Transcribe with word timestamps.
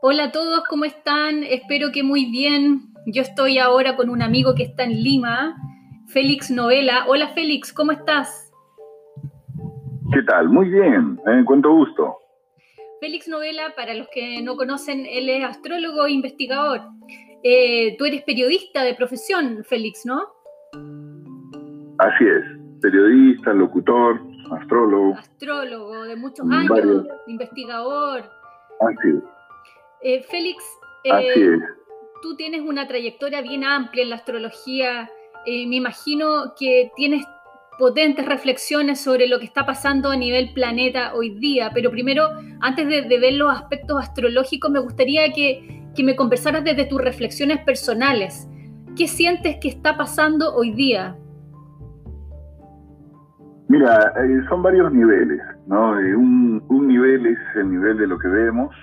Hola 0.00 0.26
a 0.26 0.30
todos, 0.30 0.62
¿cómo 0.68 0.84
están? 0.84 1.42
Espero 1.42 1.90
que 1.92 2.04
muy 2.04 2.26
bien. 2.26 2.82
Yo 3.06 3.22
estoy 3.22 3.58
ahora 3.58 3.96
con 3.96 4.10
un 4.10 4.22
amigo 4.22 4.54
que 4.54 4.62
está 4.62 4.84
en 4.84 5.02
Lima, 5.02 5.56
Félix 6.06 6.52
Novela. 6.52 7.06
Hola 7.08 7.30
Félix, 7.30 7.72
¿cómo 7.72 7.90
estás? 7.90 8.52
¿Qué 10.12 10.22
tal? 10.22 10.50
Muy 10.50 10.68
bien, 10.68 11.18
eh, 11.26 11.42
cuánto 11.44 11.72
gusto. 11.72 12.16
Félix 13.00 13.26
Novela, 13.26 13.74
para 13.74 13.94
los 13.94 14.06
que 14.14 14.40
no 14.40 14.56
conocen, 14.56 15.04
él 15.04 15.28
es 15.28 15.44
astrólogo 15.44 16.06
e 16.06 16.12
investigador. 16.12 16.80
Eh, 17.42 17.96
tú 17.98 18.04
eres 18.04 18.22
periodista 18.22 18.84
de 18.84 18.94
profesión, 18.94 19.64
Félix, 19.64 20.06
¿no? 20.06 20.28
Así 21.98 22.24
es, 22.24 22.44
periodista, 22.80 23.52
locutor, 23.52 24.20
astrólogo. 24.52 25.16
Astrólogo 25.16 26.04
de 26.04 26.14
muchos 26.14 26.46
años, 26.48 27.04
investigador. 27.26 28.22
Así 28.80 29.08
es. 29.08 29.37
Eh, 30.00 30.22
Félix, 30.22 30.62
eh, 31.04 31.58
tú 32.22 32.36
tienes 32.36 32.60
una 32.60 32.86
trayectoria 32.86 33.42
bien 33.42 33.64
amplia 33.64 34.04
en 34.04 34.10
la 34.10 34.16
astrología. 34.16 35.10
Eh, 35.44 35.66
me 35.66 35.76
imagino 35.76 36.54
que 36.58 36.90
tienes 36.96 37.24
potentes 37.78 38.26
reflexiones 38.26 39.00
sobre 39.00 39.28
lo 39.28 39.38
que 39.38 39.44
está 39.44 39.66
pasando 39.66 40.10
a 40.10 40.16
nivel 40.16 40.52
planeta 40.52 41.14
hoy 41.14 41.30
día, 41.38 41.70
pero 41.72 41.90
primero, 41.90 42.28
antes 42.60 42.88
de, 42.88 43.18
ver 43.18 43.34
los 43.34 43.52
aspectos 43.52 44.00
astrológicos, 44.00 44.70
me 44.70 44.80
gustaría 44.80 45.32
que, 45.32 45.84
que, 45.94 46.02
me 46.02 46.16
conversaras 46.16 46.64
desde 46.64 46.86
tus 46.86 47.00
reflexiones 47.00 47.60
personales. 47.64 48.48
¿Qué 48.96 49.06
sientes 49.06 49.58
que 49.60 49.68
está 49.68 49.96
pasando 49.96 50.54
hoy 50.54 50.72
día? 50.72 51.16
Mira, 53.68 54.12
son 54.48 54.62
varios 54.62 54.92
niveles, 54.92 55.40
¿no? 55.68 55.90
un, 55.90 56.64
un 56.68 56.88
nivel 56.88 57.26
es 57.26 57.38
el 57.54 57.70
nivel 57.70 57.98
de 57.98 58.06
lo 58.08 58.18
que 58.18 58.26
vemos, 58.26 58.74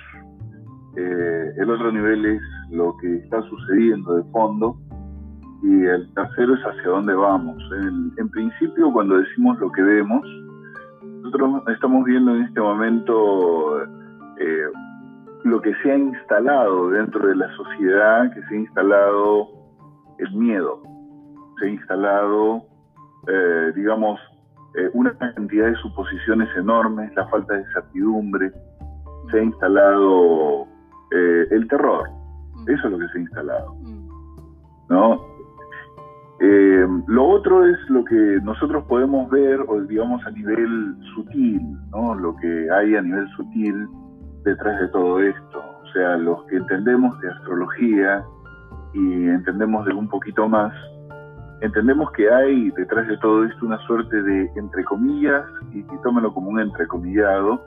eh, 0.97 1.53
el 1.57 1.69
otro 1.69 1.91
nivel 1.91 2.25
es 2.25 2.41
lo 2.69 2.95
que 2.97 3.17
está 3.17 3.41
sucediendo 3.41 4.15
de 4.15 4.23
fondo 4.31 4.77
y 5.61 5.83
el 5.83 6.13
tercero 6.13 6.55
es 6.55 6.61
hacia 6.61 6.89
dónde 6.89 7.13
vamos. 7.13 7.61
En, 8.17 8.29
principio, 8.29 8.91
cuando 8.93 9.17
decimos 9.17 9.59
lo 9.59 9.71
que 9.71 9.81
vemos, 9.81 10.21
nosotros 11.21 11.63
estamos 11.73 12.05
viendo 12.05 12.35
en 12.35 12.43
este 12.43 12.61
momento 12.61 13.83
eh, 14.39 14.67
lo 15.43 15.61
que 15.61 15.73
se 15.83 15.91
ha 15.91 15.97
instalado 15.97 16.89
dentro 16.91 17.27
de 17.27 17.35
la 17.35 17.53
sociedad, 17.55 18.33
que 18.33 18.41
se 18.43 18.55
ha 18.55 18.59
instalado 18.59 19.49
el 20.19 20.33
miedo, 20.33 20.81
se 21.59 21.65
ha 21.65 21.69
instalado, 21.69 22.63
eh, 23.27 23.71
digamos, 23.75 24.19
una 24.93 25.17
cantidad 25.17 25.67
de 25.67 25.75
suposiciones 25.75 26.49
enormes, 26.57 27.09
la 27.15 27.25
falta 27.29 27.53
de 27.53 27.63
certidumbre, 27.73 28.51
se 29.31 29.39
ha 29.39 29.43
instalado 29.43 30.67
eh, 31.15 31.47
el 31.51 31.67
terror. 31.67 32.09
Mm. 32.55 32.69
Eso 32.69 32.87
es 32.87 32.91
lo 32.91 32.99
que 32.99 33.07
se 33.07 33.17
ha 33.17 33.21
instalado. 33.21 33.75
Mm. 33.75 34.07
¿no? 34.89 35.21
Eh, 36.41 36.85
lo 37.07 37.27
otro 37.29 37.65
es 37.65 37.77
lo 37.89 38.03
que 38.03 38.39
nosotros 38.43 38.83
podemos 38.87 39.29
ver, 39.29 39.61
o 39.67 39.81
digamos 39.81 40.25
a 40.25 40.31
nivel 40.31 40.95
sutil, 41.15 41.61
¿no? 41.91 42.13
lo 42.13 42.35
que 42.35 42.69
hay 42.71 42.95
a 42.95 43.01
nivel 43.01 43.27
sutil 43.37 43.87
detrás 44.43 44.79
de 44.81 44.87
todo 44.89 45.21
esto. 45.21 45.59
O 45.83 45.87
sea, 45.93 46.17
los 46.17 46.43
que 46.47 46.57
entendemos 46.57 47.17
de 47.21 47.31
astrología 47.31 48.23
y 48.93 49.27
entendemos 49.27 49.85
de 49.85 49.93
un 49.93 50.09
poquito 50.09 50.49
más, 50.49 50.73
entendemos 51.61 52.11
que 52.11 52.29
hay 52.29 52.69
detrás 52.71 53.07
de 53.07 53.17
todo 53.17 53.45
esto 53.45 53.65
una 53.65 53.79
suerte 53.87 54.21
de, 54.21 54.51
entre 54.57 54.83
comillas, 54.83 55.45
y, 55.71 55.79
y 55.79 56.01
tómelo 56.03 56.33
como 56.33 56.49
un 56.49 56.59
entrecomillado, 56.59 57.61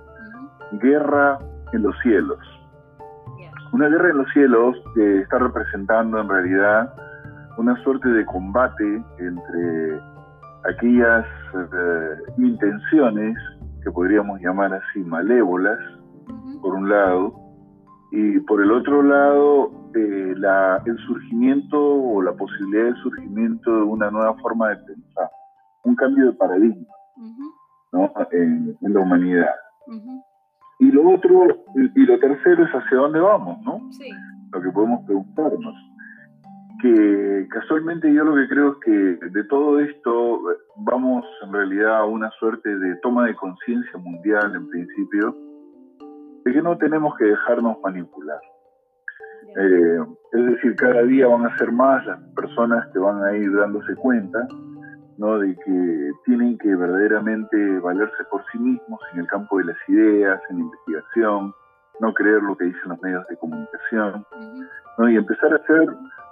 guerra 0.72 1.38
en 1.72 1.82
los 1.82 1.98
cielos. 2.02 2.38
Una 3.72 3.88
guerra 3.88 4.10
en 4.10 4.18
los 4.18 4.30
cielos 4.32 4.76
que 4.94 5.20
está 5.20 5.38
representando 5.38 6.20
en 6.20 6.28
realidad 6.28 6.94
una 7.58 7.76
suerte 7.82 8.08
de 8.08 8.24
combate 8.24 9.02
entre 9.18 10.00
aquellas 10.64 11.26
eh, 11.54 12.32
intenciones 12.38 13.36
que 13.82 13.90
podríamos 13.90 14.40
llamar 14.40 14.72
así 14.74 15.00
malévolas, 15.00 15.78
por 16.62 16.74
un 16.74 16.88
lado, 16.88 17.34
y 18.10 18.40
por 18.40 18.62
el 18.62 18.72
otro 18.72 19.02
lado 19.02 19.70
eh, 19.94 20.34
el 20.86 20.98
surgimiento 21.06 21.78
o 21.78 22.22
la 22.22 22.32
posibilidad 22.32 22.84
del 22.84 22.96
surgimiento 22.96 23.70
de 23.70 23.82
una 23.82 24.10
nueva 24.10 24.34
forma 24.34 24.70
de 24.70 24.76
pensar, 24.76 25.30
un 25.84 25.94
cambio 25.94 26.26
de 26.26 26.32
paradigma 26.32 26.86
en, 28.32 28.76
la 28.80 29.00
humanidad. 29.00 29.54
Y 30.78 30.92
lo 30.92 31.10
otro, 31.10 31.64
y 31.74 32.06
lo 32.06 32.18
tercero 32.18 32.64
es 32.64 32.70
hacia 32.70 32.98
dónde 32.98 33.20
vamos, 33.20 33.60
¿no? 33.64 33.80
Sí. 33.92 34.10
Lo 34.52 34.62
que 34.62 34.70
podemos 34.70 35.04
preguntarnos. 35.04 35.74
Que 36.80 37.48
casualmente 37.50 38.12
yo 38.12 38.22
lo 38.22 38.36
que 38.36 38.48
creo 38.48 38.72
es 38.72 38.78
que 38.84 39.26
de 39.26 39.44
todo 39.44 39.80
esto 39.80 40.40
vamos 40.76 41.24
en 41.42 41.52
realidad 41.52 41.96
a 41.96 42.04
una 42.04 42.30
suerte 42.38 42.78
de 42.78 42.94
toma 42.96 43.26
de 43.26 43.34
conciencia 43.34 43.98
mundial 43.98 44.54
en 44.54 44.68
principio, 44.68 45.34
de 46.44 46.52
que 46.52 46.62
no 46.62 46.78
tenemos 46.78 47.16
que 47.16 47.24
dejarnos 47.24 47.78
manipular. 47.82 48.40
Eh, 49.56 49.98
es 50.32 50.46
decir, 50.46 50.76
cada 50.76 51.02
día 51.02 51.26
van 51.26 51.46
a 51.46 51.58
ser 51.58 51.72
más 51.72 52.06
las 52.06 52.20
personas 52.36 52.86
que 52.92 53.00
van 53.00 53.24
a 53.24 53.36
ir 53.36 53.52
dándose 53.56 53.96
cuenta 53.96 54.46
¿no? 55.18 55.38
de 55.38 55.54
que 55.54 56.10
tienen 56.24 56.56
que 56.58 56.74
verdaderamente 56.74 57.78
valerse 57.80 58.24
por 58.30 58.42
sí 58.50 58.58
mismos 58.58 59.00
en 59.12 59.20
el 59.20 59.26
campo 59.26 59.58
de 59.58 59.64
las 59.64 59.76
ideas, 59.88 60.40
en 60.48 60.58
la 60.58 60.62
investigación, 60.62 61.54
no 62.00 62.14
creer 62.14 62.42
lo 62.42 62.56
que 62.56 62.66
dicen 62.66 62.88
los 62.88 63.02
medios 63.02 63.26
de 63.28 63.36
comunicación, 63.36 64.24
¿no? 64.96 65.10
y 65.10 65.16
empezar 65.16 65.52
a 65.52 65.56
hacer 65.56 65.88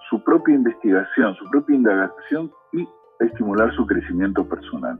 su 0.08 0.22
propia 0.22 0.54
investigación, 0.54 1.34
su 1.34 1.50
propia 1.50 1.76
indagación 1.76 2.50
y 2.72 2.88
estimular 3.20 3.74
su 3.74 3.84
crecimiento 3.86 4.48
personal. 4.48 4.98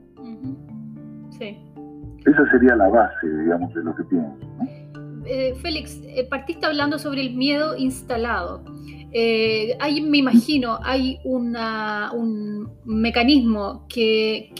Sí. 1.30 1.56
Esa 2.24 2.50
sería 2.50 2.74
la 2.74 2.88
base, 2.88 3.28
digamos, 3.28 3.72
de 3.72 3.84
lo 3.84 3.94
que 3.94 4.03
pienso. 4.04 4.47
Eh, 5.26 5.54
Félix, 5.60 6.00
eh, 6.04 6.26
partiste 6.28 6.66
hablando 6.66 6.98
sobre 6.98 7.20
el 7.20 7.34
miedo 7.34 7.76
instalado. 7.76 8.62
Eh, 9.12 9.76
hay, 9.81 10.00
me 10.03 10.19
imagino, 10.19 10.78
hay 10.82 11.19
un 11.25 12.70
mecanismo 12.84 13.86
que, 13.88 14.50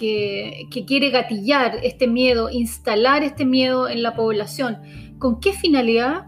quiere 0.87 1.11
gatillar 1.11 1.73
este 1.83 2.07
miedo, 2.07 2.49
instalar 2.51 3.23
este 3.23 3.45
miedo 3.45 3.89
en 3.89 4.03
la 4.03 4.15
población. 4.15 4.79
¿Con 5.19 5.41
qué 5.41 5.53
finalidad? 5.53 6.27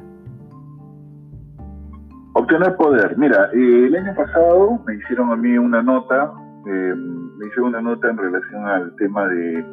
Obtener 2.34 2.76
poder. 2.76 3.16
Mira, 3.16 3.50
el 3.52 3.94
año 3.94 4.14
pasado 4.14 4.82
me 4.86 4.94
hicieron 4.96 5.32
a 5.32 5.36
mí 5.36 5.56
una 5.58 5.82
nota, 5.82 6.32
me 6.64 7.46
hicieron 7.46 7.68
una 7.70 7.80
nota 7.80 8.10
en 8.10 8.18
relación 8.18 8.66
al 8.66 8.94
tema 8.96 9.26
de, 9.26 9.64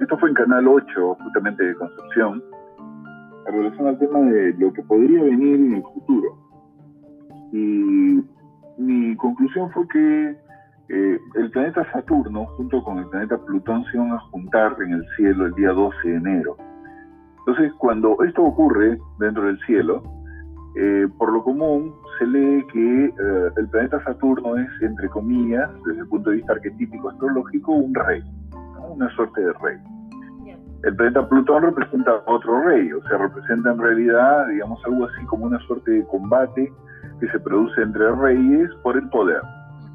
esto 0.00 0.16
fue 0.18 0.28
en 0.28 0.34
Canal 0.34 0.68
8, 0.68 1.16
justamente 1.22 1.64
de 1.64 1.74
Concepción, 1.74 2.42
en 3.46 3.54
relación 3.54 3.86
al 3.88 3.98
tema 3.98 4.20
de 4.20 4.54
lo 4.54 4.72
que 4.72 4.82
podría 4.82 5.22
venir 5.22 5.56
en 5.56 5.74
el 5.74 5.82
futuro. 5.82 6.36
Y 7.52 8.24
mi 8.78 9.16
conclusión 9.16 9.70
fue 9.70 9.86
que 9.88 10.36
eh, 10.88 11.20
el 11.34 11.50
planeta 11.50 11.90
Saturno 11.92 12.46
junto 12.56 12.82
con 12.82 12.98
el 12.98 13.06
planeta 13.06 13.38
Plutón 13.38 13.84
se 13.86 13.96
iban 13.96 14.12
a 14.12 14.18
juntar 14.30 14.76
en 14.80 14.92
el 14.92 15.04
cielo 15.16 15.46
el 15.46 15.52
día 15.54 15.70
12 15.70 16.08
de 16.08 16.14
enero. 16.16 16.56
Entonces, 17.38 17.72
cuando 17.78 18.16
esto 18.24 18.42
ocurre 18.42 18.98
dentro 19.18 19.44
del 19.44 19.58
cielo, 19.66 20.02
eh, 20.76 21.08
por 21.16 21.32
lo 21.32 21.42
común 21.42 21.94
se 22.18 22.26
lee 22.26 22.64
que 22.72 23.04
eh, 23.06 23.50
el 23.56 23.68
planeta 23.68 24.02
Saturno 24.04 24.56
es, 24.56 24.68
entre 24.82 25.08
comillas, 25.08 25.70
desde 25.86 26.00
el 26.00 26.08
punto 26.08 26.30
de 26.30 26.36
vista 26.36 26.52
arquetípico 26.52 27.08
astrológico, 27.08 27.72
un 27.72 27.94
rey, 27.94 28.22
una 28.90 29.08
suerte 29.14 29.40
de 29.40 29.52
rey. 29.54 29.78
El 30.82 30.94
planeta 30.94 31.28
Plutón 31.28 31.62
representa 31.62 32.22
otro 32.26 32.62
rey, 32.62 32.92
o 32.92 33.02
sea, 33.08 33.18
representa 33.18 33.72
en 33.72 33.78
realidad, 33.78 34.46
digamos, 34.48 34.80
algo 34.84 35.06
así 35.06 35.24
como 35.26 35.46
una 35.46 35.58
suerte 35.60 35.90
de 35.90 36.06
combate 36.06 36.72
que 37.20 37.28
se 37.28 37.40
produce 37.40 37.82
entre 37.82 38.10
reyes 38.14 38.70
por 38.82 38.96
el 38.96 39.08
poder. 39.08 39.40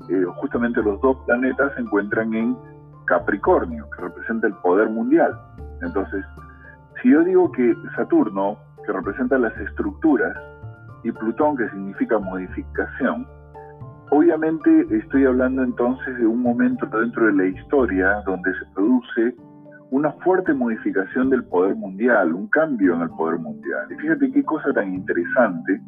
Eh, 0.10 0.26
justamente 0.38 0.82
los 0.82 1.00
dos 1.02 1.18
planetas 1.26 1.74
se 1.76 1.82
encuentran 1.82 2.34
en 2.34 2.58
Capricornio, 3.06 3.88
que 3.96 4.02
representa 4.04 4.48
el 4.48 4.54
poder 4.56 4.90
mundial. 4.90 5.40
Entonces, 5.82 6.26
si 7.02 7.12
yo 7.12 7.24
digo 7.24 7.52
que 7.52 7.76
Saturno, 7.96 8.58
que 8.86 8.92
representa 8.92 9.38
las 9.38 9.56
estructuras, 9.58 10.36
y 11.04 11.12
Plutón, 11.12 11.58
que 11.58 11.70
significa 11.70 12.20
modificación, 12.20 13.28
obviamente 14.12 14.86
estoy 14.92 15.26
hablando 15.26 15.64
entonces 15.64 16.18
de 16.18 16.26
un 16.26 16.42
momento 16.42 16.86
dentro 16.86 17.26
de 17.28 17.34
la 17.34 17.46
historia 17.46 18.22
donde 18.26 18.52
se 18.54 18.66
produce 18.74 19.36
una 19.92 20.12
fuerte 20.24 20.54
modificación 20.54 21.30
del 21.30 21.44
poder 21.44 21.76
mundial, 21.76 22.34
un 22.34 22.48
cambio 22.48 22.96
en 22.96 23.02
el 23.02 23.10
poder 23.10 23.40
mundial. 23.40 23.92
Y 23.92 23.96
fíjate 23.96 24.32
qué 24.32 24.44
cosa 24.44 24.72
tan 24.74 24.94
interesante 24.94 25.82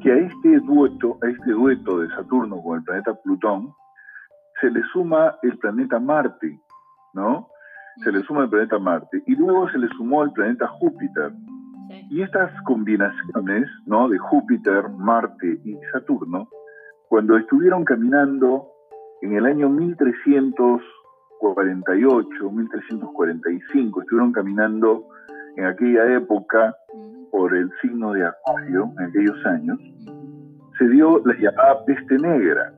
que 0.00 0.12
a 0.12 0.16
este 0.16 0.60
dueto, 0.60 1.18
a 1.22 1.28
este 1.28 1.50
dueto 1.50 1.98
de 1.98 2.08
Saturno 2.10 2.62
con 2.62 2.78
el 2.78 2.84
planeta 2.84 3.14
Plutón, 3.22 3.72
se 4.60 4.70
le 4.70 4.80
suma 4.92 5.34
el 5.42 5.58
planeta 5.58 5.98
Marte, 5.98 6.56
¿no? 7.14 7.48
Se 8.04 8.12
le 8.12 8.22
suma 8.22 8.44
el 8.44 8.48
planeta 8.48 8.78
Marte. 8.78 9.22
Y 9.26 9.34
luego 9.34 9.68
se 9.70 9.78
le 9.78 9.88
sumó 9.88 10.22
el 10.22 10.32
planeta 10.32 10.68
Júpiter. 10.68 11.32
Y 12.10 12.22
estas 12.22 12.50
combinaciones 12.62 13.68
¿no? 13.86 14.08
de 14.08 14.18
Júpiter, 14.18 14.88
Marte 14.88 15.60
y 15.64 15.76
Saturno, 15.92 16.48
cuando 17.08 17.36
estuvieron 17.36 17.84
caminando 17.84 18.68
en 19.20 19.36
el 19.36 19.46
año 19.46 19.68
1348, 21.42 22.50
1345, 22.50 24.00
estuvieron 24.00 24.32
caminando 24.32 25.08
en 25.56 25.66
aquella 25.66 26.16
época 26.16 26.74
por 27.30 27.54
el 27.54 27.70
signo 27.80 28.12
de 28.12 28.26
Acuario, 28.26 28.90
en 28.98 29.04
aquellos 29.06 29.46
años, 29.46 29.78
se 30.78 30.88
dio 30.88 31.20
la 31.24 31.34
llamada 31.34 31.84
peste 31.84 32.18
negra, 32.18 32.72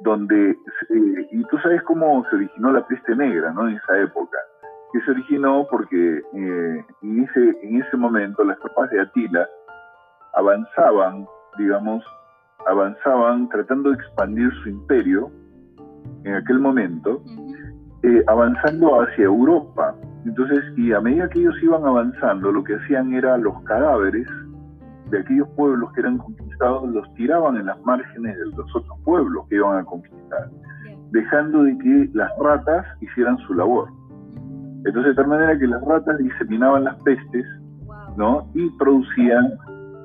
donde, 0.00 0.50
eh, 0.50 1.28
y 1.30 1.44
tú 1.44 1.58
sabes 1.58 1.82
cómo 1.82 2.24
se 2.28 2.36
originó 2.36 2.72
la 2.72 2.86
peste 2.86 3.14
negra, 3.14 3.52
¿no? 3.52 3.68
En 3.68 3.76
esa 3.76 3.98
época, 4.00 4.38
que 4.92 5.00
se 5.02 5.10
originó 5.12 5.66
porque 5.70 6.18
eh, 6.18 6.84
en, 7.02 7.24
ese, 7.24 7.56
en 7.62 7.80
ese 7.80 7.96
momento 7.96 8.42
las 8.44 8.58
tropas 8.58 8.90
de 8.90 9.00
Atila 9.00 9.48
avanzaban, 10.34 11.26
digamos, 11.56 12.04
avanzaban 12.66 13.48
tratando 13.48 13.90
de 13.90 13.96
expandir 13.96 14.52
su 14.62 14.68
imperio 14.68 15.30
en 16.24 16.34
aquel 16.34 16.58
momento, 16.58 17.22
eh, 18.02 18.24
avanzando 18.26 19.00
hacia 19.00 19.24
Europa. 19.24 19.94
Entonces, 20.24 20.60
y 20.76 20.92
a 20.92 21.00
medida 21.00 21.28
que 21.28 21.40
ellos 21.40 21.54
iban 21.62 21.84
avanzando, 21.84 22.52
lo 22.52 22.62
que 22.64 22.74
hacían 22.74 23.12
era 23.12 23.36
los 23.38 23.60
cadáveres 23.62 24.26
de 25.10 25.20
aquellos 25.20 25.48
pueblos 25.50 25.92
que 25.92 26.00
eran 26.00 26.18
conquistados, 26.18 26.90
los 26.90 27.14
tiraban 27.14 27.56
en 27.56 27.66
las 27.66 27.80
márgenes 27.84 28.36
de 28.36 28.46
los 28.56 28.74
otros 28.74 28.98
pueblos 29.04 29.46
que 29.48 29.56
iban 29.56 29.78
a 29.78 29.84
conquistar, 29.84 30.50
dejando 31.10 31.64
de 31.64 31.76
que 31.78 32.10
las 32.14 32.30
ratas 32.38 32.86
hicieran 33.00 33.36
su 33.46 33.54
labor. 33.54 33.88
Entonces, 34.84 35.14
de 35.14 35.14
tal 35.14 35.28
manera 35.28 35.58
que 35.58 35.66
las 35.66 35.84
ratas 35.84 36.18
diseminaban 36.18 36.84
las 36.84 36.96
pestes, 37.02 37.46
¿no? 38.16 38.48
Y 38.54 38.68
producían 38.78 39.52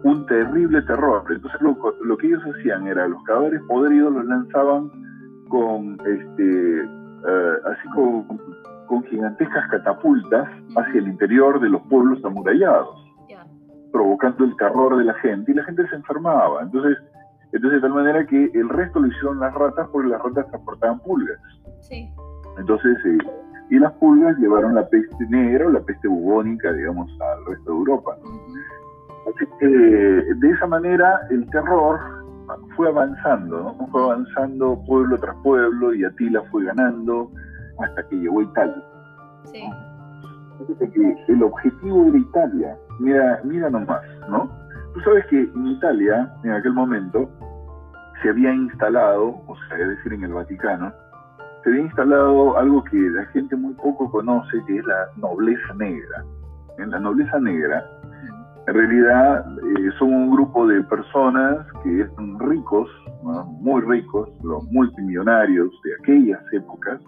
un 0.03 0.25
terrible 0.27 0.81
terror. 0.83 1.23
Entonces, 1.29 1.59
lo, 1.61 2.17
que 2.17 2.27
ellos 2.27 2.43
hacían 2.43 2.87
era 2.87 3.07
los 3.07 3.23
cadáveres 3.23 3.61
podridos 3.67 4.13
los 4.13 4.25
lanzaban 4.25 4.91
con, 5.49 5.97
este, 6.05 6.85
así 7.65 7.89
con, 7.93 8.25
con 8.87 9.03
gigantescas 9.05 9.67
catapultas 9.69 10.47
hacia 10.75 10.99
el 10.99 11.07
interior 11.07 11.59
de 11.59 11.69
los 11.69 11.81
pueblos 11.83 12.23
amurallados, 12.23 13.05
provocando 13.91 14.45
el 14.45 14.55
terror 14.57 14.97
de 14.97 15.05
la 15.05 15.13
gente 15.15 15.51
y 15.51 15.55
la 15.55 15.63
gente 15.63 15.87
se 15.89 15.95
enfermaba. 15.95 16.61
Entonces, 16.63 16.97
entonces 17.51 17.81
de 17.81 17.87
tal 17.87 17.93
manera 17.93 18.25
que 18.25 18.51
el 18.53 18.69
resto 18.69 18.99
lo 18.99 19.07
hicieron 19.07 19.39
las 19.39 19.53
ratas 19.53 19.87
porque 19.91 20.09
las 20.09 20.21
ratas 20.21 20.47
transportaban 20.47 20.99
pulgas. 20.99 21.39
Sí. 21.81 22.09
Entonces, 22.57 22.97
eh, 23.05 23.17
y 23.69 23.79
las 23.79 23.91
pulgas 23.93 24.37
llevaron 24.37 24.75
la 24.75 24.87
peste 24.87 25.25
negra 25.29 25.67
o 25.67 25.69
la 25.69 25.81
peste 25.81 26.07
bubónica, 26.07 26.71
digamos, 26.71 27.09
al 27.19 27.45
resto 27.45 27.71
de 27.71 27.77
Europa. 27.77 28.17
Así 29.27 29.45
que 29.59 29.67
de 29.67 30.49
esa 30.49 30.67
manera 30.67 31.19
el 31.29 31.49
terror 31.49 31.99
fue 32.75 32.87
avanzando, 32.87 33.75
¿no? 33.79 33.87
fue 33.87 34.03
avanzando 34.03 34.81
pueblo 34.85 35.17
tras 35.17 35.35
pueblo 35.43 35.93
y 35.93 36.05
Atila 36.05 36.41
fue 36.51 36.65
ganando 36.65 37.29
hasta 37.79 38.07
que 38.07 38.15
llegó 38.15 38.39
a 38.39 38.43
Italia. 38.43 38.83
Sí. 39.45 39.69
que 40.93 41.15
el 41.27 41.43
objetivo 41.43 42.07
era 42.07 42.17
Italia. 42.17 42.77
Mira, 42.99 43.41
mira 43.43 43.69
nomás, 43.69 44.01
¿no? 44.29 44.49
Tú 44.93 44.99
sabes 45.01 45.25
que 45.27 45.41
en 45.41 45.67
Italia, 45.67 46.33
en 46.43 46.51
aquel 46.51 46.73
momento, 46.73 47.29
se 48.21 48.29
había 48.29 48.53
instalado, 48.53 49.39
o 49.47 49.55
sea, 49.67 49.77
es 49.77 49.89
decir, 49.89 50.13
en 50.13 50.23
el 50.23 50.33
Vaticano, 50.33 50.91
se 51.63 51.69
había 51.69 51.83
instalado 51.83 52.57
algo 52.57 52.83
que 52.85 52.97
la 52.97 53.25
gente 53.27 53.55
muy 53.55 53.73
poco 53.75 54.09
conoce, 54.09 54.57
que 54.65 54.77
es 54.77 54.85
la 54.85 55.07
nobleza 55.17 55.73
negra. 55.75 56.25
En 56.79 56.89
la 56.91 56.99
nobleza 56.99 57.39
negra, 57.39 57.85
en 58.67 58.73
realidad 58.73 59.45
eh, 59.57 59.91
son 59.97 60.13
un 60.13 60.31
grupo 60.31 60.67
de 60.67 60.83
personas 60.83 61.65
que 61.83 62.01
eran 62.01 62.39
ricos, 62.39 62.89
muy 63.61 63.81
ricos, 63.81 64.29
los 64.43 64.63
multimillonarios 64.71 65.69
de 65.83 65.93
aquellas 66.01 66.41
épocas, 66.53 67.01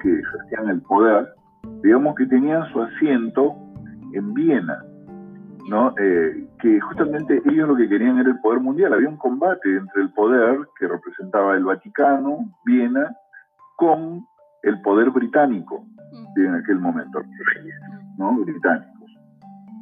que 0.00 0.18
ejercían 0.18 0.68
el 0.68 0.82
poder, 0.82 1.28
digamos 1.82 2.16
que 2.16 2.26
tenían 2.26 2.64
su 2.72 2.82
asiento 2.82 3.54
en 4.12 4.34
Viena, 4.34 4.82
¿no? 5.68 5.94
Eh, 5.98 6.48
que 6.60 6.80
justamente 6.80 7.40
ellos 7.44 7.68
lo 7.68 7.76
que 7.76 7.88
querían 7.88 8.18
era 8.18 8.30
el 8.30 8.40
poder 8.40 8.60
mundial. 8.60 8.94
Había 8.94 9.08
un 9.08 9.16
combate 9.16 9.76
entre 9.76 10.02
el 10.02 10.12
poder 10.12 10.58
que 10.78 10.88
representaba 10.88 11.56
el 11.56 11.64
Vaticano, 11.64 12.38
Viena, 12.64 13.14
con 13.76 14.26
el 14.62 14.80
poder 14.82 15.10
británico 15.10 15.84
en 16.36 16.54
aquel 16.54 16.78
momento, 16.78 17.22
¿no? 18.18 18.36
británicos. 18.44 18.95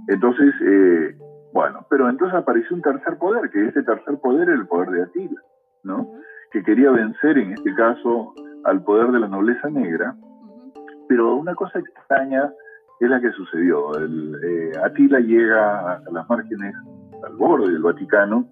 Entonces, 0.08 0.54
eh, 0.62 1.16
bueno, 1.52 1.86
pero 1.88 2.08
entonces 2.08 2.36
apareció 2.36 2.76
un 2.76 2.82
tercer 2.82 3.16
poder, 3.18 3.50
que 3.50 3.66
ese 3.66 3.82
tercer 3.82 4.18
poder 4.18 4.48
era 4.48 4.58
el 4.58 4.66
poder 4.66 4.90
de 4.90 5.02
Atila, 5.02 5.40
¿no? 5.84 6.10
Que 6.50 6.62
quería 6.62 6.90
vencer, 6.90 7.38
en 7.38 7.52
este 7.52 7.74
caso, 7.74 8.34
al 8.64 8.82
poder 8.82 9.12
de 9.12 9.20
la 9.20 9.28
nobleza 9.28 9.68
negra, 9.70 10.14
pero 11.08 11.36
una 11.36 11.54
cosa 11.54 11.78
extraña 11.78 12.52
es 13.00 13.08
la 13.08 13.20
que 13.20 13.30
sucedió. 13.32 13.96
El, 13.96 14.36
eh, 14.42 14.72
Atila 14.82 15.20
llega 15.20 15.94
a 15.94 16.02
las 16.10 16.28
márgenes, 16.28 16.74
al 17.24 17.34
borde 17.36 17.72
del 17.72 17.82
Vaticano, 17.82 18.46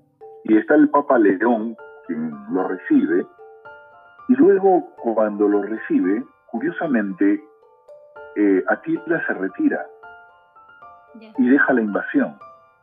y 0.44 0.56
está 0.56 0.74
el 0.74 0.88
Papa 0.88 1.18
León, 1.18 1.76
quien 2.06 2.32
lo 2.50 2.68
recibe, 2.68 3.26
y 4.28 4.34
luego 4.34 4.94
cuando 4.96 5.48
lo 5.48 5.62
recibe, 5.62 6.24
curiosamente, 6.50 7.42
eh, 8.36 8.64
Atila 8.68 9.26
se 9.26 9.34
retira 9.34 9.84
y 11.38 11.48
deja 11.48 11.72
la 11.72 11.82
invasión 11.82 12.34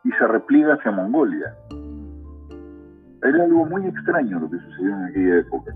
y 0.04 0.12
se 0.12 0.28
repliega 0.28 0.76
hacia 0.76 0.92
Mongolia. 0.92 1.56
Era 3.22 3.44
algo 3.44 3.66
muy 3.66 3.86
extraño 3.86 4.40
lo 4.40 4.50
que 4.50 4.58
sucedió 4.58 4.96
en 4.96 5.04
aquella 5.04 5.38
época. 5.40 5.74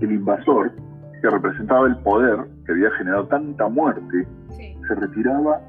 El 0.00 0.12
invasor, 0.12 0.72
que 1.20 1.30
representaba 1.30 1.86
el 1.86 1.96
poder 1.98 2.38
que 2.66 2.72
había 2.72 2.90
generado 2.92 3.28
tanta 3.28 3.68
muerte, 3.68 4.26
se 4.50 4.94
retiraba 4.94 5.60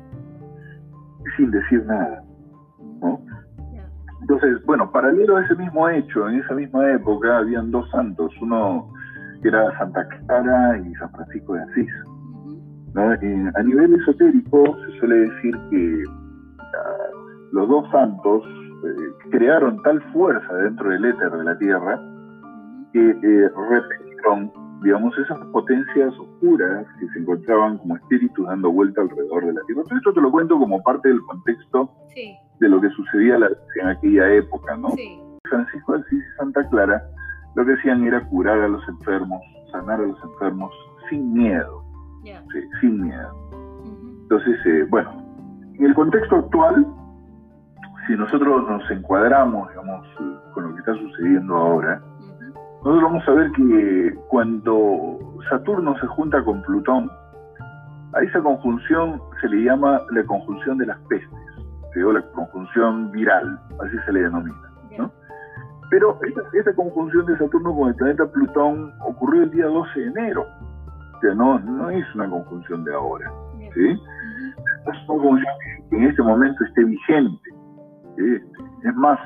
sin 1.37 1.51
decir 1.51 1.85
nada. 1.85 2.23
Entonces, 4.21 4.65
bueno, 4.65 4.89
paralelo 4.89 5.35
a 5.35 5.43
ese 5.43 5.55
mismo 5.55 5.89
hecho, 5.89 6.29
en 6.29 6.39
esa 6.39 6.53
misma 6.53 6.89
época 6.91 7.39
habían 7.39 7.71
dos 7.71 7.89
santos, 7.91 8.31
uno 8.41 8.89
que 9.41 9.49
era 9.49 9.77
Santa 9.77 10.07
Clara 10.07 10.77
y 10.79 10.95
San 10.95 11.11
Francisco 11.11 11.53
de 11.53 11.61
Asís. 11.63 11.89
A 12.95 13.63
nivel 13.63 13.93
esotérico 13.95 14.77
se 14.85 14.99
suele 14.99 15.15
decir 15.15 15.57
que 15.69 16.03
ah, 16.59 17.09
los 17.51 17.67
dos 17.67 17.89
santos 17.91 18.43
eh, 18.85 19.29
crearon 19.31 19.81
tal 19.83 20.01
fuerza 20.13 20.53
dentro 20.55 20.89
del 20.89 21.05
éter 21.05 21.31
de 21.31 21.43
la 21.43 21.57
Tierra 21.57 21.99
que 22.93 23.09
eh, 23.09 23.49
digamos, 24.83 25.17
esas 25.17 25.39
potencias 25.47 26.13
oscuras 26.19 26.85
que 26.99 27.07
se 27.09 27.19
encontraban 27.19 27.77
como 27.77 27.95
espíritus 27.95 28.45
dando 28.45 28.71
vuelta 28.71 29.01
alrededor 29.01 29.45
de 29.45 29.53
la 29.53 29.61
Tierra. 29.65 29.83
esto 29.95 30.13
te 30.13 30.21
lo 30.21 30.31
cuento 30.31 30.59
como 30.59 30.81
parte 30.83 31.09
del 31.09 31.21
contexto 31.21 31.89
de 32.59 32.69
lo 32.69 32.79
que 32.79 32.89
sucedía 32.89 33.37
en 33.81 33.87
aquella 33.87 34.31
época, 34.33 34.77
¿no? 34.77 34.89
Francisco 35.49 35.93
de 35.93 35.99
Asís 35.99 36.19
y 36.19 36.37
Santa 36.37 36.67
Clara 36.69 37.03
lo 37.55 37.65
que 37.65 37.73
hacían 37.73 38.03
era 38.03 38.27
curar 38.29 38.59
a 38.61 38.67
los 38.67 38.87
enfermos, 38.87 39.41
sanar 39.71 39.99
a 39.99 40.07
los 40.07 40.23
enfermos 40.23 40.71
sin 41.09 41.33
miedo, 41.33 41.83
sin 42.81 43.01
miedo. 43.03 43.29
Entonces, 44.23 44.57
eh, 44.65 44.85
bueno, 44.89 45.11
en 45.75 45.85
el 45.85 45.93
contexto 45.93 46.37
actual, 46.37 46.85
si 48.07 48.13
nosotros 48.13 48.69
nos 48.69 48.89
encuadramos, 48.91 49.69
digamos, 49.69 50.07
con 50.53 50.63
lo 50.67 50.73
que 50.73 50.79
está 50.79 50.93
sucediendo 50.95 51.55
ahora, 51.55 52.01
nosotros 52.83 53.03
vamos 53.03 53.27
a 53.27 53.31
ver 53.31 53.51
que 53.51 54.15
cuando 54.29 55.19
Saturno 55.49 55.97
se 55.99 56.07
junta 56.07 56.43
con 56.43 56.61
Plutón, 56.63 57.09
a 58.13 58.21
esa 58.21 58.41
conjunción 58.41 59.21
se 59.41 59.47
le 59.49 59.63
llama 59.63 60.01
la 60.11 60.23
conjunción 60.25 60.77
de 60.77 60.87
las 60.87 60.99
pestes, 61.07 61.39
o 62.05 62.11
la 62.11 62.21
conjunción 62.31 63.11
viral, 63.11 63.59
así 63.79 63.97
se 64.05 64.13
le 64.13 64.21
denomina. 64.23 64.73
Pero 65.89 66.19
esa, 66.53 66.73
conjunción 66.73 67.25
de 67.27 67.37
Saturno 67.37 67.75
con 67.75 67.89
el 67.89 67.95
planeta 67.95 68.25
Plutón 68.25 68.91
ocurrió 69.01 69.43
el 69.43 69.51
día 69.51 69.67
12 69.67 69.99
de 69.99 70.05
enero. 70.07 70.47
No, 71.35 71.59
no 71.59 71.89
es 71.89 72.05
una 72.15 72.29
conjunción 72.29 72.83
de 72.83 72.93
ahora. 72.93 73.31
¿sí? 73.73 73.89
Es 73.89 73.97
una 74.85 75.07
conjunción 75.07 75.53
que 75.89 75.97
en 75.97 76.03
este 76.03 76.21
momento 76.21 76.63
esté 76.63 76.83
vigente. 76.83 77.49
Es 78.83 78.95
más, 78.95 79.19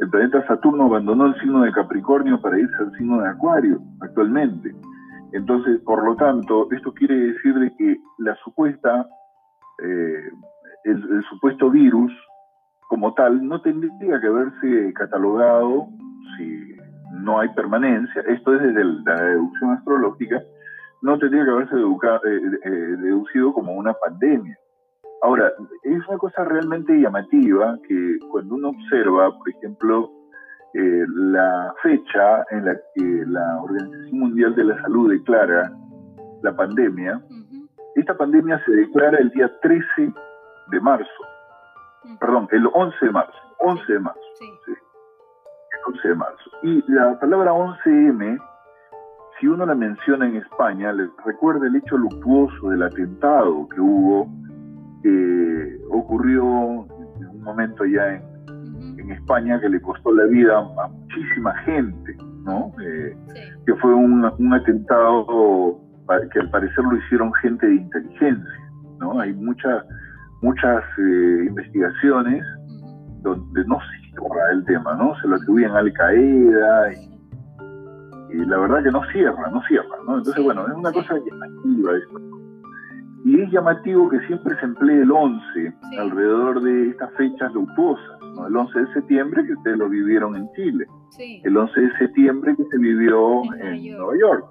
el 0.00 0.10
planeta 0.10 0.46
Saturno 0.46 0.86
abandonó 0.86 1.26
el 1.26 1.40
signo 1.40 1.62
de 1.62 1.72
Capricornio 1.72 2.40
para 2.40 2.58
irse 2.58 2.76
al 2.78 2.92
signo 2.92 3.20
de 3.20 3.28
Acuario 3.28 3.80
actualmente. 4.00 4.74
Entonces, 5.32 5.80
por 5.80 6.04
lo 6.04 6.16
tanto, 6.16 6.68
esto 6.70 6.92
quiere 6.92 7.14
decir 7.14 7.54
de 7.54 7.74
que 7.76 7.96
la 8.18 8.36
supuesta, 8.36 9.06
eh, 9.82 10.30
el, 10.84 11.24
supuesto 11.30 11.70
virus 11.70 12.12
como 12.88 13.14
tal 13.14 13.46
no 13.46 13.60
tendría 13.60 14.20
que 14.20 14.26
haberse 14.26 14.92
catalogado 14.94 15.88
si 16.36 16.76
no 17.12 17.40
hay 17.40 17.48
permanencia, 17.50 18.22
esto 18.28 18.54
es 18.54 18.62
desde 18.62 18.84
la 18.84 19.22
deducción 19.22 19.70
astrológica, 19.72 20.42
no 21.04 21.18
tendría 21.18 21.44
que 21.44 21.50
haberse 21.50 21.76
eh, 21.76 22.58
eh, 22.64 22.70
deducido 22.70 23.52
como 23.52 23.74
una 23.74 23.92
pandemia. 23.92 24.58
Ahora, 25.20 25.52
es 25.82 26.08
una 26.08 26.16
cosa 26.16 26.44
realmente 26.44 26.94
llamativa 26.94 27.78
que 27.86 28.18
cuando 28.30 28.54
uno 28.54 28.70
observa, 28.70 29.30
por 29.36 29.48
ejemplo, 29.50 30.10
eh, 30.72 31.04
la 31.14 31.74
fecha 31.82 32.46
en 32.50 32.64
la 32.64 32.74
que 32.94 33.22
la 33.26 33.62
Organización 33.62 34.18
Mundial 34.18 34.54
de 34.54 34.64
la 34.64 34.80
Salud 34.80 35.10
declara 35.10 35.70
la 36.42 36.56
pandemia, 36.56 37.20
esta 37.96 38.16
pandemia 38.16 38.62
se 38.64 38.72
declara 38.72 39.18
el 39.18 39.28
día 39.30 39.52
13 39.60 39.84
de 40.68 40.80
marzo, 40.80 41.22
perdón, 42.18 42.48
el 42.50 42.66
11 42.72 42.96
de 43.04 43.12
marzo, 43.12 43.38
11 43.58 43.92
de 43.92 43.98
marzo. 44.00 44.20
Sí. 44.38 44.72
11 45.86 46.08
de 46.08 46.14
marzo. 46.14 46.50
Y 46.62 46.82
la 46.90 47.20
palabra 47.20 47.52
11M, 47.52 48.38
si 49.38 49.46
uno 49.46 49.66
la 49.66 49.74
menciona 49.74 50.26
en 50.26 50.36
España, 50.36 50.92
les 50.92 51.08
recuerda 51.24 51.66
el 51.66 51.76
hecho 51.76 51.96
luctuoso 51.96 52.70
del 52.70 52.82
atentado 52.82 53.68
que 53.68 53.80
hubo, 53.80 54.28
que 55.02 55.80
ocurrió 55.90 56.86
en 57.20 57.28
un 57.28 57.42
momento 57.42 57.84
ya 57.84 58.14
en, 58.14 58.34
España 59.10 59.60
que 59.60 59.68
le 59.68 59.82
costó 59.82 60.12
la 60.12 60.24
vida 60.24 60.58
a 60.58 60.88
muchísima 60.88 61.54
gente, 61.58 62.16
¿no? 62.44 62.72
Eh, 62.82 63.14
que 63.66 63.74
fue 63.74 63.94
un, 63.94 64.24
atentado 64.24 65.78
que 66.32 66.40
al 66.40 66.48
parecer 66.48 66.84
lo 66.84 66.96
hicieron 66.96 67.30
gente 67.34 67.66
de 67.66 67.74
inteligencia, 67.74 68.70
¿no? 69.00 69.20
Hay 69.20 69.34
muchas 69.34 69.84
muchas 70.40 70.82
eh, 70.98 71.44
investigaciones 71.48 72.42
donde 73.22 73.64
no 73.66 73.78
se 73.80 74.10
cierra 74.10 74.52
el 74.52 74.64
tema, 74.64 74.94
¿no? 74.94 75.14
Se 75.20 75.28
lo 75.28 75.36
atribuyen 75.36 75.70
a 75.72 75.78
Al 75.80 75.92
Qaeda 75.92 76.92
y, 76.92 77.13
la 78.46 78.58
verdad 78.58 78.82
que 78.82 78.90
no 78.90 79.02
cierra, 79.12 79.50
no 79.50 79.62
cierra, 79.62 79.96
¿no? 80.06 80.18
Entonces, 80.18 80.42
bueno, 80.42 80.66
es 80.66 80.74
una 80.74 80.92
cosa 80.92 81.14
llamativa 81.14 81.96
esto. 81.96 82.20
Y 83.24 83.40
es 83.40 83.50
llamativo 83.50 84.10
que 84.10 84.20
siempre 84.26 84.54
se 84.58 84.66
emplee 84.66 85.00
el 85.00 85.10
11 85.10 85.74
alrededor 85.98 86.62
de 86.62 86.90
estas 86.90 87.10
fechas 87.14 87.52
luctuosas, 87.54 88.20
¿no? 88.34 88.46
El 88.46 88.56
11 88.56 88.80
de 88.80 88.92
septiembre 88.92 89.46
que 89.46 89.54
ustedes 89.54 89.78
lo 89.78 89.88
vivieron 89.88 90.36
en 90.36 90.50
Chile, 90.52 90.86
el 91.18 91.56
11 91.56 91.80
de 91.80 91.98
septiembre 91.98 92.54
que 92.56 92.64
se 92.64 92.78
vivió 92.78 93.42
en, 93.60 93.96
Nueva 93.96 94.12
York. 94.20 94.46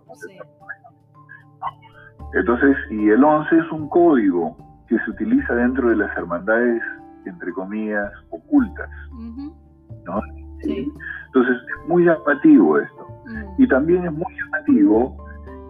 Entonces, 2.33 2.75
y 2.89 3.09
el 3.09 3.23
11 3.23 3.57
es 3.57 3.71
un 3.71 3.89
código 3.89 4.57
que 4.87 4.97
se 4.99 5.11
utiliza 5.11 5.53
dentro 5.53 5.89
de 5.89 5.95
las 5.97 6.17
hermandades 6.17 6.81
entre 7.25 7.51
comillas, 7.53 8.11
ocultas. 8.29 8.89
¿no? 9.11 10.21
Entonces, 10.61 11.57
es 11.57 11.87
muy 11.87 12.05
llamativo 12.05 12.79
esto. 12.79 13.07
Mm. 13.25 13.61
Y 13.61 13.67
también 13.67 14.05
es 14.05 14.11
muy 14.11 14.33
llamativo 14.35 15.17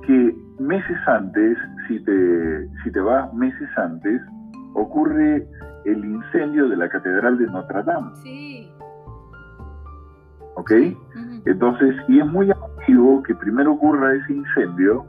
que 0.06 0.36
meses 0.60 0.98
antes, 1.08 1.58
si 1.88 2.04
te, 2.04 2.68
si 2.84 2.92
te 2.92 3.00
vas 3.00 3.34
meses 3.34 3.70
antes, 3.78 4.22
ocurre 4.74 5.48
el 5.86 6.06
incendio 6.06 6.68
de 6.70 6.78
la 6.78 6.90
Catedral 6.90 7.38
de 7.38 7.48
Notre 7.48 7.84
Dame. 7.84 8.16
Sí. 8.18 8.72
¿Ok? 10.56 10.72
Entonces, 11.46 11.96
y 12.08 12.20
es 12.20 12.26
muy 12.26 12.48
llamativo 12.48 13.22
que 13.24 13.36
primero 13.36 13.74
ocurra 13.74 14.14
ese 14.14 14.34
incendio 14.34 15.06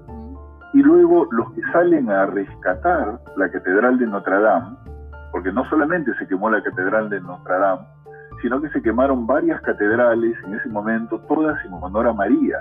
y 0.72 0.82
luego 0.82 1.28
los 1.30 1.52
que 1.52 1.62
salen 1.72 2.10
a 2.10 2.26
rescatar 2.26 3.20
la 3.36 3.50
Catedral 3.50 3.98
de 3.98 4.06
Notre 4.06 4.40
Dame 4.40 4.76
porque 5.34 5.50
no 5.50 5.68
solamente 5.68 6.14
se 6.16 6.28
quemó 6.28 6.48
la 6.48 6.62
catedral 6.62 7.10
de 7.10 7.20
Notre 7.20 7.58
Dame, 7.58 7.82
sino 8.44 8.60
que 8.60 8.68
se 8.68 8.82
quemaron 8.82 9.26
varias 9.26 9.58
catedrales 9.62 10.36
en 10.44 10.52
ese 10.52 10.68
momento, 10.68 11.18
todas 11.20 11.64
en 11.64 11.72
honor 11.72 12.08
a 12.08 12.12
María. 12.12 12.58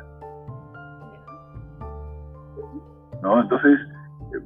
¿No? 3.21 3.41
Entonces, 3.41 3.77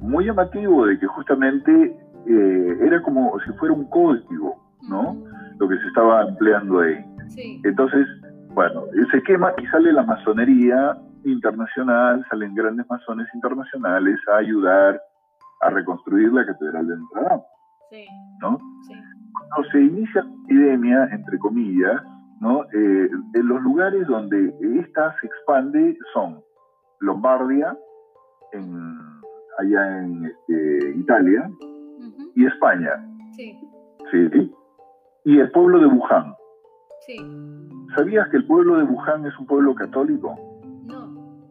muy 0.00 0.24
llamativo 0.24 0.86
de 0.86 0.98
que 0.98 1.06
justamente 1.06 1.96
eh, 2.26 2.78
era 2.80 3.00
como 3.02 3.38
si 3.46 3.52
fuera 3.52 3.72
un 3.72 3.88
código, 3.88 4.56
¿no? 4.88 5.16
Lo 5.60 5.68
que 5.68 5.78
se 5.78 5.86
estaba 5.86 6.22
empleando 6.22 6.80
ahí. 6.80 7.04
Entonces, 7.62 8.08
bueno, 8.54 8.86
se 9.12 9.22
quema 9.22 9.52
y 9.58 9.66
sale 9.66 9.92
la 9.92 10.02
masonería 10.02 10.98
internacional, 11.24 12.26
salen 12.30 12.52
grandes 12.56 12.84
masones 12.90 13.28
internacionales 13.32 14.18
a 14.26 14.38
ayudar 14.38 15.00
a 15.60 15.70
reconstruir 15.70 16.32
la 16.32 16.44
catedral 16.44 16.88
de 16.88 16.96
Notre 16.96 17.22
Dame. 17.22 17.42
¿No? 18.40 18.58
Cuando 19.32 19.70
se 19.70 19.80
inicia 19.80 20.22
la 20.22 20.30
epidemia, 20.44 21.08
entre 21.12 21.38
comillas, 21.38 22.02
¿no? 22.40 22.64
Eh, 22.64 23.10
en 23.34 23.48
los 23.48 23.62
lugares 23.62 24.06
donde 24.06 24.54
esta 24.80 25.14
se 25.20 25.26
expande 25.26 25.96
son 26.12 26.42
Lombardia, 27.00 27.76
en, 28.52 28.98
allá 29.58 30.02
en 30.02 30.26
este, 30.26 30.90
Italia, 30.96 31.50
y 32.34 32.46
España. 32.46 32.92
Sí. 33.32 33.58
sí. 34.10 34.52
Y 35.24 35.38
el 35.38 35.50
pueblo 35.50 35.80
de 35.80 35.86
Wuhan. 35.86 36.34
Sí. 37.06 37.16
¿Sabías 37.96 38.28
que 38.28 38.36
el 38.38 38.46
pueblo 38.46 38.76
de 38.76 38.84
Wuhan 38.84 39.26
es 39.26 39.36
un 39.38 39.46
pueblo 39.46 39.74
católico? 39.74 40.36
No. 40.84 41.42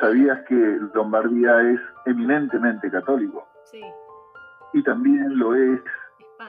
¿Sabías 0.00 0.40
que 0.48 0.78
Lombardía 0.94 1.60
es 1.70 1.80
eminentemente 2.06 2.90
católico? 2.90 3.46
Sí 3.64 3.82
y 4.76 4.82
también 4.82 5.38
lo 5.38 5.54
es, 5.54 5.80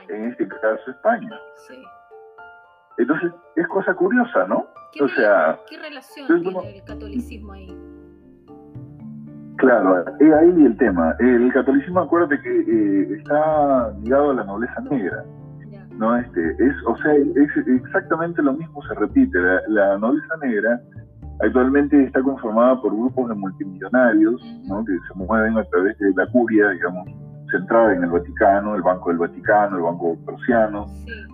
en 0.09 0.25
este 0.25 0.47
caso, 0.49 0.91
España. 0.91 1.31
Sí. 1.67 1.81
Entonces, 2.97 3.31
es 3.55 3.67
cosa 3.67 3.93
curiosa, 3.93 4.45
¿no? 4.47 4.67
¿Qué, 4.91 5.03
o 5.03 5.07
sea, 5.07 5.57
¿qué 5.69 5.79
relación 5.79 6.27
tiene 6.41 6.77
el 6.77 6.83
catolicismo 6.83 7.53
ahí? 7.53 7.73
Claro, 9.57 10.05
es 10.19 10.33
ahí 10.33 10.65
el 10.65 10.75
tema. 10.77 11.15
El 11.19 11.51
catolicismo, 11.53 12.01
acuérdate 12.01 12.39
que 12.41 12.49
eh, 12.49 13.17
está 13.17 13.91
ligado 14.03 14.31
a 14.31 14.33
la 14.33 14.43
nobleza 14.43 14.81
negra. 14.81 15.23
¿no? 15.91 16.17
Este, 16.17 16.49
es, 16.59 16.75
o 16.85 16.97
sea, 16.97 17.13
es 17.13 17.67
exactamente 17.67 18.41
lo 18.41 18.53
mismo 18.53 18.81
se 18.83 18.93
repite. 18.95 19.39
La, 19.39 19.61
la, 19.69 19.97
nobleza 19.97 20.35
negra 20.43 20.81
actualmente 21.39 22.03
está 22.03 22.21
conformada 22.21 22.81
por 22.81 22.91
grupos 22.91 23.29
de 23.29 23.35
multimillonarios 23.35 24.41
¿no? 24.67 24.83
que 24.83 24.93
se 25.07 25.13
mueven 25.15 25.57
a 25.57 25.63
través 25.65 25.97
de 25.97 26.11
la 26.15 26.29
curia, 26.31 26.69
digamos, 26.69 27.07
centrada 27.51 27.93
en 27.93 28.03
el 28.03 28.09
Vaticano, 28.09 28.75
el 28.75 28.81
Banco 28.81 29.09
del 29.09 29.19
Vaticano, 29.19 29.77
el 29.77 29.83
Banco 29.83 30.17
Prusiano, 30.25 30.85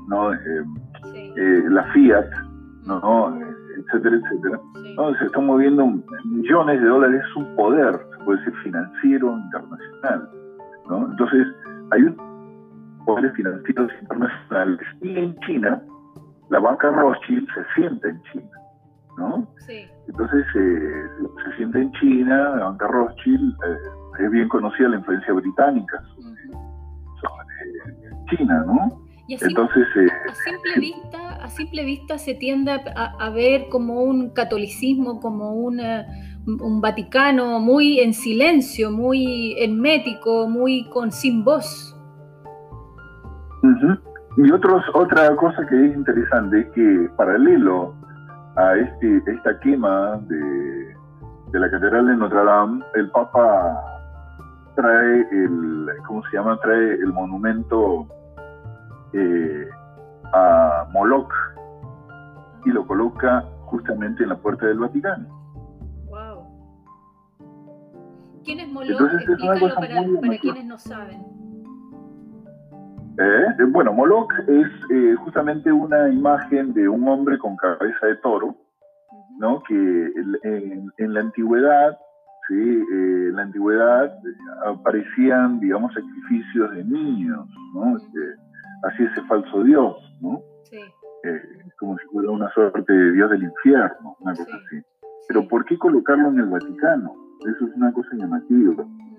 ¿no? 0.07 0.33
Eh, 0.33 0.65
eh, 1.35 1.63
la 1.69 1.83
Fiat, 1.93 2.29
¿no? 2.85 3.37
etcétera, 3.77 4.17
etcétera. 4.17 4.59
Se 5.19 5.25
están 5.25 5.45
moviendo 5.45 5.85
millones 6.25 6.81
de 6.81 6.87
dólares, 6.87 7.21
es 7.27 7.35
un 7.35 7.55
poder, 7.55 7.99
se 8.17 8.23
puede 8.23 8.39
decir, 8.39 8.53
financiero 8.63 9.37
internacional. 9.37 10.29
¿no? 10.89 11.05
Entonces, 11.09 11.47
hay 11.91 12.03
un 12.03 12.33
poderes 13.05 13.33
financieros 13.33 13.91
internacionales. 14.01 14.87
Y 15.01 15.17
en 15.17 15.35
China, 15.39 15.81
la 16.49 16.59
banca 16.59 16.89
Rothschild 16.89 17.47
se 17.53 17.65
siente 17.75 18.09
en 18.09 18.21
China. 18.31 18.51
¿no? 19.17 19.47
Entonces, 20.07 20.45
eh, 20.55 21.03
se 21.43 21.57
siente 21.57 21.81
en 21.81 21.91
China, 21.93 22.55
la 22.55 22.65
banca 22.65 22.87
Rothschild 22.87 23.55
es 24.19 24.31
bien 24.31 24.47
conocida 24.49 24.89
la 24.89 24.97
influencia 24.97 25.33
británica 25.33 26.03
sobre, 27.21 28.35
China, 28.35 28.63
¿no? 28.65 29.03
Entonces, 29.27 29.87
eh, 29.95 30.07
a, 30.29 30.35
simple 30.35 30.79
vista, 30.79 31.43
a 31.43 31.49
simple 31.49 31.85
vista 31.85 32.17
se 32.17 32.35
tiende 32.35 32.71
a, 32.71 33.29
ver 33.29 33.67
como 33.69 34.03
un 34.03 34.31
catolicismo, 34.31 35.21
como 35.21 35.53
una, 35.53 36.05
un 36.45 36.81
Vaticano 36.81 37.59
muy 37.59 37.99
en 37.99 38.13
silencio, 38.13 38.91
muy 38.91 39.55
hermético, 39.59 40.47
muy 40.47 40.89
con 40.89 41.11
sin 41.11 41.43
voz. 41.43 41.97
Y 44.35 44.51
otros, 44.51 44.83
otra 44.93 45.33
cosa 45.37 45.65
que 45.67 45.85
es 45.87 45.95
interesante 45.95 46.59
es 46.59 46.65
que 46.71 47.09
paralelo 47.15 47.95
a 48.57 48.75
este, 48.75 49.23
esta 49.25 49.57
quema 49.61 50.17
de, 50.27 50.95
de 51.51 51.59
la 51.59 51.71
Catedral 51.71 52.07
de 52.07 52.17
Notre 52.17 52.43
Dame, 52.43 52.83
el 52.95 53.09
Papa 53.11 53.92
trae 54.75 55.27
el, 55.31 55.89
¿cómo 56.07 56.23
se 56.25 56.37
llama? 56.37 56.59
Trae 56.61 56.93
el 56.93 57.13
monumento 57.13 58.07
eh, 59.13 59.69
a 60.33 60.87
Moloch 60.91 61.31
y 62.65 62.69
lo 62.69 62.85
coloca 62.87 63.43
justamente 63.65 64.23
en 64.23 64.29
la 64.29 64.37
puerta 64.37 64.65
del 64.65 64.79
Vaticano. 64.79 65.27
Wow. 66.05 66.43
¿Quién 68.43 68.59
es 68.61 68.71
Moloch? 68.71 69.13
Explícalo 69.13 69.75
para, 69.75 70.39
quienes 70.39 70.65
no 70.65 70.77
saben. 70.77 71.21
Eh, 73.19 73.45
eh, 73.59 73.63
bueno, 73.69 73.93
Moloch 73.93 74.33
es 74.47 75.17
justamente 75.19 75.71
una 75.71 76.09
imagen 76.09 76.73
de 76.73 76.89
un 76.89 77.07
hombre 77.07 77.37
con 77.37 77.55
cabeza 77.57 78.07
de 78.07 78.15
toro, 78.17 78.55
¿no? 79.37 79.61
Que 79.63 80.11
en 80.97 81.13
la 81.13 81.19
antigüedad 81.19 81.97
¿sí? 82.47 82.53
Eh, 82.53 83.27
en 83.29 83.35
la 83.35 83.43
antigüedad 83.43 84.05
eh, 84.05 84.35
aparecían, 84.65 85.59
digamos, 85.59 85.93
sacrificios 85.93 86.71
de 86.71 86.83
niños, 86.85 87.47
¿no? 87.73 87.97
Este, 87.97 88.19
así 88.83 89.03
ese 89.03 89.21
falso 89.27 89.63
dios, 89.63 89.95
¿no? 90.21 90.41
Sí. 90.63 90.79
Eh, 91.23 91.41
como 91.79 91.97
si 91.97 92.05
fuera 92.07 92.31
una 92.31 92.49
suerte 92.53 92.91
de 92.93 93.11
dios 93.13 93.29
del 93.29 93.43
infierno, 93.43 94.15
una 94.19 94.33
cosa 94.33 94.55
así. 94.65 94.81
Pero 95.27 95.47
¿por 95.47 95.65
qué 95.65 95.77
colocarlo 95.77 96.29
en 96.29 96.39
el 96.39 96.49
Vaticano? 96.49 97.13
Eso 97.41 97.67
es 97.67 97.75
una 97.75 97.91
cosa 97.93 98.09
llamativa. 98.13 98.83
Mm. 98.83 99.13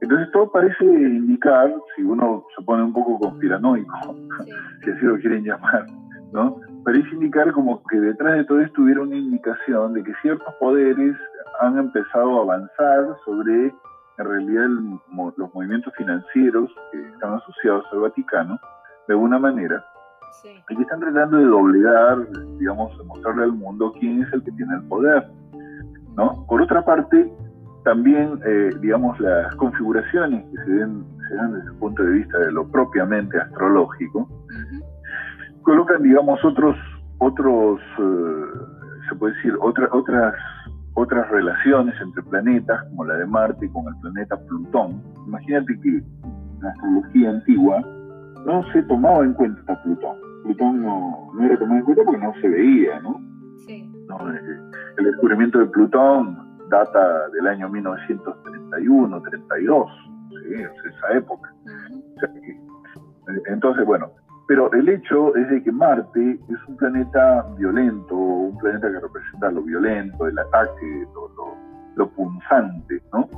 Entonces 0.00 0.30
todo 0.32 0.50
parece 0.52 0.84
indicar, 0.84 1.74
si 1.96 2.02
uno 2.02 2.44
se 2.56 2.64
pone 2.64 2.84
un 2.84 2.92
poco 2.92 3.18
conspiranoico, 3.18 4.16
si 4.84 4.90
así 4.90 5.04
lo 5.04 5.18
quieren 5.18 5.44
llamar, 5.44 5.86
¿no? 6.32 6.60
Parece 6.84 7.08
indicar 7.10 7.52
como 7.52 7.82
que 7.90 7.98
detrás 7.98 8.36
de 8.36 8.44
todo 8.44 8.60
esto 8.60 8.82
hubiera 8.82 9.02
una 9.02 9.16
indicación 9.16 9.94
de 9.94 10.04
que 10.04 10.12
ciertos 10.22 10.54
poderes 10.60 11.16
han 11.60 11.78
empezado 11.78 12.38
a 12.38 12.42
avanzar 12.42 13.16
sobre, 13.24 13.74
en 14.18 14.24
realidad, 14.24 14.66
los 15.36 15.54
movimientos 15.54 15.92
financieros 15.96 16.70
que 16.92 17.08
están 17.08 17.34
asociados 17.34 17.84
al 17.92 18.00
Vaticano, 18.00 18.58
de 19.06 19.14
alguna 19.14 19.38
manera, 19.38 19.84
y 20.68 20.76
que 20.76 20.82
están 20.82 21.00
tratando 21.00 21.38
de 21.38 21.44
doblegar, 21.44 22.18
digamos, 22.58 22.96
de 22.98 23.04
mostrarle 23.04 23.44
al 23.44 23.52
mundo 23.52 23.92
quién 23.98 24.22
es 24.22 24.32
el 24.32 24.42
que 24.44 24.52
tiene 24.52 24.74
el 24.76 24.82
poder, 24.88 25.28
¿no? 26.16 26.44
Por 26.46 26.62
otra 26.62 26.84
parte, 26.84 27.32
también, 27.84 28.38
eh, 28.44 28.70
digamos, 28.80 29.18
las 29.20 29.54
configuraciones 29.56 30.44
que 30.50 30.64
se, 30.64 30.70
ven, 30.70 31.04
se 31.28 31.34
dan 31.34 31.54
desde 31.54 31.70
el 31.70 31.76
punto 31.76 32.02
de 32.02 32.10
vista 32.10 32.38
de 32.38 32.52
lo 32.52 32.68
propiamente 32.68 33.38
astrológico, 33.38 34.28
colocan, 35.62 36.02
digamos, 36.02 36.42
otros, 36.44 36.76
otros 37.18 37.80
eh, 37.98 38.44
se 39.08 39.16
puede 39.16 39.34
decir, 39.34 39.54
otra, 39.60 39.88
otras, 39.92 40.34
otras 40.98 41.30
relaciones 41.30 41.94
entre 42.00 42.22
planetas, 42.24 42.82
como 42.88 43.04
la 43.04 43.14
de 43.14 43.26
Marte 43.26 43.70
con 43.70 43.86
el 43.86 44.00
planeta 44.00 44.36
Plutón. 44.48 45.00
Imagínate 45.26 45.78
que 45.80 45.88
en 45.88 46.04
la 46.60 46.70
astrología 46.70 47.30
antigua 47.30 47.80
no 48.44 48.64
se 48.72 48.82
tomaba 48.82 49.24
en 49.24 49.34
cuenta 49.34 49.80
Plutón. 49.82 50.16
Plutón 50.42 50.82
no, 50.82 51.30
no 51.34 51.44
era 51.44 51.56
tomado 51.58 51.78
en 51.78 51.84
cuenta 51.84 52.02
porque 52.04 52.20
no 52.20 52.34
se 52.40 52.48
veía, 52.48 53.00
¿no? 53.00 53.20
Sí. 53.66 53.88
Eh, 54.10 54.60
el 54.98 55.04
descubrimiento 55.04 55.58
de 55.60 55.66
Plutón 55.66 56.48
data 56.68 57.28
del 57.28 57.46
año 57.46 57.68
1931, 57.68 59.22
32, 59.22 59.90
¿sí? 60.30 60.54
es 60.54 60.94
esa 60.94 61.16
época. 61.16 61.54
Eh, 62.22 63.42
entonces, 63.46 63.86
bueno, 63.86 64.10
pero 64.48 64.72
el 64.72 64.88
hecho 64.88 65.36
es 65.36 65.48
de 65.50 65.62
que 65.62 65.70
Marte 65.70 66.40
es 66.48 66.68
un 66.68 66.76
planeta 66.78 67.46
violento, 67.58 68.14
un 68.16 68.56
planeta 68.56 68.90
que 68.90 68.98
representa 68.98 69.50
lo 69.50 69.62
violento, 69.62 70.26
el 70.26 70.38
ataque, 70.38 71.06
lo, 71.94 72.08
punzante, 72.10 73.02
¿no? 73.12 73.28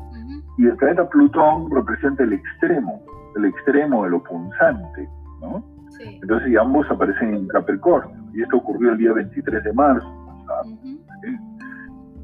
Y 0.57 0.67
el 0.67 0.77
planeta 0.77 1.09
Plutón 1.09 1.69
representa 1.71 2.23
el 2.23 2.35
extremo, 2.35 3.03
el 3.37 3.47
extremo 3.47 4.05
de 4.05 4.11
lo 4.11 4.23
punzante, 4.23 5.09
¿no? 5.41 5.65
Entonces, 5.99 6.57
ambos 6.57 6.89
aparecen 6.89 7.35
en 7.35 7.49
Capricornio, 7.49 8.17
y 8.33 8.43
esto 8.43 8.59
ocurrió 8.59 8.93
el 8.93 8.99
día 8.99 9.13
23 9.13 9.65
de 9.65 9.73
marzo, 9.73 10.07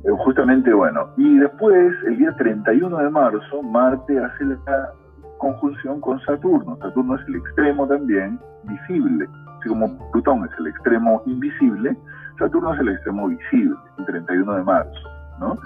eh, 0.04 0.10
justamente, 0.18 0.72
bueno, 0.72 1.08
y 1.16 1.38
después, 1.38 1.92
el 2.06 2.18
día 2.18 2.32
31 2.36 2.98
de 2.98 3.10
marzo, 3.10 3.62
Marte 3.62 4.16
hace 4.18 4.44
la 4.44 4.92
conjunción 5.38 6.00
con 6.00 6.20
Saturno. 6.20 6.76
Saturno 6.78 7.16
es 7.16 7.28
el 7.28 7.36
extremo 7.36 7.86
también 7.86 8.38
visible, 8.64 9.28
así 9.58 9.68
como 9.68 10.10
Plutón 10.12 10.44
es 10.44 10.58
el 10.58 10.68
extremo 10.68 11.22
invisible, 11.26 11.96
Saturno 12.38 12.74
es 12.74 12.80
el 12.80 12.88
extremo 12.90 13.28
visible, 13.28 13.76
el 13.98 14.06
31 14.06 14.56
de 14.56 14.62
marzo, 14.64 15.08
¿no? 15.40 15.58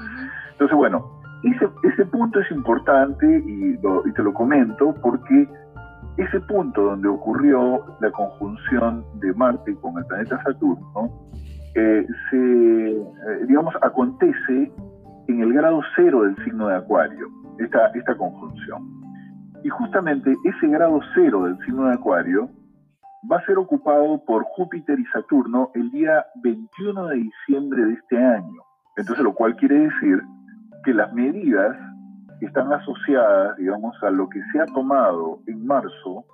Entonces, 0.53 0.77
bueno, 0.77 1.05
ese, 1.43 2.05
punto 2.07 2.41
es 2.41 2.51
importante 2.51 3.27
y, 3.47 3.75
y 3.75 4.13
te 4.13 4.23
lo 4.23 4.33
comento 4.35 4.95
porque 5.01 5.49
ese 6.17 6.41
punto 6.41 6.83
donde 6.83 7.09
ocurrió 7.09 7.85
la 8.01 8.11
conjunción 8.11 9.05
de 9.21 9.33
Marte 9.35 9.75
con 9.77 9.97
el 9.97 10.05
planeta 10.07 10.43
Saturno 10.43 11.31
eh, 11.75 12.07
se, 12.31 12.37
eh, 12.37 13.47
digamos, 13.47 13.75
acontece 13.81 14.73
en 15.29 15.41
el 15.41 15.53
grado 15.53 15.81
cero 15.95 16.23
del 16.23 16.37
signo 16.45 16.69
de 16.69 16.77
Acuario, 16.77 17.29
esta, 17.59 17.87
esta 17.95 18.17
conjunción. 18.17 19.01
Y 19.63 19.69
justamente 19.69 20.35
ese 20.45 20.69
grado 20.69 21.01
cero 21.15 21.45
del 21.45 21.59
signo 21.59 21.87
de 21.87 21.95
Acuario 21.95 22.49
va 23.31 23.37
a 23.37 23.47
ser 23.47 23.59
ocupado 23.59 24.25
por 24.25 24.45
Júpiter 24.45 24.99
y 24.99 25.05
Saturno 25.07 25.71
el 25.75 25.91
día 25.91 26.27
21 26.43 27.09
de 27.09 27.17
diciembre 27.17 27.85
de 27.85 27.93
este 27.95 28.17
año. 28.17 28.63
Entonces, 28.97 29.23
lo 29.23 29.35
cual 29.35 29.57
quiere 29.57 29.79
decir 29.81 30.23
que 30.85 30.95
las 30.95 31.13
medidas 31.13 31.77
que 32.39 32.47
están 32.47 32.73
asociadas, 32.73 33.57
digamos, 33.59 33.95
a 34.03 34.11
lo 34.11 34.29
que 34.29 34.41
se 34.53 34.61
ha 34.61 34.67
tomado 34.67 35.41
en 35.47 35.67
marzo, 35.67 36.25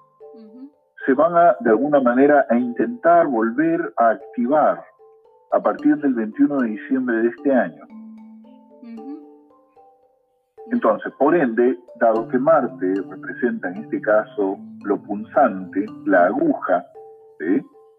se 1.05 1.15
van 1.15 1.37
a, 1.37 1.57
de 1.61 1.71
alguna 1.71 2.01
manera, 2.01 2.47
a 2.49 2.57
intentar 2.57 3.27
volver 3.27 3.93
a 3.97 4.11
activar 4.11 4.85
a 5.53 5.61
partir 5.61 5.97
del 5.97 6.15
21 6.15 6.61
de 6.61 6.69
diciembre 6.69 7.17
de 7.17 7.29
este 7.29 7.53
año. 7.53 7.85
Entonces, 10.73 11.13
por 11.19 11.35
ende, 11.35 11.79
dado 12.01 12.27
que 12.29 12.39
Marte 12.39 12.95
representa 13.09 13.69
en 13.69 13.85
este 13.85 14.01
caso 14.01 14.59
lo 14.85 14.97
punzante, 15.03 15.87
la 16.07 16.27
aguja, 16.27 16.85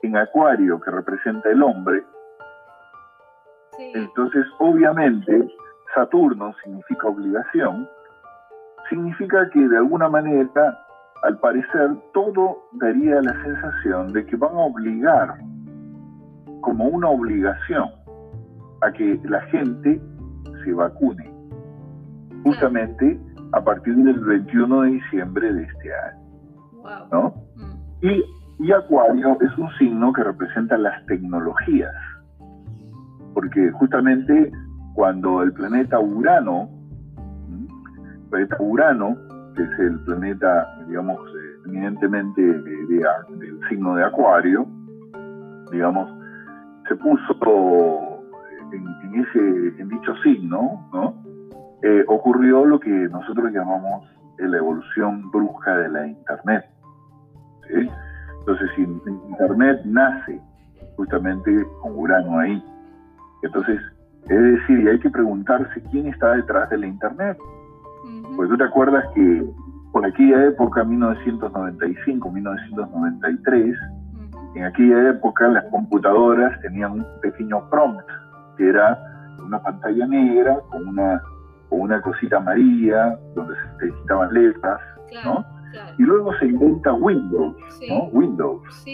en 0.02 0.18
Acuario 0.18 0.80
que 0.80 0.92
representa 0.92 1.50
el 1.50 1.62
hombre, 1.64 2.04
entonces 3.94 4.46
obviamente 4.60 5.48
Saturno 5.94 6.54
significa 6.64 7.08
obligación, 7.08 7.88
significa 8.90 9.50
que 9.52 9.68
de 9.68 9.78
alguna 9.78 10.10
manera, 10.10 10.80
al 11.24 11.40
parecer, 11.40 11.96
todo 12.14 12.64
daría 12.74 13.22
la 13.22 13.34
sensación 13.44 14.14
de 14.14 14.26
que 14.26 14.36
van 14.36 14.56
a 14.56 14.66
obligar 14.66 15.38
como 16.62 16.86
una 16.86 17.10
obligación 17.10 17.90
a 18.82 18.92
que 18.92 19.20
la 19.24 19.42
gente 19.48 20.02
se 20.64 20.74
vacune, 20.74 21.32
justamente 22.48 23.20
a 23.52 23.62
partir 23.64 23.96
del 23.96 24.20
21 24.20 24.82
de 24.82 24.92
diciembre 24.92 25.54
de 25.54 25.64
este 25.64 25.94
año. 25.94 27.08
¿no? 27.12 27.34
Mm. 27.56 28.06
Y, 28.06 28.24
y 28.66 28.72
Acuario 28.72 29.38
es 29.42 29.58
un 29.58 29.70
signo 29.78 30.14
que 30.14 30.24
representa 30.24 30.78
las 30.78 31.06
tecnologías, 31.06 31.94
porque 33.34 33.72
justamente 33.72 34.52
cuando 34.94 35.44
el 35.44 35.54
planeta 35.54 36.00
Urano, 36.00 36.70
el 37.18 38.30
planeta 38.30 38.58
Urano, 38.60 39.18
que 39.56 39.64
es 39.64 39.80
el 39.80 40.00
planeta, 40.02 40.68
digamos, 40.88 41.18
eh, 41.18 41.62
eminentemente 41.66 42.42
del 42.42 43.60
signo 43.70 43.96
de 43.96 44.06
Acuario, 44.06 44.66
digamos, 45.72 46.10
se 46.88 46.96
puso 46.96 48.24
en, 48.72 49.16
ese, 49.16 49.82
en 49.82 49.90
dicho 49.90 50.16
signo, 50.24 50.90
¿no? 50.94 51.27
Eh, 51.84 52.04
ocurrió 52.08 52.66
lo 52.66 52.80
que 52.80 52.90
nosotros 52.90 53.52
llamamos 53.52 54.06
la 54.38 54.58
evolución 54.58 55.30
brusca 55.32 55.78
de 55.78 55.90
la 55.90 56.08
Internet. 56.08 56.66
Entonces, 57.70 58.70
Internet 58.78 59.82
nace 59.86 60.40
justamente 60.96 61.66
con 61.82 61.98
Urano 61.98 62.40
ahí. 62.40 62.64
Entonces, 63.44 63.80
es 64.30 64.42
decir, 64.42 64.80
y 64.80 64.88
hay 64.88 65.00
que 65.00 65.10
preguntarse 65.10 65.82
quién 65.92 66.08
está 66.08 66.34
detrás 66.36 66.70
de 66.70 66.78
la 66.78 66.88
Internet. 66.88 67.38
Pues 68.36 68.50
tú 68.50 68.58
te 68.58 68.64
acuerdas 68.64 69.06
que 69.14 69.46
por 69.92 70.06
aquella 70.06 70.46
época, 70.46 70.84
1995, 70.84 72.32
1993, 72.32 73.76
en 74.56 74.64
aquella 74.64 75.10
época 75.10 75.48
las 75.48 75.66
computadoras 75.66 76.60
tenían 76.62 76.92
un 76.92 77.06
pequeño 77.22 77.70
prompt, 77.70 78.06
que 78.58 78.70
era 78.70 79.00
una 79.44 79.62
pantalla 79.62 80.06
negra 80.08 80.60
con 80.70 80.88
una, 80.88 81.22
con 81.70 81.82
una 81.82 82.02
cosita 82.02 82.38
amarilla, 82.38 83.18
donde 83.36 83.56
se 83.80 83.86
digitaban 83.86 84.34
letras, 84.34 84.80
¿no? 85.26 85.46
Y 85.98 86.04
luego 86.04 86.34
se 86.40 86.48
inventa 86.48 86.94
Windows, 86.94 87.56
¿no? 87.90 88.04
Windows, 88.06 88.86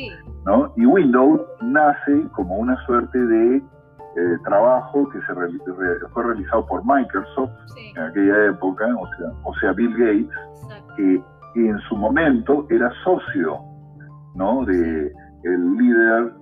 ¿no? 0.45 0.73
Y 0.75 0.86
Windows 0.86 1.41
nace 1.62 2.27
como 2.36 2.57
una 2.57 2.75
suerte 2.86 3.17
de 3.17 3.57
eh, 3.57 4.38
trabajo 4.43 5.07
que 5.09 5.19
se 5.21 6.07
fue 6.13 6.23
realizado 6.23 6.65
por 6.67 6.83
Microsoft 6.86 7.51
en 7.95 8.01
aquella 8.01 8.45
época, 8.47 8.86
o 8.95 9.07
sea, 9.17 9.27
o 9.43 9.53
sea 9.55 9.71
Bill 9.73 9.93
Gates, 9.93 10.86
que, 10.97 11.23
que, 11.53 11.69
en 11.69 11.79
su 11.89 11.95
momento 11.95 12.65
era 12.69 12.91
socio, 13.03 13.59
¿no? 14.36 14.65
De, 14.65 15.12
el 15.43 15.77
líder, 15.77 16.33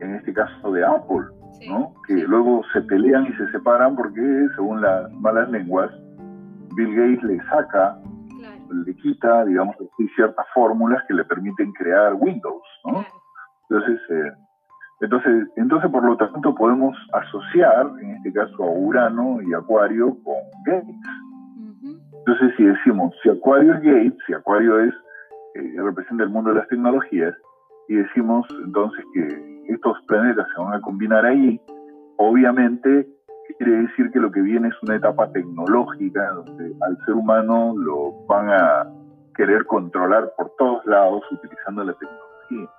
en 0.00 0.14
este 0.16 0.32
caso 0.32 0.72
de 0.72 0.84
Apple, 0.84 1.24
¿no? 1.68 1.94
que 2.06 2.14
luego 2.14 2.62
se 2.72 2.80
pelean 2.82 3.26
y 3.26 3.32
se 3.34 3.50
separan 3.50 3.96
porque, 3.96 4.20
según 4.54 4.80
las 4.80 5.10
malas 5.12 5.50
lenguas, 5.50 5.90
Bill 6.74 6.94
Gates 6.94 7.22
le 7.22 7.38
saca, 7.44 7.98
le 8.84 8.96
quita, 8.96 9.44
digamos, 9.44 9.76
ciertas 10.16 10.46
fórmulas 10.54 11.02
que 11.06 11.14
le 11.14 11.24
permiten 11.24 11.72
crear 11.72 12.14
Windows. 12.14 12.62
¿no? 12.84 13.04
Entonces, 13.68 14.00
eh, 14.10 14.32
entonces, 15.00 15.48
entonces, 15.56 15.90
por 15.90 16.04
lo 16.04 16.16
tanto, 16.16 16.54
podemos 16.54 16.96
asociar, 17.12 17.90
en 18.00 18.10
este 18.16 18.32
caso, 18.32 18.62
a 18.62 18.70
Urano 18.70 19.42
y 19.42 19.52
Acuario 19.52 20.16
con 20.22 20.36
Gates. 20.64 20.96
Entonces, 22.18 22.54
si 22.56 22.64
decimos, 22.64 23.12
si 23.22 23.28
Acuario 23.28 23.74
es 23.74 23.80
Gates, 23.80 24.18
si 24.26 24.32
Acuario 24.32 24.78
es, 24.80 24.94
eh, 25.54 25.74
representa 25.82 26.22
el 26.22 26.30
mundo 26.30 26.50
de 26.50 26.60
las 26.60 26.68
tecnologías, 26.68 27.34
y 27.92 27.96
decimos 27.96 28.46
entonces 28.64 29.04
que 29.12 29.64
estos 29.68 29.98
planetas 30.06 30.46
se 30.54 30.62
van 30.62 30.72
a 30.72 30.80
combinar 30.80 31.26
ahí, 31.26 31.60
obviamente 32.16 33.06
quiere 33.58 33.82
decir 33.82 34.10
que 34.10 34.18
lo 34.18 34.32
que 34.32 34.40
viene 34.40 34.68
es 34.68 34.82
una 34.82 34.96
etapa 34.96 35.30
tecnológica 35.30 36.30
donde 36.30 36.74
al 36.80 36.96
ser 37.04 37.14
humano 37.14 37.74
lo 37.76 38.12
van 38.26 38.48
a 38.48 38.86
querer 39.36 39.66
controlar 39.66 40.32
por 40.38 40.50
todos 40.56 40.86
lados 40.86 41.22
utilizando 41.30 41.84
la 41.84 41.92
tecnología. 41.92 42.70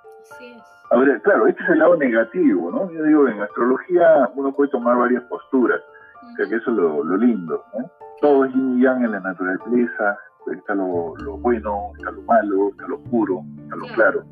Ahora, 0.89 1.19
claro, 1.19 1.47
este 1.47 1.61
es 1.61 1.69
el 1.69 1.79
lado 1.79 1.95
negativo, 1.95 2.71
¿no? 2.71 2.91
Yo 2.91 3.03
digo, 3.03 3.27
en 3.27 3.41
astrología 3.41 4.29
uno 4.35 4.51
puede 4.51 4.71
tomar 4.71 4.97
varias 4.97 5.23
posturas, 5.25 5.81
o 6.23 6.35
sea 6.35 6.47
que 6.47 6.55
eso 6.55 6.71
es 6.71 6.77
lo, 6.77 7.17
lindo, 7.17 7.63
¿no? 7.77 7.91
Todo 8.19 8.45
es 8.45 8.53
yin 8.53 8.79
y 8.79 8.83
yang 8.83 9.03
en 9.03 9.11
la 9.11 9.19
naturaleza, 9.19 10.17
está 10.51 10.75
lo, 10.75 11.13
bueno, 11.39 11.91
está 11.97 12.11
lo 12.11 12.21
malo, 12.23 12.69
está 12.69 12.87
lo 12.87 12.95
oscuro, 12.97 13.43
está 13.57 13.75
lo 13.75 13.85
claro. 13.95 14.23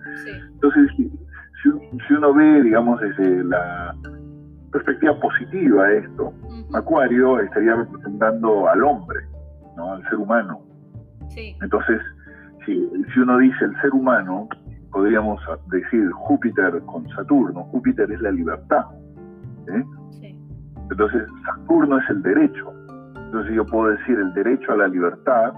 Entonces, 0.54 0.92
si, 0.98 2.14
uno 2.14 2.34
ve, 2.34 2.64
digamos, 2.64 3.00
desde 3.00 3.44
la 3.44 3.96
perspectiva 4.72 5.20
positiva 5.20 5.92
esto, 5.92 6.34
Acuario 6.74 7.40
estaría 7.40 7.76
representando 7.76 8.68
al 8.68 8.84
hombre, 8.84 9.20
¿no? 9.76 9.94
al 9.94 10.04
ser 10.04 10.16
humano. 10.16 10.62
Entonces, 11.62 12.02
si, 12.66 12.90
si 13.14 13.20
uno 13.20 13.38
dice 13.38 13.66
el 13.66 13.82
ser 13.82 13.92
humano, 13.92 14.48
podríamos 14.92 15.40
decir 15.68 16.10
Júpiter 16.12 16.82
con 16.86 17.08
Saturno. 17.10 17.64
Júpiter 17.66 18.12
es 18.12 18.22
la 18.22 18.32
libertad. 18.32 18.86
¿eh? 19.68 19.84
Entonces, 20.90 21.24
Saturno 21.46 21.98
es 22.00 22.10
el 22.10 22.22
derecho. 22.22 22.74
Entonces 23.16 23.56
yo 23.56 23.66
puedo 23.66 23.92
decir 23.96 24.20
el 24.20 24.34
derecho 24.34 24.74
a 24.74 24.78
la 24.78 24.88
libertad 24.90 25.54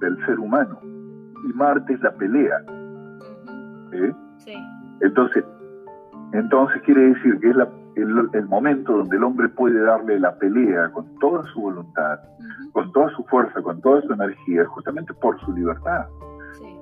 del 0.00 0.16
ser 0.26 0.38
humano. 0.38 0.78
Y 0.82 1.52
Marte 1.54 1.94
es 1.94 2.00
la 2.00 2.12
pelea. 2.14 2.62
¿eh? 3.92 4.12
Entonces, 5.00 5.44
entonces 6.32 6.82
quiere 6.82 7.14
decir 7.14 7.38
que 7.40 7.50
es 7.50 7.56
el, 7.96 8.46
momento 8.46 8.98
donde 8.98 9.16
el 9.16 9.24
hombre 9.24 9.48
puede 9.50 9.80
darle 9.80 10.18
la 10.18 10.36
pelea 10.36 10.90
con 10.92 11.06
toda 11.18 11.44
su 11.52 11.60
voluntad, 11.60 12.18
con 12.72 12.92
toda 12.92 13.10
su 13.10 13.24
fuerza, 13.24 13.62
con 13.62 13.80
toda 13.80 14.02
su 14.02 14.12
energía, 14.12 14.64
justamente 14.66 15.14
por 15.14 15.38
su 15.40 15.52
libertad, 15.52 16.06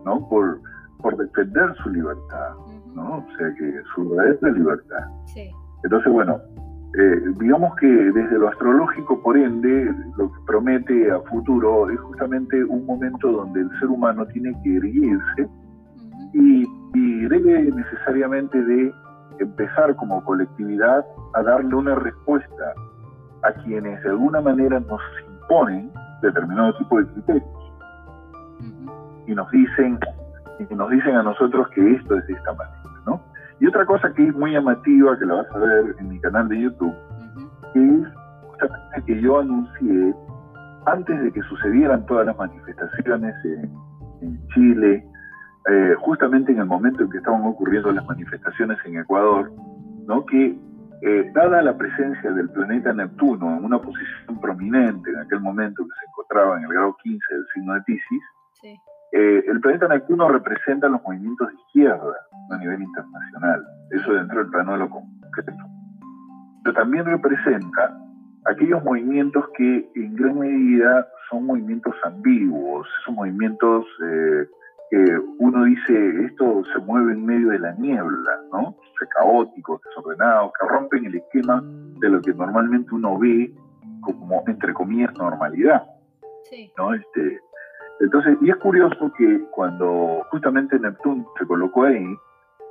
¿no? 0.05 0.29
Por, 0.29 0.61
por 1.01 1.17
defender 1.17 1.75
su 1.83 1.91
libertad, 1.91 2.55
¿no? 2.95 3.19
O 3.19 3.37
sea 3.37 3.55
que 3.55 3.83
su 3.95 4.11
verdadera 4.11 4.51
libertad. 4.51 5.05
Entonces, 5.85 6.13
bueno, 6.13 6.41
eh, 6.97 7.21
digamos 7.41 7.75
que 7.77 7.87
desde 7.87 8.39
lo 8.39 8.49
astrológico, 8.49 9.21
por 9.23 9.37
ende, 9.37 9.93
lo 10.17 10.31
que 10.33 10.39
promete 10.47 11.11
a 11.11 11.21
futuro 11.23 11.91
es 11.91 11.99
justamente 12.01 12.63
un 12.65 12.87
momento 12.87 13.33
donde 13.33 13.63
el 13.63 13.71
ser 13.81 13.89
humano 13.89 14.25
tiene 14.27 14.53
que 14.63 14.77
erguirse 14.77 15.49
y, 16.33 16.65
y 16.95 17.21
debe 17.27 17.73
necesariamente 17.73 18.63
de 18.63 18.93
empezar 19.41 19.97
como 19.97 20.23
colectividad 20.25 21.05
a 21.35 21.43
darle 21.43 21.75
una 21.75 21.97
respuesta 21.97 22.75
a 23.43 23.53
quienes 23.65 24.03
de 24.03 24.11
alguna 24.11 24.41
manera 24.41 24.79
nos 24.81 25.01
imponen 25.29 25.91
determinado 26.23 26.77
tipo 26.79 27.01
de 27.01 27.07
criterios. 27.07 27.45
Y 29.27 29.35
nos 29.35 29.51
dicen 29.51 29.99
y 30.71 30.75
nos 30.75 30.91
dicen 30.91 31.17
a 31.17 31.23
nosotros 31.23 31.69
que 31.75 31.95
esto 31.95 32.17
es 32.17 32.27
de 32.27 32.35
esta 32.35 32.53
manera. 32.53 32.84
Y 33.65 33.67
otra 33.67 33.87
cosa 33.87 34.13
que 34.13 34.27
es 34.27 34.35
muy 34.35 34.53
llamativa, 34.53 35.19
que 35.19 35.25
la 35.25 35.37
vas 35.37 35.51
a 35.55 35.59
ver 35.59 35.97
en 35.99 36.09
mi 36.11 36.21
canal 36.21 36.47
de 36.51 36.61
YouTube, 36.61 36.95
es 37.75 38.07
justamente 38.43 39.03
que 39.07 39.23
yo 39.23 39.41
anuncié, 39.41 40.15
antes 40.85 41.23
de 41.23 41.33
que 41.33 41.41
sucedieran 41.45 42.05
todas 42.05 42.27
las 42.27 42.37
manifestaciones 42.37 43.35
en, 43.43 44.39
Chile, 44.55 45.03
eh, 45.71 45.95
justamente 45.99 46.53
en 46.53 46.59
el 46.59 46.67
momento 46.67 47.05
en 47.05 47.11
que 47.11 47.17
estaban 47.17 47.43
ocurriendo 47.47 47.91
las 47.91 48.05
manifestaciones 48.05 48.77
en 48.85 48.99
Ecuador, 48.99 49.51
¿no? 50.07 50.27
que 50.27 50.59
eh, 51.01 51.33
dada 51.35 51.63
la 51.63 51.75
presencia 51.75 52.33
del 52.33 52.51
planeta 52.51 52.93
Neptuno 52.93 53.57
en 53.57 53.65
una 53.65 53.79
posición 53.79 54.41
prominente 54.43 55.09
en 55.09 55.21
aquel 55.21 55.41
momento 55.41 55.85
que 55.85 55.91
se 56.01 56.07
encontraba 56.11 56.59
en 56.59 56.65
el 56.65 56.69
grado 56.69 56.97
15 57.03 57.35
del 57.35 57.47
signo 57.55 57.73
de 57.73 57.81
Pisces, 57.81 58.23
sí. 58.61 58.79
Eh, 59.17 59.45
el 59.47 59.61
planeta 59.61 59.87
Neptuno 59.87 60.29
representa 60.29 60.89
los 60.89 61.01
movimientos 61.05 61.47
de 61.49 61.55
izquierda 61.55 62.17
a 62.51 62.59
nivel 62.59 62.83
internacional, 62.83 63.65
eso 63.93 64.13
dentro 64.13 64.39
del 64.41 64.51
plano 64.51 64.73
de 64.73 64.79
lo 64.79 64.91
concreto. 64.91 65.65
Pero 66.65 66.75
también 66.75 67.05
representa 67.05 67.97
aquellos 68.47 68.83
movimientos 68.83 69.45
que 69.57 69.89
en 69.95 70.17
gran 70.17 70.41
medida 70.41 71.07
son 71.31 71.47
movimientos 71.47 71.95
ambiguos, 72.03 72.89
son 73.05 73.15
movimientos 73.15 73.87
eh, 74.03 74.49
que 74.91 75.19
uno 75.39 75.65
dice, 75.65 76.25
esto 76.25 76.65
se 76.73 76.81
mueve 76.81 77.13
en 77.13 77.25
medio 77.25 77.51
de 77.51 77.61
la 77.61 77.73
niebla, 77.75 78.41
¿no? 78.53 78.77
caóticos, 79.17 79.81
desordenados, 79.83 80.51
que 80.59 80.67
rompen 80.67 81.05
el 81.05 81.15
esquema 81.15 81.63
de 82.01 82.09
lo 82.09 82.21
que 82.21 82.33
normalmente 82.33 82.93
uno 82.95 83.19
ve 83.19 83.55
como, 84.01 84.43
entre 84.47 84.73
comillas, 84.75 85.13
normalidad. 85.15 85.83
Sí. 86.45 86.73
¿no? 86.77 86.95
Este, 86.95 87.41
entonces, 88.01 88.37
y 88.41 88.51
es 88.51 88.57
curioso 88.57 89.13
que 89.17 89.45
cuando 89.51 90.23
justamente 90.31 90.79
Neptuno 90.79 91.27
se 91.39 91.47
colocó 91.47 91.85
ahí, 91.85 92.05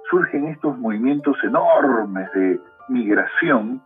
surgen 0.10 0.48
estos 0.48 0.78
movimientos 0.78 1.38
enormes 1.44 2.30
de 2.34 2.60
migración 2.90 3.82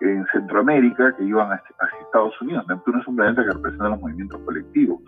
en 0.00 0.26
Centroamérica 0.32 1.14
que 1.16 1.24
iban 1.24 1.52
hacia 1.52 2.00
Estados 2.02 2.40
Unidos. 2.40 2.64
Neptuno 2.68 3.00
es 3.00 3.06
un 3.06 3.16
planeta 3.16 3.44
que 3.44 3.52
representa 3.52 3.88
los 3.88 4.00
movimientos 4.00 4.40
colectivos. 4.44 5.00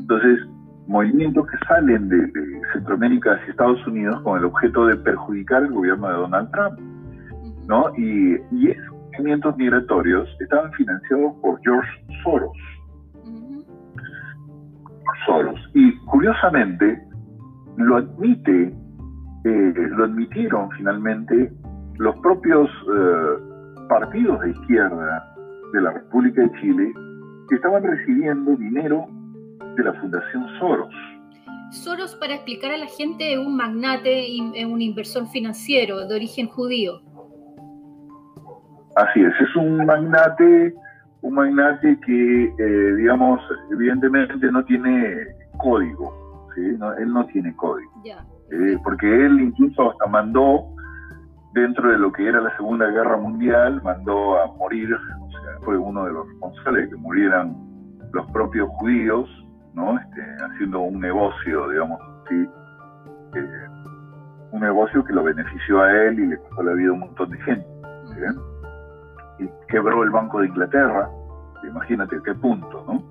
Entonces, 0.00 0.40
movimientos 0.86 1.46
que 1.46 1.66
salen 1.66 2.08
de, 2.08 2.32
Centroamérica 2.72 3.34
hacia 3.34 3.50
Estados 3.50 3.86
Unidos 3.86 4.20
con 4.22 4.38
el 4.38 4.44
objeto 4.46 4.86
de 4.86 4.96
perjudicar 4.96 5.62
el 5.62 5.72
gobierno 5.72 6.08
de 6.08 6.14
Donald 6.14 6.50
Trump. 6.50 6.80
¿no? 7.68 7.92
Y, 7.96 8.36
y 8.50 8.70
esos 8.70 8.94
movimientos 9.12 9.56
migratorios 9.56 10.28
estaban 10.40 10.72
financiados 10.72 11.34
por 11.40 11.60
George 11.62 11.88
Soros 12.24 12.52
solos. 15.26 15.58
Y 15.74 15.96
curiosamente, 16.06 17.02
lo 17.76 17.96
admite, 17.96 18.74
eh, 19.44 19.74
lo 19.96 20.04
admitieron 20.04 20.70
finalmente 20.72 21.52
los 21.98 22.16
propios 22.20 22.68
eh, 22.68 23.86
partidos 23.88 24.40
de 24.40 24.50
izquierda 24.50 25.34
de 25.72 25.80
la 25.80 25.92
República 25.92 26.42
de 26.42 26.52
Chile 26.60 26.92
que 27.48 27.56
estaban 27.56 27.82
recibiendo 27.82 28.56
dinero 28.56 29.06
de 29.76 29.84
la 29.84 29.92
Fundación 29.94 30.46
Soros. 30.58 30.94
Soros, 31.70 32.14
para 32.16 32.34
explicar 32.34 32.72
a 32.72 32.78
la 32.78 32.86
gente, 32.86 33.32
es 33.32 33.38
un 33.38 33.56
magnate, 33.56 34.26
un 34.66 34.80
inversor 34.80 35.26
financiero 35.26 36.06
de 36.06 36.14
origen 36.14 36.46
judío. 36.46 37.00
Así 38.96 39.20
es, 39.20 39.32
es 39.40 39.56
un 39.56 39.84
magnate 39.84 40.72
un 41.24 41.34
magnate 41.34 41.98
que, 42.00 42.44
eh, 42.58 42.94
digamos, 42.96 43.40
evidentemente 43.72 44.52
no 44.52 44.62
tiene 44.66 45.26
código, 45.56 46.50
¿sí? 46.54 46.60
él 46.60 47.12
no 47.12 47.24
tiene 47.26 47.56
código. 47.56 47.90
Eh, 48.50 48.78
porque 48.84 49.06
él 49.06 49.40
incluso 49.40 49.90
hasta 49.90 50.06
mandó, 50.06 50.66
dentro 51.54 51.90
de 51.90 51.98
lo 51.98 52.12
que 52.12 52.28
era 52.28 52.42
la 52.42 52.54
Segunda 52.56 52.88
Guerra 52.88 53.16
Mundial, 53.16 53.80
mandó 53.82 54.38
a 54.38 54.48
morir, 54.58 54.92
o 54.94 55.30
sea, 55.30 55.58
fue 55.64 55.78
uno 55.78 56.04
de 56.04 56.12
los 56.12 56.28
responsables 56.28 56.84
de 56.84 56.90
que 56.90 56.96
murieran 56.96 57.56
los 58.12 58.30
propios 58.30 58.68
judíos, 58.80 59.26
¿no? 59.72 59.98
Este, 59.98 60.20
haciendo 60.44 60.80
un 60.80 61.00
negocio, 61.00 61.70
digamos, 61.70 62.00
¿sí? 62.28 62.46
Eh, 63.34 63.66
un 64.52 64.60
negocio 64.60 65.02
que 65.02 65.14
lo 65.14 65.24
benefició 65.24 65.80
a 65.80 65.90
él 65.90 66.18
y 66.20 66.26
le 66.26 66.36
costó 66.36 66.64
la 66.64 66.74
vida 66.74 66.90
a 66.90 66.92
un 66.92 67.00
montón 67.00 67.30
de 67.30 67.38
gente 67.38 67.66
quebró 69.68 70.02
el 70.02 70.10
Banco 70.10 70.40
de 70.40 70.48
Inglaterra, 70.48 71.08
imagínate 71.62 72.16
a 72.16 72.22
qué 72.22 72.34
punto, 72.34 72.84
¿no? 72.86 73.02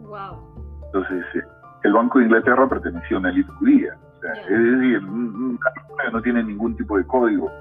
Entonces, 0.86 1.26
eh, 1.36 1.44
el 1.84 1.94
Banco 1.94 2.20
de 2.20 2.26
Inglaterra 2.26 2.68
pertenecía 2.68 3.18
a 3.18 3.20
una 3.20 3.30
élite 3.30 3.52
judía, 3.54 3.98
o 4.18 4.22
sea, 4.22 4.34
es 4.34 4.50
decir, 4.50 5.02
no 5.04 6.22
tiene 6.22 6.44
ningún 6.44 6.76
tipo 6.78 6.98
de 6.98 7.06
código, 7.06 7.52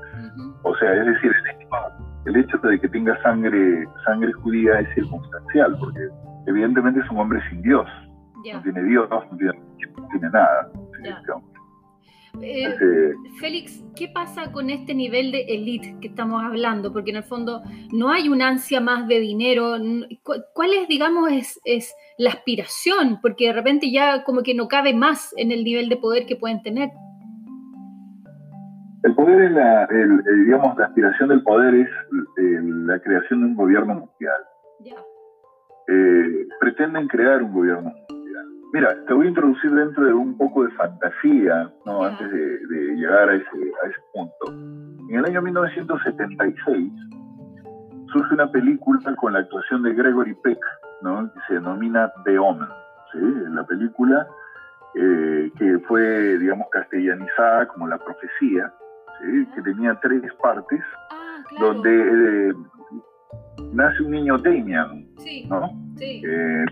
o 0.62 0.76
sea, 0.76 0.92
es 0.92 1.06
decir, 1.06 1.32
el 2.24 2.36
hecho, 2.36 2.56
de 2.58 2.78
que 2.78 2.88
tenga 2.88 3.20
sangre, 3.22 3.86
sangre 4.04 4.32
judía 4.32 4.78
es 4.80 4.94
circunstancial, 4.94 5.76
porque 5.80 6.08
evidentemente 6.46 7.00
es 7.00 7.10
un 7.10 7.18
hombre 7.18 7.40
sin 7.48 7.62
Dios, 7.62 7.86
no 8.52 8.62
tiene 8.62 8.82
Dios, 8.84 9.08
no 9.10 9.36
tiene, 9.36 9.60
no 9.96 10.08
tiene 10.08 10.30
nada. 10.30 10.68
Eh, 12.40 13.14
Félix, 13.38 13.84
¿qué 13.94 14.08
pasa 14.08 14.50
con 14.52 14.70
este 14.70 14.94
nivel 14.94 15.32
de 15.32 15.42
elite 15.42 15.96
que 16.00 16.08
estamos 16.08 16.42
hablando? 16.42 16.92
Porque 16.92 17.10
en 17.10 17.18
el 17.18 17.22
fondo 17.24 17.62
no 17.92 18.10
hay 18.10 18.28
una 18.28 18.48
ansia 18.48 18.80
más 18.80 19.06
de 19.06 19.20
dinero. 19.20 19.76
¿Cuál 20.54 20.72
es, 20.72 20.88
digamos, 20.88 21.30
es, 21.64 21.94
la 22.18 22.30
aspiración? 22.30 23.20
Porque 23.20 23.48
de 23.48 23.52
repente 23.52 23.92
ya 23.92 24.24
como 24.24 24.42
que 24.42 24.54
no 24.54 24.68
cabe 24.68 24.94
más 24.94 25.34
en 25.36 25.52
el 25.52 25.62
nivel 25.62 25.88
de 25.88 25.96
poder 25.96 26.26
que 26.26 26.36
pueden 26.36 26.62
tener. 26.62 26.90
El 29.02 29.14
poder 29.14 29.42
es 29.42 29.52
la, 29.52 29.88
digamos, 30.44 30.76
la 30.78 30.86
aspiración 30.86 31.28
del 31.28 31.42
poder 31.42 31.74
es 31.74 31.88
la 32.36 32.98
creación 33.00 33.40
de 33.40 33.46
un 33.46 33.56
gobierno 33.56 33.94
mundial. 33.94 34.42
Eh, 35.88 36.46
pretenden 36.60 37.08
crear 37.08 37.42
un 37.42 37.52
gobierno 37.52 37.90
mundial 37.90 38.11
Mira, 38.72 38.96
te 39.06 39.12
voy 39.12 39.26
a 39.26 39.28
introducir 39.28 39.70
dentro 39.70 40.04
de 40.04 40.14
un 40.14 40.36
poco 40.38 40.64
de 40.64 40.70
fantasía, 40.72 41.70
¿no? 41.84 42.04
Antes 42.04 42.30
de, 42.30 42.96
llegar 42.96 43.28
a 43.28 43.34
ese, 43.34 43.72
a 43.84 43.86
ese 43.86 44.00
punto. 44.14 44.52
En 45.10 45.16
el 45.16 45.24
año 45.26 45.42
1976 45.42 46.92
surge 48.12 48.34
una 48.34 48.50
película 48.50 49.00
con 49.16 49.32
la 49.32 49.40
actuación 49.40 49.82
de 49.82 49.94
Gregory 49.94 50.34
Peck, 50.42 50.58
¿no? 51.02 51.32
que 51.32 51.40
se 51.48 51.54
denomina 51.54 52.12
The 52.24 52.38
Omen. 52.38 52.68
¿sí? 53.12 53.18
La 53.50 53.66
película 53.66 54.26
eh, 54.94 55.50
que 55.58 55.78
fue, 55.88 56.38
digamos, 56.38 56.68
castellanizada 56.70 57.66
como 57.68 57.88
La 57.88 57.98
Profecía, 57.98 58.72
¿sí? 59.20 59.46
que 59.54 59.62
tenía 59.62 59.98
tres 60.00 60.22
partes, 60.42 60.80
ah, 61.10 61.42
donde 61.60 62.50
eh, 62.50 62.52
nace 63.72 64.02
un 64.02 64.10
niño 64.10 64.38
Damian, 64.38 65.06
sí, 65.18 65.46
¿no? 65.48 65.70
Sí. 65.96 66.22
Eh, 66.24 66.64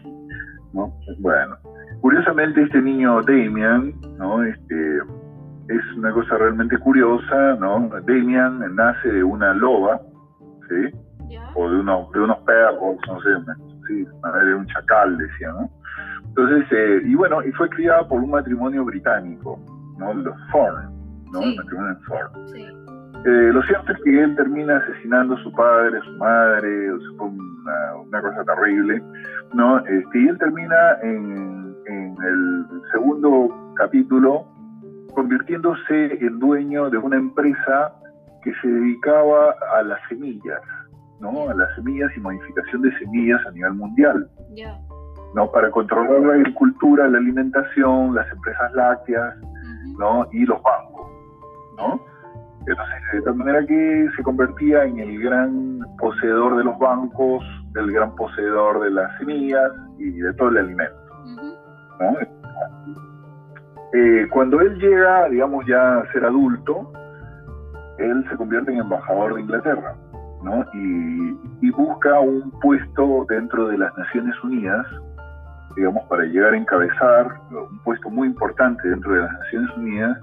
¿no? 0.72 0.92
Bueno, 1.18 1.56
curiosamente 2.00 2.62
este 2.62 2.80
niño 2.80 3.22
Damian, 3.22 3.94
¿no? 4.18 4.42
Este, 4.42 4.98
es 5.68 5.96
una 5.96 6.12
cosa 6.12 6.36
realmente 6.36 6.76
curiosa, 6.78 7.56
¿no? 7.60 7.88
Damian 8.06 8.74
nace 8.74 9.08
de 9.12 9.24
una 9.24 9.54
loba, 9.54 10.00
¿sí? 10.68 10.96
O 11.54 11.70
de, 11.70 11.80
uno, 11.80 12.08
de 12.12 12.20
unos 12.20 12.38
perros, 12.38 12.96
no 13.06 13.20
sé, 13.20 13.28
sí, 13.86 14.04
de 14.04 14.54
un 14.54 14.66
chacal, 14.66 15.16
decía, 15.16 15.48
¿no? 15.52 15.70
Entonces, 16.28 16.64
eh, 16.70 17.02
y 17.04 17.14
bueno, 17.14 17.42
y 17.44 17.52
fue 17.52 17.68
criada 17.68 18.06
por 18.06 18.20
un 18.20 18.30
matrimonio 18.30 18.84
británico, 18.84 19.58
¿no? 19.98 20.14
Los 20.14 20.36
Thorne, 20.52 20.88
¿no? 21.32 21.42
El 21.42 21.56
matrimonio 21.56 21.98
Thorne. 22.06 22.48
Sí. 22.52 22.80
Eh, 23.26 23.50
lo 23.52 23.62
cierto 23.64 23.92
es 23.92 23.98
que 24.02 24.22
él 24.22 24.34
termina 24.34 24.78
asesinando 24.78 25.34
a 25.34 25.42
su 25.42 25.52
padre, 25.52 25.98
a 25.98 26.02
su 26.02 26.12
madre, 26.12 26.92
o 26.92 26.98
sea, 27.00 27.08
fue 27.18 27.26
una, 27.28 27.94
una, 27.96 28.22
cosa 28.22 28.44
terrible, 28.44 29.02
¿no? 29.52 29.78
Este, 29.80 30.20
y 30.20 30.28
él 30.28 30.38
termina 30.38 30.76
en, 31.02 31.69
en 32.18 32.24
el 32.24 32.82
segundo 32.92 33.74
capítulo 33.76 34.46
convirtiéndose 35.14 36.24
en 36.24 36.38
dueño 36.38 36.90
de 36.90 36.98
una 36.98 37.16
empresa 37.16 37.92
que 38.42 38.52
se 38.62 38.68
dedicaba 38.68 39.54
a 39.76 39.82
las 39.82 39.98
semillas, 40.08 40.60
¿no? 41.20 41.48
A 41.50 41.54
las 41.54 41.74
semillas 41.74 42.10
y 42.16 42.20
modificación 42.20 42.82
de 42.82 42.98
semillas 42.98 43.40
a 43.46 43.50
nivel 43.52 43.74
mundial. 43.74 44.28
¿no? 45.34 45.50
Para 45.52 45.70
controlar 45.70 46.20
la 46.20 46.34
agricultura, 46.34 47.08
la 47.08 47.18
alimentación, 47.18 48.14
las 48.14 48.30
empresas 48.32 48.72
lácteas, 48.72 49.36
¿no? 49.98 50.26
Y 50.32 50.44
los 50.44 50.60
bancos, 50.62 51.08
¿no? 51.76 52.00
Entonces, 52.66 52.96
de 53.12 53.22
tal 53.22 53.34
manera 53.36 53.64
que 53.66 54.08
se 54.16 54.22
convertía 54.22 54.84
en 54.84 54.98
el 54.98 55.22
gran 55.22 55.80
poseedor 55.98 56.56
de 56.56 56.64
los 56.64 56.78
bancos, 56.78 57.44
del 57.72 57.92
gran 57.92 58.14
poseedor 58.16 58.80
de 58.80 58.90
las 58.90 59.18
semillas 59.18 59.70
y 59.98 60.10
de 60.10 60.32
todo 60.34 60.48
el 60.50 60.58
alimento. 60.58 61.09
¿No? 62.00 62.16
Eh, 63.92 64.28
cuando 64.32 64.60
él 64.60 64.78
llega, 64.78 65.28
digamos, 65.28 65.66
ya 65.66 65.98
a 65.98 66.12
ser 66.12 66.24
adulto, 66.24 66.92
él 67.98 68.24
se 68.30 68.36
convierte 68.36 68.72
en 68.72 68.78
embajador 68.78 69.34
de 69.34 69.40
Inglaterra. 69.40 69.94
Y, 70.72 71.38
y 71.60 71.70
busca 71.70 72.18
un 72.20 72.50
puesto 72.62 73.26
dentro 73.28 73.68
de 73.68 73.78
las 73.78 73.96
Naciones 73.98 74.34
Unidas, 74.42 74.86
digamos, 75.76 76.02
para 76.08 76.24
llegar 76.24 76.54
a 76.54 76.56
encabezar 76.56 77.26
un 77.50 77.78
puesto 77.80 78.08
muy 78.08 78.28
importante 78.28 78.88
dentro 78.88 79.12
de 79.12 79.20
las 79.20 79.32
Naciones 79.32 79.76
Unidas, 79.76 80.18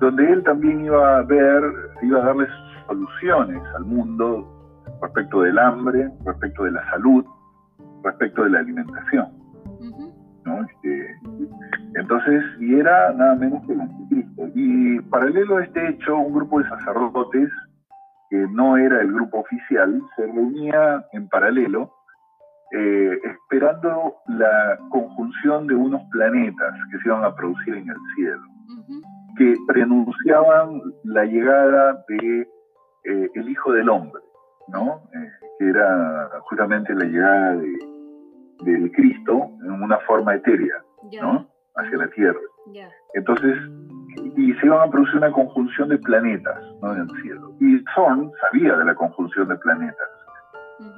donde 0.00 0.30
él 0.30 0.42
también 0.44 0.84
iba 0.84 1.18
a 1.18 1.22
ver, 1.22 1.62
iba 2.02 2.20
a 2.20 2.26
darles 2.26 2.50
soluciones 2.86 3.62
al 3.76 3.84
mundo 3.84 4.46
respecto 5.00 5.42
del 5.42 5.58
hambre, 5.58 6.10
respecto 6.24 6.64
de 6.64 6.72
la 6.72 6.90
salud, 6.90 7.24
respecto 8.04 8.44
de 8.44 8.50
la 8.50 8.58
alimentación. 8.60 9.37
Este, 10.62 11.16
entonces, 11.94 12.44
y 12.60 12.74
era 12.74 13.12
nada 13.12 13.34
menos 13.34 13.66
que 13.66 13.72
el 13.72 13.80
anticristo. 13.80 14.48
Y 14.54 15.00
paralelo 15.02 15.58
a 15.58 15.64
este 15.64 15.88
hecho, 15.88 16.16
un 16.16 16.34
grupo 16.34 16.60
de 16.60 16.68
sacerdotes, 16.68 17.50
que 18.30 18.46
no 18.52 18.76
era 18.76 19.00
el 19.00 19.12
grupo 19.12 19.40
oficial, 19.40 20.02
se 20.16 20.26
reunía 20.26 21.04
en 21.12 21.28
paralelo, 21.28 21.94
eh, 22.72 23.18
esperando 23.24 24.16
la 24.26 24.78
conjunción 24.90 25.66
de 25.66 25.74
unos 25.74 26.02
planetas 26.10 26.74
que 26.90 26.98
se 26.98 27.08
iban 27.08 27.24
a 27.24 27.34
producir 27.34 27.74
en 27.74 27.88
el 27.88 27.96
cielo 28.14 28.42
que 29.38 29.56
preanunciaban 29.66 30.82
la 31.04 31.24
llegada 31.24 32.04
de 32.08 32.40
eh, 33.04 33.30
el 33.34 33.48
Hijo 33.48 33.72
del 33.72 33.88
Hombre, 33.88 34.20
¿no? 34.66 35.02
Eh, 35.14 35.30
que 35.58 35.68
era 35.68 36.30
justamente 36.42 36.92
la 36.94 37.04
llegada 37.04 37.56
de, 37.56 37.78
del 38.62 38.90
Cristo 38.92 39.50
en 39.62 39.82
una 39.82 39.98
forma 40.00 40.34
etérea, 40.34 40.82
¿no? 41.20 41.48
Hacia 41.76 41.98
la 41.98 42.08
Tierra. 42.08 42.40
Entonces, 43.14 43.56
y 44.36 44.52
se 44.54 44.66
iban 44.66 44.88
a 44.88 44.90
producir 44.90 45.16
una 45.16 45.32
conjunción 45.32 45.88
de 45.88 45.98
planetas, 45.98 46.62
¿no? 46.82 46.92
En 46.92 47.00
el 47.00 47.22
cielo. 47.22 47.52
Y 47.60 47.84
Zorn 47.94 48.30
sabía 48.40 48.76
de 48.76 48.84
la 48.84 48.94
conjunción 48.94 49.48
de 49.48 49.56
planetas, 49.56 50.08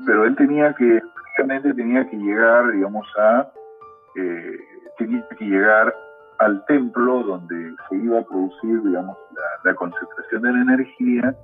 pero 0.06 0.24
él 0.24 0.36
tenía 0.36 0.74
que, 0.74 1.00
prácticamente 1.14 1.74
tenía 1.74 2.08
que 2.08 2.16
llegar, 2.16 2.72
digamos, 2.72 3.06
a, 3.18 3.50
eh, 4.16 4.58
tenía 4.98 5.26
que 5.38 5.44
llegar 5.44 5.94
al 6.40 6.64
templo 6.64 7.22
donde 7.22 7.74
se 7.88 7.96
iba 7.96 8.18
a 8.18 8.24
producir, 8.24 8.82
digamos, 8.82 9.16
la, 9.64 9.74
concentración 9.74 10.42
de 10.42 10.52
la 10.52 10.62
energía. 10.62 11.34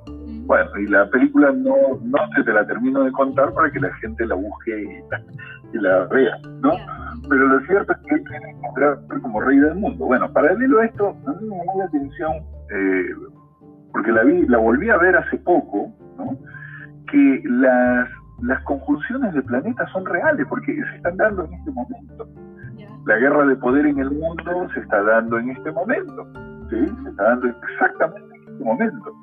Bueno, 0.46 0.70
y 0.78 0.86
la 0.86 1.08
película 1.10 1.52
no, 1.52 1.74
no 2.02 2.18
se 2.34 2.42
te 2.42 2.52
la 2.52 2.66
termino 2.66 3.04
de 3.04 3.12
contar 3.12 3.52
para 3.52 3.70
que 3.70 3.78
la 3.78 3.92
gente 3.96 4.26
la 4.26 4.34
busque 4.34 5.02
y, 5.72 5.78
la 5.78 6.06
vea, 6.06 6.38
¿no? 6.62 6.72
Pero 7.28 7.46
lo 7.46 7.60
cierto 7.66 7.92
es 7.92 7.98
que 7.98 8.14
él 8.14 8.24
quiere 8.24 8.50
encontrar 8.50 8.98
como 9.20 9.40
rey 9.42 9.58
del 9.58 9.74
mundo. 9.74 10.06
Bueno, 10.06 10.32
paralelo 10.32 10.80
a 10.80 10.86
esto, 10.86 11.08
a 11.26 11.30
mí 11.32 11.46
me 11.46 11.56
llamó 11.56 11.78
la 11.78 11.84
atención, 11.84 12.32
eh, 12.70 13.06
porque 13.92 14.12
la, 14.12 14.24
vi, 14.24 14.46
la 14.46 14.58
volví 14.58 14.88
a 14.88 14.96
ver 14.96 15.16
hace 15.16 15.36
poco, 15.38 15.92
¿no? 16.16 16.38
que 17.10 17.42
las, 17.44 18.08
las 18.42 18.62
conjunciones 18.64 19.34
de 19.34 19.42
planetas 19.42 19.90
son 19.92 20.06
reales, 20.06 20.46
porque 20.48 20.74
se 20.74 20.96
están 20.96 21.18
dando 21.18 21.44
en 21.44 21.52
este 21.52 21.70
momento 21.70 22.45
la 23.06 23.16
guerra 23.18 23.46
de 23.46 23.56
poder 23.56 23.86
en 23.86 23.98
el 24.00 24.10
mundo 24.10 24.68
se 24.74 24.80
está 24.80 25.02
dando 25.02 25.38
en 25.38 25.50
este 25.50 25.70
momento, 25.70 26.26
¿sí? 26.68 26.76
Se 27.04 27.10
está 27.10 27.22
dando 27.22 27.46
exactamente 27.46 28.36
en 28.36 28.52
este 28.52 28.64
momento, 28.64 29.14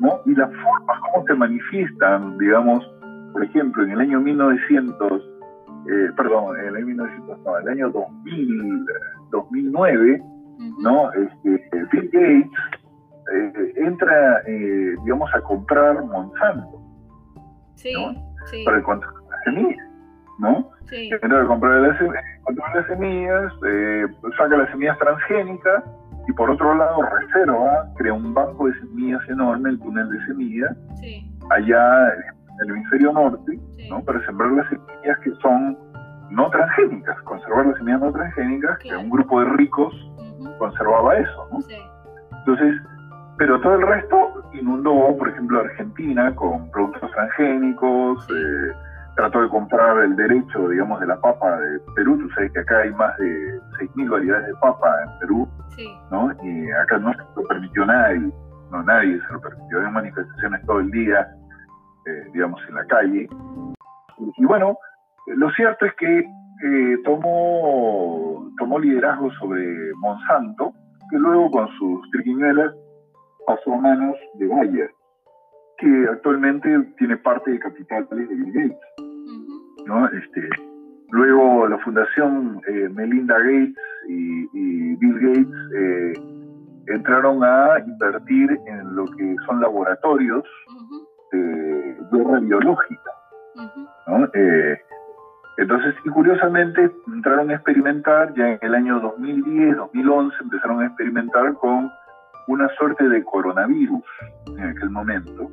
¿no? 0.00 0.20
Y 0.24 0.34
las 0.34 0.48
formas 0.48 1.00
como 1.12 1.26
se 1.26 1.34
manifiestan, 1.34 2.38
digamos, 2.38 2.82
por 3.32 3.44
ejemplo, 3.44 3.84
en 3.84 3.90
el 3.90 4.00
año 4.00 4.20
1900, 4.20 5.22
eh, 5.86 6.10
perdón, 6.16 6.58
en 6.58 6.66
el 6.68 6.76
año 6.76 6.86
1900, 6.86 7.38
no, 7.44 7.58
el 7.58 7.68
año 7.68 7.90
2000, 7.90 8.86
2009, 9.30 10.22
¿no? 10.80 11.12
Este, 11.12 11.70
Bill 11.92 12.10
Gates 12.12 12.50
eh, 13.34 13.72
entra, 13.76 14.40
eh, 14.46 14.94
digamos, 15.04 15.30
a 15.34 15.40
comprar 15.42 16.02
Monsanto, 16.06 16.80
sí, 17.74 17.92
sí. 18.46 18.64
para 18.64 18.78
encontrar 18.78 19.12
las 19.28 19.44
semillas, 19.44 19.86
¿no? 20.38 20.70
Sí. 20.88 21.10
A 21.12 21.46
comprar 21.46 21.80
las 21.80 21.98
semillas 21.98 22.24
las 22.74 22.86
semillas, 22.86 23.52
eh, 23.66 24.06
saca 24.36 24.56
las 24.56 24.70
semillas 24.70 24.98
transgénicas 24.98 25.84
y 26.28 26.32
por 26.32 26.50
otro 26.50 26.74
lado 26.74 27.02
reserva, 27.02 27.86
crea 27.96 28.12
un 28.12 28.34
banco 28.34 28.66
de 28.66 28.74
semillas 28.80 29.20
enorme, 29.28 29.70
el 29.70 29.78
túnel 29.78 30.08
de 30.10 30.26
semillas, 30.26 30.76
allá 31.50 32.14
en 32.14 32.68
el 32.68 32.70
hemisferio 32.70 33.12
norte, 33.12 33.58
¿no? 33.88 34.02
para 34.04 34.24
sembrar 34.26 34.50
las 34.52 34.68
semillas 34.68 35.18
que 35.22 35.30
son 35.42 35.78
no 36.30 36.50
transgénicas, 36.50 37.20
conservar 37.22 37.66
las 37.66 37.76
semillas 37.78 38.00
no 38.00 38.12
transgénicas, 38.12 38.78
que 38.78 38.96
un 38.96 39.10
grupo 39.10 39.40
de 39.40 39.46
ricos 39.50 39.94
conservaba 40.58 41.16
eso. 41.16 41.48
¿no? 41.52 41.58
Entonces, 42.38 42.74
pero 43.38 43.60
todo 43.60 43.74
el 43.74 43.86
resto 43.86 44.50
inundó, 44.54 45.16
por 45.16 45.28
ejemplo, 45.28 45.60
Argentina 45.60 46.34
con 46.34 46.70
productos 46.70 47.10
transgénicos, 47.12 48.26
eh, 48.30 48.72
trató 49.16 49.40
de 49.40 49.48
comprar 49.48 49.98
el 49.98 50.14
derecho, 50.14 50.68
digamos, 50.68 51.00
de 51.00 51.06
la 51.06 51.18
papa 51.20 51.58
de 51.58 51.80
Perú. 51.94 52.18
Tú 52.18 52.28
sabes 52.30 52.52
que 52.52 52.60
acá 52.60 52.78
hay 52.80 52.90
más 52.92 53.16
de 53.18 53.58
6.000 53.80 54.10
variedades 54.10 54.46
de 54.46 54.54
papa 54.60 54.94
en 55.04 55.18
Perú, 55.20 55.48
¿no? 56.10 56.30
Y 56.42 56.70
acá 56.70 56.98
no 56.98 57.12
se 57.12 57.18
lo 57.34 57.48
permitió 57.48 57.86
nadie, 57.86 58.30
no 58.70 58.82
nadie 58.82 59.18
se 59.26 59.32
lo 59.32 59.40
permitió. 59.40 59.80
Hay 59.80 59.92
manifestaciones 59.92 60.66
todo 60.66 60.80
el 60.80 60.90
día, 60.90 61.26
eh, 62.06 62.30
digamos, 62.32 62.60
en 62.68 62.74
la 62.74 62.84
calle. 62.86 63.28
Y, 64.36 64.44
bueno, 64.44 64.78
lo 65.26 65.50
cierto 65.52 65.86
es 65.86 65.94
que 65.94 66.18
eh, 66.18 66.98
tomó, 67.04 68.50
tomó 68.58 68.78
liderazgo 68.78 69.30
sobre 69.32 69.94
Monsanto, 69.94 70.72
que 71.10 71.18
luego 71.18 71.50
con 71.50 71.68
sus 71.78 72.10
triquiñuelas 72.10 72.74
pasó 73.46 73.74
a 73.74 73.78
manos 73.78 74.16
de 74.34 74.46
Bayer, 74.46 74.90
que 75.78 76.06
actualmente 76.10 76.68
tiene 76.98 77.16
parte 77.16 77.50
de 77.50 77.60
capitales 77.60 78.08
de 78.10 78.34
Bill 78.34 78.52
Gates. 78.52 78.85
Este, 80.12 80.48
luego 81.10 81.68
la 81.68 81.78
fundación 81.78 82.60
eh, 82.66 82.88
Melinda 82.88 83.38
Gates 83.38 83.76
y, 84.08 84.96
Bill 84.96 85.18
Gates 85.20 85.54
eh, 85.76 86.12
entraron 86.88 87.44
a 87.44 87.78
invertir 87.86 88.58
en 88.66 88.96
lo 88.96 89.04
que 89.04 89.36
son 89.46 89.60
laboratorios 89.60 90.44
de 91.32 91.96
guerra 92.10 92.40
biológica. 92.40 93.10
Eh, 94.34 94.80
entonces, 95.58 95.94
y 96.04 96.08
curiosamente 96.10 96.90
entraron 97.06 97.50
a 97.50 97.54
experimentar, 97.54 98.34
ya 98.34 98.52
en 98.52 98.58
el 98.62 98.74
año 98.74 99.00
2010, 99.00 99.76
2011, 99.76 100.36
empezaron 100.42 100.82
a 100.82 100.86
experimentar 100.86 101.54
con 101.54 101.90
una 102.48 102.68
suerte 102.76 103.08
de 103.08 103.22
coronavirus 103.24 104.04
en 104.58 104.64
aquel 104.64 104.90
momento. 104.90 105.50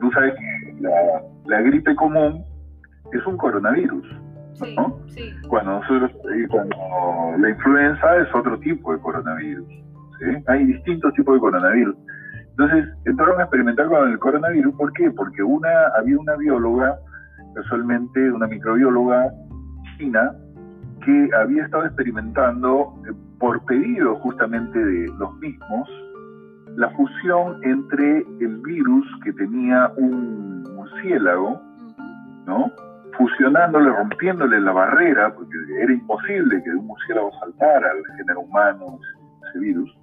Tú 0.00 0.10
sabes 0.12 0.34
que 0.34 0.76
la, 1.46 1.60
gripe 1.62 1.94
común 1.96 2.44
es 3.12 3.26
un 3.26 3.36
coronavirus. 3.36 4.06
¿no? 4.76 4.98
Cuando, 5.48 5.80
cuando 6.48 6.76
la 7.38 7.50
influenza 7.50 8.16
es 8.16 8.34
otro 8.34 8.58
tipo 8.60 8.92
de 8.92 9.00
coronavirus. 9.00 9.68
Hay 10.46 10.64
distintos 10.64 11.12
tipos 11.14 11.34
de 11.34 11.40
coronavirus. 11.40 11.96
Entonces 12.50 12.86
entraron 13.04 13.38
a 13.38 13.42
experimentar 13.42 13.86
con 13.86 14.10
el 14.10 14.18
coronavirus. 14.18 14.74
¿Por 14.76 14.92
qué? 14.94 15.10
Porque 15.10 15.42
una, 15.42 15.68
había 15.98 16.18
una 16.18 16.36
bióloga, 16.36 16.98
casualmente 17.54 18.30
una 18.32 18.46
microbióloga 18.46 19.30
china, 19.98 20.32
que 21.04 21.28
había 21.36 21.64
estado 21.64 21.84
experimentando 21.84 22.94
eh, 23.08 23.12
por 23.38 23.62
pedido 23.66 24.16
justamente 24.16 24.78
de 24.78 25.06
los 25.18 25.34
mismos 25.36 25.88
la 26.76 26.90
fusión 26.90 27.58
entre 27.62 28.18
el 28.40 28.58
virus 28.58 29.06
que 29.24 29.32
tenía 29.32 29.90
un 29.96 30.62
murciélago, 30.62 31.60
¿no? 32.46 32.70
Fusionándole, 33.16 33.90
rompiéndole 33.90 34.60
la 34.60 34.72
barrera, 34.72 35.34
porque 35.34 35.56
era 35.80 35.92
imposible 35.92 36.62
que 36.62 36.70
un 36.70 36.86
murciélago 36.86 37.30
saltara 37.40 37.90
al 37.90 38.16
género 38.16 38.40
humano 38.40 38.98
ese 39.48 39.58
virus, 39.58 39.98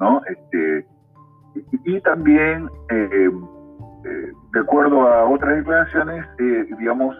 ¿no? 0.00 0.22
Este, 0.26 0.86
y, 1.84 2.00
también, 2.00 2.68
eh, 2.90 3.30
eh, 4.04 4.32
de 4.52 4.60
acuerdo 4.60 5.06
a 5.06 5.24
otras 5.24 5.56
declaraciones, 5.56 6.24
eh, 6.38 6.66
digamos, 6.78 7.16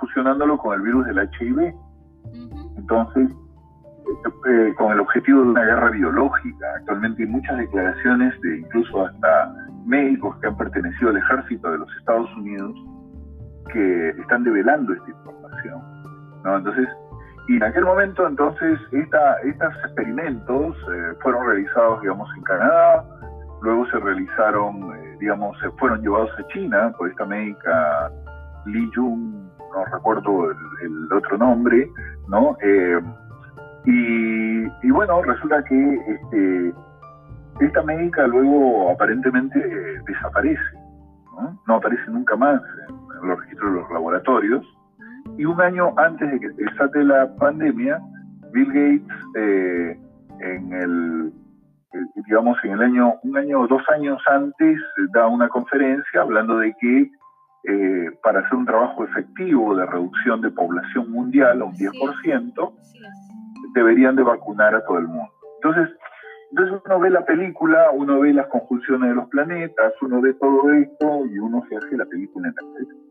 fusionándolo 0.00 0.58
con 0.58 0.74
el 0.74 0.82
virus 0.82 1.06
del 1.06 1.18
HIV. 1.18 1.74
Entonces, 2.76 3.30
con 4.76 4.92
el 4.92 5.00
objetivo 5.00 5.42
de 5.42 5.48
una 5.48 5.64
guerra 5.64 5.90
biológica. 5.90 6.66
Actualmente 6.76 7.22
hay 7.22 7.28
muchas 7.28 7.56
declaraciones 7.56 8.38
de 8.42 8.58
incluso 8.58 9.06
hasta 9.06 9.54
médicos 9.86 10.36
que 10.40 10.48
han 10.48 10.56
pertenecido 10.56 11.10
al 11.10 11.16
ejército 11.16 11.70
de 11.70 11.78
los 11.78 11.96
Estados 11.98 12.30
Unidos 12.36 12.74
que 13.72 14.08
están 14.10 14.44
develando 14.44 14.92
esta 14.92 15.10
información. 15.10 15.82
¿no? 16.44 16.56
Entonces, 16.58 16.88
y 17.48 17.56
en 17.56 17.62
aquel 17.62 17.84
momento, 17.84 18.26
entonces, 18.26 18.80
esta, 18.92 19.38
estos 19.40 19.74
experimentos 19.84 20.76
fueron 21.20 21.46
realizados, 21.46 22.00
digamos, 22.00 22.28
en 22.36 22.42
Canadá, 22.42 23.04
luego 23.64 23.86
se 23.86 23.98
realizaron, 23.98 24.94
eh, 24.96 25.16
digamos, 25.18 25.58
se 25.58 25.70
fueron 25.72 26.00
llevados 26.00 26.30
a 26.38 26.46
China 26.48 26.92
por 26.96 27.08
esta 27.08 27.24
médica 27.24 28.10
Li 28.66 28.90
Jun, 28.94 29.50
no 29.72 29.84
recuerdo 29.92 30.50
el, 30.50 31.12
otro 31.12 31.38
nombre, 31.38 31.88
¿no? 32.28 32.56
Eh, 32.62 33.00
y, 33.86 34.90
bueno, 34.90 35.22
resulta 35.22 35.62
que 35.64 35.94
este, 36.06 36.74
esta 37.60 37.82
médica 37.82 38.26
luego 38.26 38.90
aparentemente 38.90 39.58
desaparece, 40.06 40.62
¿no? 41.66 41.74
aparece 41.74 42.10
nunca 42.10 42.36
más 42.36 42.60
los 43.26 43.40
registros 43.40 43.72
de 43.72 43.80
los 43.80 43.90
laboratorios. 43.90 44.66
Y 45.38 45.44
un 45.44 45.60
año 45.60 45.94
antes 45.96 46.30
de 46.30 46.40
que 46.40 46.48
desate 46.50 47.04
la 47.04 47.34
pandemia, 47.36 48.00
Bill 48.52 48.66
Gates, 48.68 49.16
eh, 49.36 49.98
en 50.40 50.72
el 50.72 51.32
digamos, 52.26 52.58
en 52.64 52.72
el 52.72 52.82
año, 52.82 53.14
un 53.22 53.36
año 53.36 53.60
o 53.60 53.68
dos 53.68 53.82
años 53.90 54.20
antes, 54.28 54.80
da 55.12 55.28
una 55.28 55.48
conferencia 55.48 56.22
hablando 56.22 56.58
de 56.58 56.74
que 56.80 57.10
eh, 57.66 58.10
para 58.22 58.40
hacer 58.40 58.54
un 58.54 58.66
trabajo 58.66 59.04
efectivo 59.04 59.74
de 59.74 59.86
reducción 59.86 60.40
de 60.40 60.50
población 60.50 61.10
mundial 61.10 61.62
a 61.62 61.64
un 61.64 61.74
10%, 61.74 62.72
deberían 63.74 64.16
de 64.16 64.22
vacunar 64.22 64.74
a 64.74 64.84
todo 64.84 64.98
el 64.98 65.08
mundo. 65.08 65.32
Entonces, 65.62 65.96
entonces 66.50 66.82
uno 66.84 67.00
ve 67.00 67.10
la 67.10 67.24
película, 67.24 67.90
uno 67.92 68.20
ve 68.20 68.34
las 68.34 68.48
conjunciones 68.48 69.08
de 69.08 69.14
los 69.14 69.28
planetas, 69.28 69.94
uno 70.02 70.20
ve 70.20 70.34
todo 70.34 70.70
esto 70.72 71.26
y 71.26 71.38
uno 71.38 71.64
se 71.68 71.76
hace 71.76 71.96
la 71.96 72.04
película 72.04 72.48
en 72.48 72.54
la 72.54 72.60
cabeza. 72.60 73.03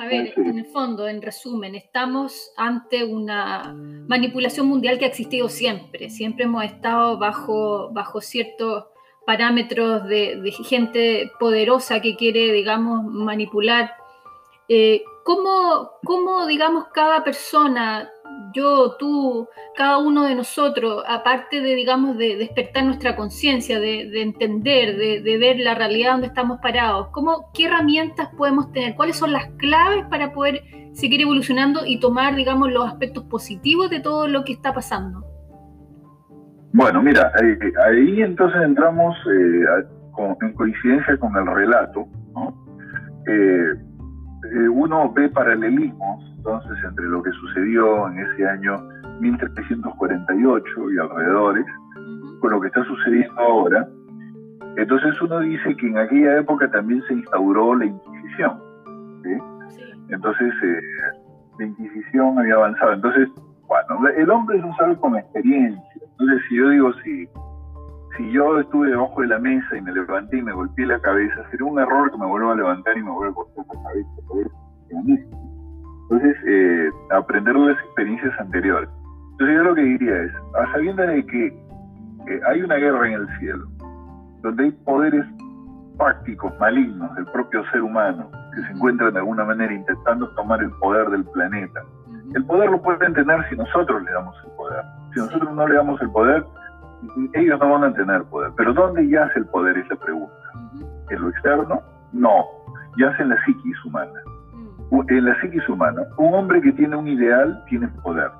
A 0.00 0.06
ver, 0.06 0.32
en 0.34 0.58
el 0.58 0.64
fondo, 0.64 1.06
en 1.06 1.20
resumen, 1.20 1.74
estamos 1.74 2.54
ante 2.56 3.04
una 3.04 3.74
manipulación 4.08 4.66
mundial 4.66 4.98
que 4.98 5.04
ha 5.04 5.08
existido 5.08 5.50
siempre. 5.50 6.08
Siempre 6.08 6.46
hemos 6.46 6.64
estado 6.64 7.18
bajo, 7.18 7.90
bajo 7.92 8.22
ciertos 8.22 8.86
parámetros 9.26 10.06
de, 10.06 10.40
gente 10.64 11.30
poderosa 11.38 12.00
que 12.00 12.16
quiere, 12.16 12.50
digamos, 12.50 13.04
manipular. 13.04 13.92
Eh, 14.70 15.02
¿cómo, 15.22 15.90
¿Cómo, 16.02 16.46
digamos, 16.46 16.86
cada 16.94 17.22
persona 17.22 18.10
yo, 18.52 18.96
tú, 18.98 19.48
cada 19.76 19.98
uno 19.98 20.24
de 20.24 20.34
nosotros, 20.34 21.04
aparte 21.06 21.60
de, 21.60 21.74
digamos, 21.74 22.16
de 22.16 22.36
despertar 22.36 22.84
nuestra 22.84 23.16
conciencia, 23.16 23.78
de, 23.78 24.20
entender, 24.20 24.96
de, 24.96 25.38
ver 25.38 25.58
la 25.58 25.74
realidad 25.74 26.12
donde 26.12 26.26
estamos 26.28 26.60
parados, 26.60 27.08
¿cómo, 27.08 27.50
¿qué 27.54 27.66
herramientas 27.66 28.28
podemos 28.36 28.72
tener? 28.72 28.94
¿Cuáles 28.96 29.16
son 29.16 29.32
las 29.32 29.46
claves 29.56 30.04
para 30.06 30.32
poder 30.32 30.62
seguir 30.92 31.20
evolucionando 31.22 31.86
y 31.86 32.00
tomar, 32.00 32.34
digamos, 32.34 32.72
los 32.72 32.86
aspectos 32.86 33.24
positivos 33.24 33.90
de 33.90 34.00
todo 34.00 34.26
lo 34.26 34.44
que 34.44 34.52
está 34.52 34.72
pasando? 34.72 35.24
Bueno, 36.72 37.02
mira, 37.02 37.32
ahí, 37.36 38.22
entonces 38.22 38.60
entramos 38.62 39.16
eh, 39.26 39.84
en 40.42 40.52
coincidencia 40.54 41.16
con 41.18 41.36
el 41.36 41.46
relato, 41.46 42.06
¿no? 42.34 42.54
Eh, 43.26 43.74
eh, 44.52 44.68
uno 44.68 45.12
ve 45.12 45.28
paralelismos 45.28 46.29
entonces 46.40 46.72
entre 46.84 47.04
lo 47.04 47.22
que 47.22 47.30
sucedió 47.32 48.08
en 48.08 48.18
ese 48.18 48.48
año 48.48 48.78
1348 49.20 50.90
y 50.90 50.98
alrededores 50.98 51.66
con 52.40 52.52
lo 52.52 52.60
que 52.62 52.68
está 52.68 52.82
sucediendo 52.84 53.38
ahora. 53.38 53.86
Entonces 54.78 55.20
uno 55.20 55.40
dice 55.40 55.76
que 55.76 55.86
en 55.86 55.98
aquella 55.98 56.38
época 56.38 56.70
también 56.70 57.02
se 57.08 57.14
instauró 57.14 57.74
la 57.74 57.84
Inquisición. 57.84 58.58
Entonces 60.08 60.54
eh, 60.62 60.80
la 61.58 61.66
Inquisición 61.66 62.38
había 62.38 62.54
avanzado. 62.54 62.94
Entonces, 62.94 63.28
bueno, 63.68 64.08
el 64.08 64.30
hombre 64.30 64.56
es 64.56 64.64
un 64.64 64.74
sabe 64.76 64.96
con 64.96 65.16
experiencia. 65.16 65.82
Entonces 66.12 66.42
si 66.48 66.56
yo 66.56 66.70
digo, 66.70 66.92
si, 67.04 67.28
si 68.16 68.32
yo 68.32 68.60
estuve 68.60 68.88
debajo 68.88 69.20
de 69.20 69.26
la 69.26 69.38
mesa 69.38 69.76
y 69.76 69.82
me 69.82 69.92
levanté 69.92 70.38
y 70.38 70.42
me 70.42 70.52
golpeé 70.52 70.86
la 70.86 70.98
cabeza, 71.00 71.44
sería 71.50 71.66
un 71.66 71.78
error 71.78 72.10
que 72.10 72.16
me 72.16 72.26
vuelva 72.26 72.52
a 72.52 72.56
levantar 72.56 72.96
y 72.96 73.02
me 73.02 73.10
vuelva 73.10 73.28
a 73.28 73.34
golpear 73.34 73.66
la 73.66 73.82
cabeza. 73.82 75.59
Entonces, 76.10 76.36
eh, 76.44 76.90
aprender 77.12 77.54
de 77.54 77.66
las 77.66 77.78
experiencias 77.84 78.40
anteriores. 78.40 78.90
Entonces, 79.32 79.56
yo 79.56 79.62
lo 79.62 79.74
que 79.76 79.82
diría 79.82 80.22
es, 80.22 80.32
a 80.58 80.72
sabiendo 80.72 81.02
de 81.04 81.24
que 81.24 81.46
eh, 81.46 82.40
hay 82.48 82.62
una 82.62 82.74
guerra 82.74 83.06
en 83.06 83.14
el 83.14 83.38
cielo, 83.38 83.64
donde 84.42 84.64
hay 84.64 84.70
poderes 84.84 85.24
prácticos, 85.96 86.52
malignos 86.58 87.14
del 87.14 87.26
propio 87.26 87.64
ser 87.70 87.82
humano, 87.82 88.28
que 88.54 88.62
se 88.62 88.72
encuentran 88.72 89.12
de 89.12 89.20
alguna 89.20 89.44
manera 89.44 89.72
intentando 89.72 90.28
tomar 90.34 90.60
el 90.60 90.70
poder 90.80 91.10
del 91.10 91.24
planeta. 91.26 91.80
El 92.34 92.44
poder 92.44 92.70
lo 92.70 92.82
pueden 92.82 93.14
tener 93.14 93.48
si 93.48 93.56
nosotros 93.56 94.02
le 94.02 94.10
damos 94.10 94.34
el 94.44 94.50
poder. 94.56 94.84
Si 95.14 95.20
nosotros 95.20 95.54
no 95.54 95.68
le 95.68 95.74
damos 95.76 96.02
el 96.02 96.10
poder, 96.10 96.44
ellos 97.34 97.60
no 97.60 97.70
van 97.70 97.84
a 97.84 97.94
tener 97.94 98.24
poder. 98.24 98.50
Pero 98.56 98.72
¿dónde 98.72 99.08
yace 99.08 99.38
el 99.38 99.46
poder? 99.46 99.78
Es 99.78 99.88
la 99.88 99.96
pregunta. 99.96 100.34
¿En 101.08 101.22
lo 101.22 101.28
externo? 101.28 101.80
No. 102.12 102.44
Yace 102.96 103.22
en 103.22 103.28
la 103.28 103.44
psiquis 103.44 103.84
humana 103.84 104.10
en 104.90 105.24
la 105.24 105.40
psiquis 105.40 105.68
humana, 105.68 106.02
un 106.18 106.34
hombre 106.34 106.60
que 106.60 106.72
tiene 106.72 106.96
un 106.96 107.06
ideal 107.06 107.64
tiene 107.68 107.88
poder. 108.02 108.30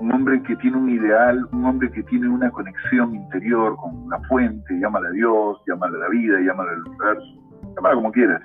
Un 0.00 0.12
hombre 0.12 0.42
que 0.42 0.54
tiene 0.56 0.76
un 0.76 0.90
ideal, 0.90 1.46
un 1.52 1.64
hombre 1.64 1.90
que 1.90 2.02
tiene 2.04 2.28
una 2.28 2.50
conexión 2.50 3.14
interior 3.14 3.76
con 3.76 4.08
la 4.10 4.20
fuente, 4.28 4.78
llámala 4.78 5.08
a 5.08 5.12
Dios, 5.12 5.62
llámala 5.66 5.96
a 5.96 6.00
la 6.00 6.08
vida, 6.10 6.38
llámala 6.40 6.72
al 6.72 6.82
universo, 6.82 7.26
llámala 7.74 7.94
como 7.94 8.12
quieras, 8.12 8.42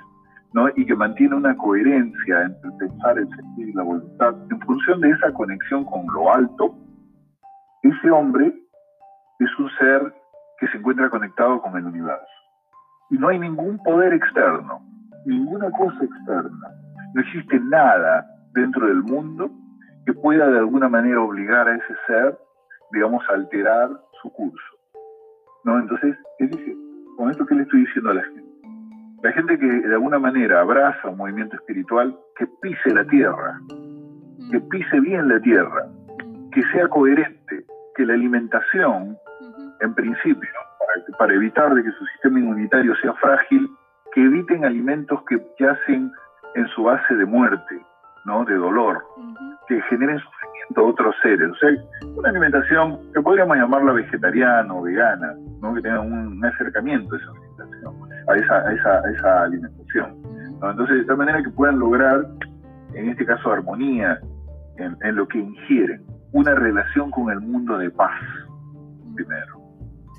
¿no? 0.53 0.69
Y 0.75 0.85
que 0.85 0.95
mantiene 0.95 1.35
una 1.35 1.55
coherencia 1.57 2.43
entre 2.43 2.69
el 2.69 2.77
pensar, 2.77 3.17
el 3.17 3.29
sentir 3.29 3.69
y 3.69 3.73
la 3.73 3.83
voluntad, 3.83 4.33
en 4.49 4.59
función 4.61 5.01
de 5.01 5.09
esa 5.09 5.31
conexión 5.33 5.83
con 5.85 6.05
lo 6.13 6.33
alto, 6.33 6.73
ese 7.83 8.11
hombre 8.11 8.53
es 9.39 9.59
un 9.59 9.69
ser 9.77 10.13
que 10.59 10.67
se 10.67 10.77
encuentra 10.77 11.09
conectado 11.09 11.61
con 11.61 11.75
el 11.75 11.85
universo. 11.85 12.25
Y 13.09 13.17
no 13.17 13.27
hay 13.27 13.39
ningún 13.39 13.77
poder 13.83 14.13
externo, 14.13 14.79
ninguna 15.25 15.69
cosa 15.71 16.05
externa 16.05 16.80
no 17.13 17.21
existe 17.21 17.59
nada 17.59 18.25
dentro 18.53 18.87
del 18.87 19.03
mundo 19.03 19.51
que 20.05 20.13
pueda 20.13 20.47
de 20.49 20.59
alguna 20.59 20.89
manera 20.89 21.21
obligar 21.21 21.67
a 21.67 21.75
ese 21.75 21.95
ser, 22.07 22.37
digamos, 22.91 23.23
a 23.29 23.33
alterar 23.33 23.89
su 24.21 24.31
curso. 24.31 24.77
¿No? 25.63 25.79
Entonces, 25.79 26.15
es 26.39 26.49
decir, 26.49 26.75
con 27.17 27.29
esto 27.29 27.45
que 27.45 27.55
le 27.55 27.63
estoy 27.63 27.81
diciendo 27.81 28.11
a 28.11 28.15
la 28.15 28.23
gente, 28.23 28.51
la 29.23 29.31
gente 29.33 29.59
que 29.59 29.67
de 29.67 29.93
alguna 29.93 30.17
manera 30.17 30.61
abraza 30.61 31.09
un 31.09 31.17
movimiento 31.17 31.55
espiritual, 31.55 32.17
que 32.35 32.47
pise 32.61 32.93
la 32.93 33.05
tierra, 33.05 33.59
que 34.49 34.59
pise 34.61 34.99
bien 34.99 35.27
la 35.27 35.39
tierra, 35.39 35.87
que 36.51 36.63
sea 36.73 36.87
coherente, 36.87 37.65
que 37.95 38.05
la 38.05 38.13
alimentación, 38.13 39.15
en 39.81 39.93
principio, 39.93 40.49
para, 40.79 41.17
para 41.19 41.33
evitar 41.35 41.73
de 41.75 41.83
que 41.83 41.91
su 41.91 42.05
sistema 42.07 42.39
inmunitario 42.39 42.95
sea 42.95 43.13
frágil, 43.13 43.69
que 44.13 44.23
eviten 44.23 44.65
alimentos 44.65 45.23
que 45.29 45.39
yacen 45.59 46.11
en 46.55 46.67
su 46.69 46.83
base 46.83 47.15
de 47.15 47.25
muerte, 47.25 47.81
¿no? 48.25 48.45
de 48.45 48.55
dolor, 48.55 49.03
que 49.67 49.81
generen 49.83 50.19
sufrimiento 50.19 50.81
a 50.81 50.83
otros 50.83 51.15
seres. 51.21 51.49
O 51.51 51.55
sea, 51.55 51.69
una 52.15 52.29
alimentación 52.29 52.99
que 53.13 53.21
podríamos 53.21 53.57
llamarla 53.57 53.93
vegetariana 53.93 54.73
o 54.73 54.81
vegana, 54.81 55.33
¿no? 55.61 55.73
que 55.73 55.81
tenga 55.81 56.01
un, 56.01 56.43
acercamiento 56.43 57.15
a 57.15 57.17
esa 57.17 57.31
alimentación, 57.31 57.95
a 58.27 58.35
esa, 58.35 58.73
esa, 58.73 59.11
esa 59.11 59.43
alimentación. 59.43 60.21
Entonces, 60.69 60.97
de 60.97 61.05
tal 61.05 61.17
manera 61.17 61.41
que 61.41 61.49
puedan 61.49 61.79
lograr, 61.79 62.25
en 62.93 63.09
este 63.09 63.25
caso, 63.25 63.51
armonía 63.51 64.19
en, 64.77 65.15
lo 65.15 65.27
que 65.27 65.39
ingieren, 65.39 66.03
una 66.31 66.55
relación 66.55 67.11
con 67.11 67.31
el 67.31 67.39
mundo 67.41 67.77
de 67.77 67.89
paz, 67.91 68.19
primero. 69.15 69.59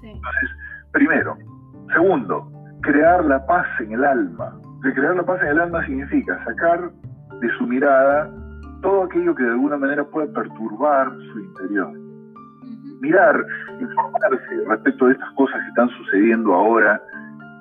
Entonces, 0.03 0.51
primero. 0.93 1.37
Segundo, 1.93 2.51
crear 2.83 3.25
la 3.25 3.45
paz 3.47 3.67
en 3.81 3.93
el 3.93 4.05
alma. 4.05 4.59
De 4.83 4.93
crear 4.93 5.15
la 5.15 5.23
paz 5.23 5.41
en 5.43 5.49
el 5.49 5.61
alma 5.61 5.85
significa 5.87 6.43
sacar 6.45 6.91
de 7.41 7.49
su 7.59 7.67
mirada 7.67 8.29
todo 8.83 9.05
aquello 9.05 9.35
que 9.35 9.45
de 9.45 9.51
alguna 9.51 9.77
manera 9.77 10.05
puede 10.05 10.27
perturbar 10.29 11.09
su 11.33 11.39
interior. 11.39 11.93
Mirar, 13.01 13.45
informarse 13.81 14.65
respecto 14.69 15.07
de 15.07 15.13
estas 15.13 15.31
cosas 15.35 15.61
que 15.61 15.69
están 15.69 15.89
sucediendo 15.91 16.53
ahora 16.53 17.01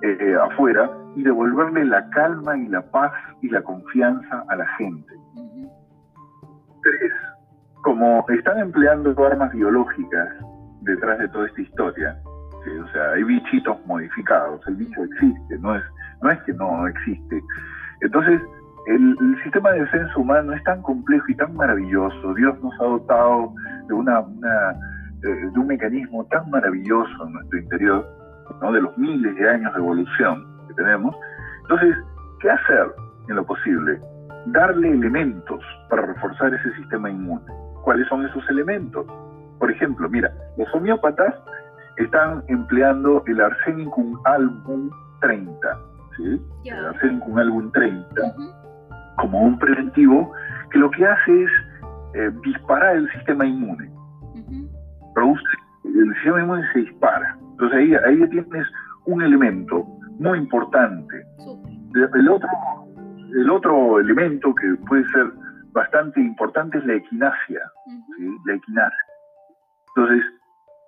eh, 0.01 0.35
afuera 0.41 0.89
y 1.15 1.23
devolverle 1.23 1.85
la 1.85 2.09
calma 2.09 2.57
y 2.57 2.67
la 2.67 2.81
paz 2.81 3.11
y 3.41 3.49
la 3.49 3.61
confianza 3.61 4.43
a 4.47 4.55
la 4.55 4.67
gente. 4.77 5.13
Tres, 6.81 7.13
como 7.83 8.25
están 8.29 8.59
empleando 8.59 9.13
armas 9.23 9.51
biológicas 9.53 10.27
detrás 10.81 11.19
de 11.19 11.27
toda 11.29 11.47
esta 11.47 11.61
historia, 11.61 12.17
o 12.83 12.87
sea, 12.91 13.11
hay 13.11 13.23
bichitos 13.23 13.77
modificados, 13.85 14.61
el 14.67 14.75
bicho 14.75 15.03
existe, 15.03 15.59
no 15.59 15.75
es, 15.75 15.83
no 16.21 16.29
es 16.29 16.41
que 16.43 16.53
no 16.53 16.87
existe. 16.87 17.41
Entonces, 18.01 18.41
el, 18.87 19.17
sistema 19.43 19.71
de 19.71 19.81
defensa 19.81 20.17
humano 20.17 20.53
es 20.53 20.63
tan 20.63 20.81
complejo 20.81 21.25
y 21.27 21.35
tan 21.35 21.55
maravilloso. 21.55 22.33
Dios 22.33 22.59
nos 22.61 22.73
ha 22.79 22.85
dotado 22.85 23.53
de, 23.87 23.93
una, 23.93 24.19
eh, 25.23 25.49
un 25.55 25.67
mecanismo 25.67 26.25
tan 26.25 26.49
maravilloso 26.49 27.27
en 27.27 27.33
nuestro 27.33 27.59
interior, 27.59 28.07
¿no? 28.61 28.71
de 28.71 28.81
los 28.81 28.97
miles 28.97 29.35
de 29.35 29.49
años 29.49 29.73
de 29.73 29.79
evolución 29.79 30.47
que 30.67 30.73
tenemos. 30.75 31.15
Entonces, 31.63 31.95
¿qué 32.39 32.49
hacer 32.49 32.87
en 33.29 33.35
lo 33.35 33.45
posible? 33.45 33.99
Darle 34.47 34.91
elementos 34.91 35.63
para 35.89 36.03
reforzar 36.03 36.53
ese 36.53 36.73
sistema 36.75 37.09
inmune. 37.09 37.45
¿Cuáles 37.83 38.07
son 38.07 38.25
esos 38.25 38.47
elementos? 38.49 39.05
Por 39.59 39.69
ejemplo, 39.69 40.09
mira, 40.09 40.31
los 40.57 40.67
homeópatas 40.73 41.35
están 41.97 42.43
empleando 42.47 43.23
el 43.27 43.41
Arsenicum 43.41 44.19
album 44.25 44.89
30, 45.21 45.77
¿sí? 46.17 46.41
El 46.65 46.85
Arsenicum 46.85 47.37
album 47.37 47.71
30 47.71 48.35
como 49.17 49.41
un 49.41 49.57
preventivo 49.59 50.31
que 50.71 50.79
lo 50.79 50.89
que 50.91 51.05
hace 51.05 51.43
es 51.43 51.51
eh, 52.13 52.31
disparar 52.43 52.95
el 52.95 53.11
sistema 53.11 53.45
inmune. 53.45 53.89
Produce, 55.13 55.43
el 55.83 56.13
sistema 56.15 56.41
inmune 56.41 56.63
se 56.73 56.79
dispara. 56.79 57.37
Entonces 57.51 57.77
ahí, 57.77 57.93
ahí 57.93 58.29
tienes 58.29 58.67
un 59.05 59.21
elemento 59.21 59.85
muy 60.19 60.39
importante. 60.39 61.25
El 62.13 62.29
otro, 62.29 62.49
el 63.33 63.49
otro 63.49 63.99
elemento 63.99 64.53
que 64.55 64.75
puede 64.87 65.07
ser 65.09 65.31
bastante 65.73 66.19
importante 66.19 66.77
es 66.77 66.85
la 66.85 66.95
equinacia. 66.95 67.71
La 68.45 68.53
equinacia. 68.53 69.05
Entonces, 69.95 70.23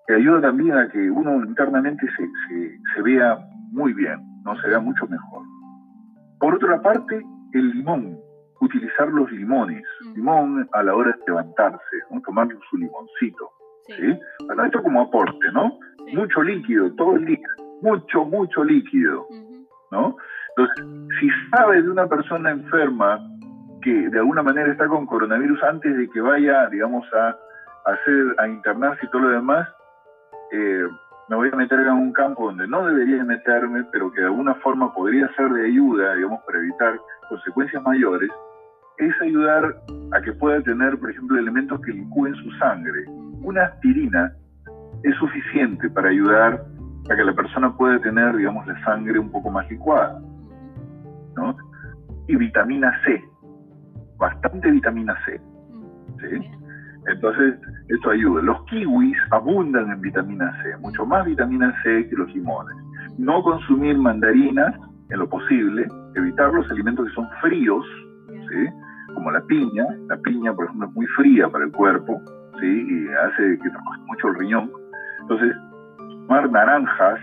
que 0.08 0.16
ayuda 0.16 0.42
también 0.42 0.78
a 0.78 0.90
que 0.90 1.10
uno 1.10 1.46
internamente 1.46 2.06
se, 2.18 2.26
se, 2.48 2.80
se, 2.94 3.02
vea 3.02 3.38
muy 3.72 3.94
bien, 3.94 4.20
no 4.44 4.56
se 4.60 4.68
vea 4.68 4.80
mucho 4.80 5.08
mejor. 5.08 5.44
Por 6.40 6.56
otra 6.56 6.82
parte, 6.82 7.22
el 7.54 7.70
limón, 7.72 8.18
utilizar 8.60 9.08
los 9.10 9.32
limones, 9.32 9.84
limón 10.16 10.68
a 10.74 10.84
la 10.84 10.96
hora 10.96 11.12
de 11.12 11.24
levantarse, 11.28 11.98
¿no? 12.12 12.22
tomar 12.22 12.48
su 12.70 12.78
limoncito. 12.78 13.50
¿sí? 13.88 14.20
esto 14.66 14.84
como 14.84 15.02
aporte, 15.02 15.52
¿no? 15.52 15.78
Mucho 16.14 16.42
líquido, 16.42 16.92
todo 16.96 17.16
el 17.16 17.26
día, 17.26 17.48
mucho, 17.82 18.24
mucho 18.26 18.64
líquido, 18.64 19.28
¿no? 19.92 20.16
Entonces, 20.56 20.86
si 21.20 21.30
sabe 21.52 21.82
de 21.82 21.90
una 21.90 22.08
persona 22.08 22.52
enferma 22.52 23.20
que 23.82 24.10
de 24.10 24.20
alguna 24.20 24.44
manera 24.44 24.72
está 24.72 24.88
con 24.88 25.06
coronavirus 25.06 25.62
antes 25.64 25.98
de 25.98 26.10
que 26.10 26.22
vaya, 26.22 26.68
digamos, 26.70 27.06
a, 27.14 27.36
hacer, 27.86 28.36
a 28.38 28.48
internarse 28.48 29.06
y 29.06 29.10
todo 29.10 29.24
lo 29.24 29.30
demás, 29.30 29.68
eh, 30.54 30.88
me 31.30 31.36
voy 31.36 31.50
a 31.52 31.56
meter 31.56 31.80
en 31.80 31.94
un 31.94 32.14
campo 32.14 32.46
donde 32.46 32.68
no 32.68 32.86
debería 32.86 33.24
meterme, 33.24 33.84
pero 33.92 34.12
que 34.12 34.22
de 34.22 34.28
alguna 34.28 34.54
forma 34.56 34.94
podría 34.94 35.28
ser 35.36 35.50
de 35.50 35.66
ayuda, 35.66 36.16
digamos, 36.16 36.42
para 36.46 36.60
evitar 36.60 37.00
consecuencias 37.28 37.82
mayores, 37.82 38.30
es 39.00 39.14
ayudar 39.22 39.76
a 40.12 40.22
que 40.22 40.32
pueda 40.34 40.62
tener, 40.62 41.00
por 41.00 41.10
ejemplo, 41.10 41.40
elementos 41.40 41.82
que 41.82 41.92
licúen 41.92 42.36
su 42.36 42.52
sangre. 42.60 43.06
Una 43.42 43.64
aspirina 43.64 44.32
es 45.04 45.16
suficiente 45.16 45.90
para 45.90 46.10
ayudar 46.10 46.66
a 47.10 47.16
que 47.16 47.24
la 47.24 47.34
persona 47.34 47.76
pueda 47.76 48.00
tener, 48.00 48.36
digamos, 48.36 48.68
la 48.68 48.80
sangre 48.84 49.18
un 49.18 49.32
poco 49.32 49.50
más 49.50 49.70
licuada. 49.72 50.22
¿no? 51.36 51.56
Y 52.28 52.36
vitamina 52.36 52.94
C, 53.06 53.24
bastante 54.18 54.70
vitamina 54.70 55.18
C. 55.26 55.42
¿sí? 56.22 56.63
Entonces, 57.08 57.56
esto 57.90 58.10
ayuda. 58.10 58.42
Los 58.42 58.64
kiwis 58.66 59.18
abundan 59.32 59.92
en 59.92 60.02
vitamina 60.02 60.52
C, 60.64 60.78
mucho 60.78 61.06
más 61.06 61.26
vitamina 61.26 61.74
C 61.84 62.08
que 62.10 62.16
los 62.16 62.34
limones. 62.34 62.76
No 63.18 63.44
consumir 63.44 63.98
mandarinas 63.98 64.76
en 65.10 65.20
lo 65.20 65.30
posible, 65.30 65.88
evitar 66.16 66.54
los 66.54 66.70
alimentos 66.72 67.08
que 67.08 67.14
son 67.14 67.28
fríos, 67.42 67.86
¿sí? 68.28 68.70
como 69.14 69.32
la 69.32 69.42
piña. 69.42 69.86
La 70.08 70.18
piña, 70.18 70.54
por 70.54 70.66
ejemplo, 70.66 70.88
es 70.88 70.94
muy 70.94 71.06
fría 71.08 71.50
para 71.50 71.66
el 71.66 71.72
cuerpo 71.72 72.22
¿sí? 72.60 72.88
y 72.90 73.08
hace 73.10 73.60
que 73.60 73.70
trabaje 73.70 74.02
mucho 74.06 74.28
el 74.30 74.36
riñón. 74.36 74.72
Entonces, 75.22 75.56
tomar 75.98 76.50
naranjas, 76.50 77.20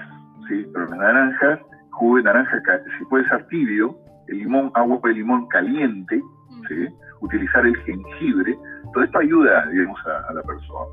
¿sí? 0.48 0.66
pero 0.72 0.86
las 0.86 0.98
naranjas, 0.98 1.60
jugo 1.92 2.16
de 2.16 2.22
naranja, 2.24 2.60
si 2.98 3.04
puede 3.06 3.28
ser 3.28 3.46
tibio, 3.48 3.96
el 4.28 4.38
limón, 4.38 4.70
agua 4.74 5.00
de 5.04 5.14
limón 5.14 5.46
caliente, 5.48 6.22
¿sí? 6.68 6.86
utilizar 7.20 7.66
el 7.66 7.76
jengibre, 7.78 8.56
todo 8.92 9.04
esto 9.04 9.18
ayuda, 9.18 9.66
digamos, 9.66 9.98
a, 10.06 10.32
la 10.32 10.42
persona. 10.42 10.86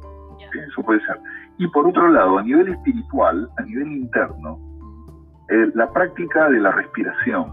Eso 0.67 0.83
puede 0.83 0.99
ser. 1.05 1.19
Y 1.57 1.67
por 1.67 1.87
otro 1.87 2.07
lado, 2.09 2.37
a 2.37 2.43
nivel 2.43 2.69
espiritual, 2.69 3.49
a 3.57 3.61
nivel 3.63 3.91
interno, 3.91 4.59
eh, 5.49 5.71
la 5.73 5.91
práctica 5.91 6.49
de 6.49 6.59
la 6.59 6.71
respiración, 6.71 7.51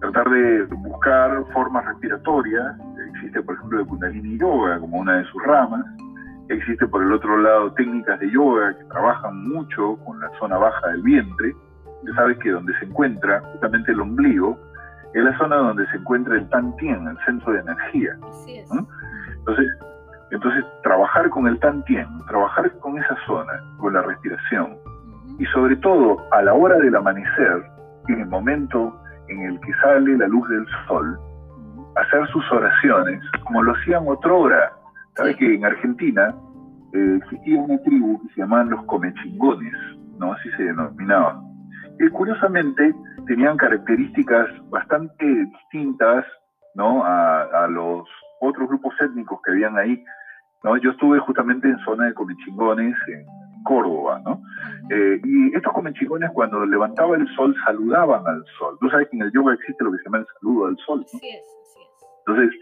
tratar 0.00 0.30
de 0.30 0.64
buscar 0.64 1.44
formas 1.52 1.84
respiratorias, 1.84 2.76
existe 3.14 3.42
por 3.42 3.54
ejemplo 3.56 3.80
el 3.80 3.86
Kundalini 3.86 4.38
Yoga 4.38 4.78
como 4.78 4.98
una 4.98 5.18
de 5.18 5.24
sus 5.24 5.42
ramas, 5.44 5.84
existe 6.48 6.86
por 6.86 7.02
el 7.02 7.12
otro 7.12 7.36
lado 7.38 7.72
técnicas 7.74 8.18
de 8.20 8.30
yoga 8.30 8.76
que 8.76 8.84
trabajan 8.84 9.48
mucho 9.48 9.96
con 10.04 10.20
la 10.20 10.30
zona 10.38 10.58
baja 10.58 10.88
del 10.88 11.02
vientre, 11.02 11.54
ya 12.04 12.14
sabes 12.14 12.38
que 12.38 12.50
donde 12.50 12.76
se 12.78 12.86
encuentra 12.86 13.40
justamente 13.52 13.92
el 13.92 14.00
ombligo, 14.00 14.58
es 15.14 15.22
la 15.22 15.36
zona 15.38 15.56
donde 15.56 15.86
se 15.88 15.96
encuentra 15.96 16.36
el 16.36 16.48
Tantien, 16.48 17.06
el 17.06 17.18
centro 17.24 17.52
de 17.52 17.60
energía. 17.60 18.16
Entonces, 19.40 19.66
entonces, 20.30 20.64
trabajar 20.82 21.28
con 21.30 21.48
el 21.48 21.58
Tantien, 21.58 22.06
trabajar 22.28 22.70
con 22.78 22.96
esa 22.98 23.16
zona, 23.26 23.52
con 23.78 23.92
la 23.92 24.02
respiración, 24.02 24.76
y 25.38 25.44
sobre 25.46 25.76
todo 25.76 26.18
a 26.30 26.42
la 26.42 26.54
hora 26.54 26.78
del 26.78 26.94
amanecer, 26.94 27.64
en 28.08 28.20
el 28.20 28.26
momento 28.28 28.96
en 29.28 29.40
el 29.42 29.60
que 29.60 29.72
sale 29.82 30.16
la 30.16 30.28
luz 30.28 30.48
del 30.48 30.66
sol, 30.86 31.18
hacer 31.96 32.26
sus 32.28 32.50
oraciones, 32.52 33.22
como 33.44 33.62
lo 33.62 33.72
hacían 33.72 34.06
otrora. 34.06 34.72
Sabes 35.16 35.36
que 35.36 35.54
en 35.54 35.64
Argentina 35.64 36.34
eh, 36.92 37.18
existía 37.22 37.60
una 37.60 37.78
tribu 37.82 38.20
que 38.22 38.34
se 38.34 38.40
llamaban 38.40 38.70
los 38.70 38.84
comechingones, 38.84 39.74
¿no? 40.18 40.32
Así 40.32 40.50
se 40.56 40.64
denominaba. 40.64 41.42
Y 41.98 42.08
curiosamente 42.08 42.94
tenían 43.26 43.56
características 43.56 44.48
bastante 44.70 45.24
distintas, 45.24 46.24
¿no? 46.74 47.04
A, 47.04 47.66
los 47.68 48.08
otros 48.40 48.68
grupos 48.68 48.94
étnicos 49.00 49.40
que 49.42 49.52
habían 49.52 49.78
ahí, 49.78 50.02
¿no? 50.64 50.76
Yo 50.78 50.90
estuve 50.90 51.18
justamente 51.20 51.68
en 51.68 51.78
zona 51.80 52.06
de 52.06 52.14
comechingones, 52.14 52.96
en 53.08 53.24
Córdoba, 53.64 54.20
¿no? 54.24 54.42
Eh, 54.90 55.20
y 55.22 55.54
estos 55.54 55.72
comenchigones 55.72 56.30
cuando 56.32 56.64
levantaba 56.64 57.16
el 57.16 57.28
sol 57.34 57.54
saludaban 57.64 58.26
al 58.26 58.44
sol. 58.58 58.76
Tú 58.80 58.88
sabes 58.88 59.08
que 59.10 59.16
en 59.16 59.22
el 59.22 59.32
yoga 59.32 59.54
existe 59.54 59.84
lo 59.84 59.92
que 59.92 59.98
se 59.98 60.04
llama 60.04 60.18
el 60.18 60.26
saludo 60.40 60.66
al 60.66 60.76
sol. 60.78 61.00
¿no? 61.00 61.18
es, 61.22 61.42
Entonces, 62.26 62.60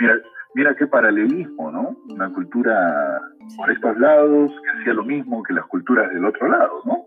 mira, 0.00 0.14
mira 0.54 0.74
qué 0.74 0.86
paralelismo, 0.86 1.70
¿no? 1.70 1.96
Una 2.08 2.32
cultura 2.32 3.20
por 3.56 3.70
estos 3.70 3.98
lados 3.98 4.50
que 4.50 4.80
hacía 4.80 4.94
lo 4.94 5.04
mismo 5.04 5.42
que 5.42 5.52
las 5.52 5.66
culturas 5.66 6.10
del 6.12 6.24
otro 6.24 6.48
lado, 6.48 6.82
¿no? 6.84 7.04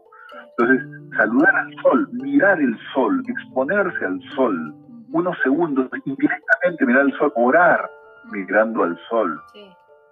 Entonces, 0.57 0.86
saludar 1.17 1.55
al 1.55 1.74
sol, 1.82 2.09
mirar 2.13 2.59
el 2.59 2.78
sol, 2.93 3.24
exponerse 3.28 4.05
al 4.05 4.22
sol, 4.36 4.76
unos 5.11 5.38
segundos, 5.43 5.89
indirectamente 6.05 6.86
mirar 6.86 7.05
el 7.05 7.13
sol, 7.17 7.32
orar 7.36 7.89
mirando 8.32 8.84
al 8.84 8.97
sol. 9.09 9.41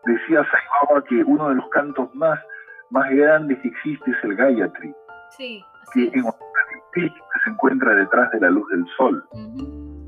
Decía 0.06 0.46
Saibaba 0.50 1.04
que 1.08 1.24
uno 1.24 1.50
de 1.50 1.56
los 1.56 1.70
cantos 1.70 2.14
más 2.16 2.40
más 2.92 3.10
grande 3.12 3.60
que 3.62 3.68
existe 3.68 4.12
es 4.12 4.18
el 4.24 4.36
Gayatri, 4.36 4.94
sí, 5.38 5.64
que 5.94 6.06
en 6.06 6.24
que 6.94 7.10
se 7.44 7.50
encuentra 7.52 7.94
detrás 7.96 8.32
de 8.32 8.40
la 8.40 8.50
luz 8.50 8.68
del 8.70 8.86
sol. 8.98 9.24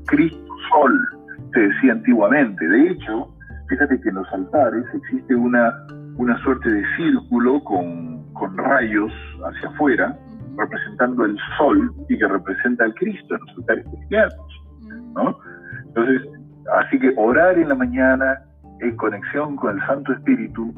Cristo 0.06 0.54
Sol, 0.70 1.08
se 1.52 1.60
decía 1.60 1.92
antiguamente. 1.92 2.66
De 2.66 2.90
hecho, 2.90 3.32
fíjate 3.68 4.00
que 4.00 4.08
en 4.08 4.16
los 4.16 4.32
altares 4.32 4.84
existe 4.94 5.34
una, 5.34 5.72
una 6.16 6.36
suerte 6.42 6.70
de 6.70 6.84
círculo 6.96 7.62
con, 7.64 8.32
con 8.32 8.56
rayos 8.58 9.12
hacia 9.44 9.68
afuera, 9.68 10.18
representando 10.56 11.24
el 11.24 11.38
sol 11.56 11.94
y 12.08 12.18
que 12.18 12.26
representa 12.26 12.84
al 12.84 12.94
Cristo 12.94 13.34
en 13.34 13.40
los 13.46 13.58
altares 13.58 13.86
cristianos. 13.86 14.62
¿no? 15.14 15.38
Entonces, 15.86 16.22
así 16.74 16.98
que 16.98 17.12
orar 17.16 17.58
en 17.58 17.68
la 17.68 17.74
mañana 17.74 18.42
en 18.80 18.96
conexión 18.96 19.56
con 19.56 19.78
el 19.78 19.86
Santo 19.86 20.12
Espíritu, 20.12 20.72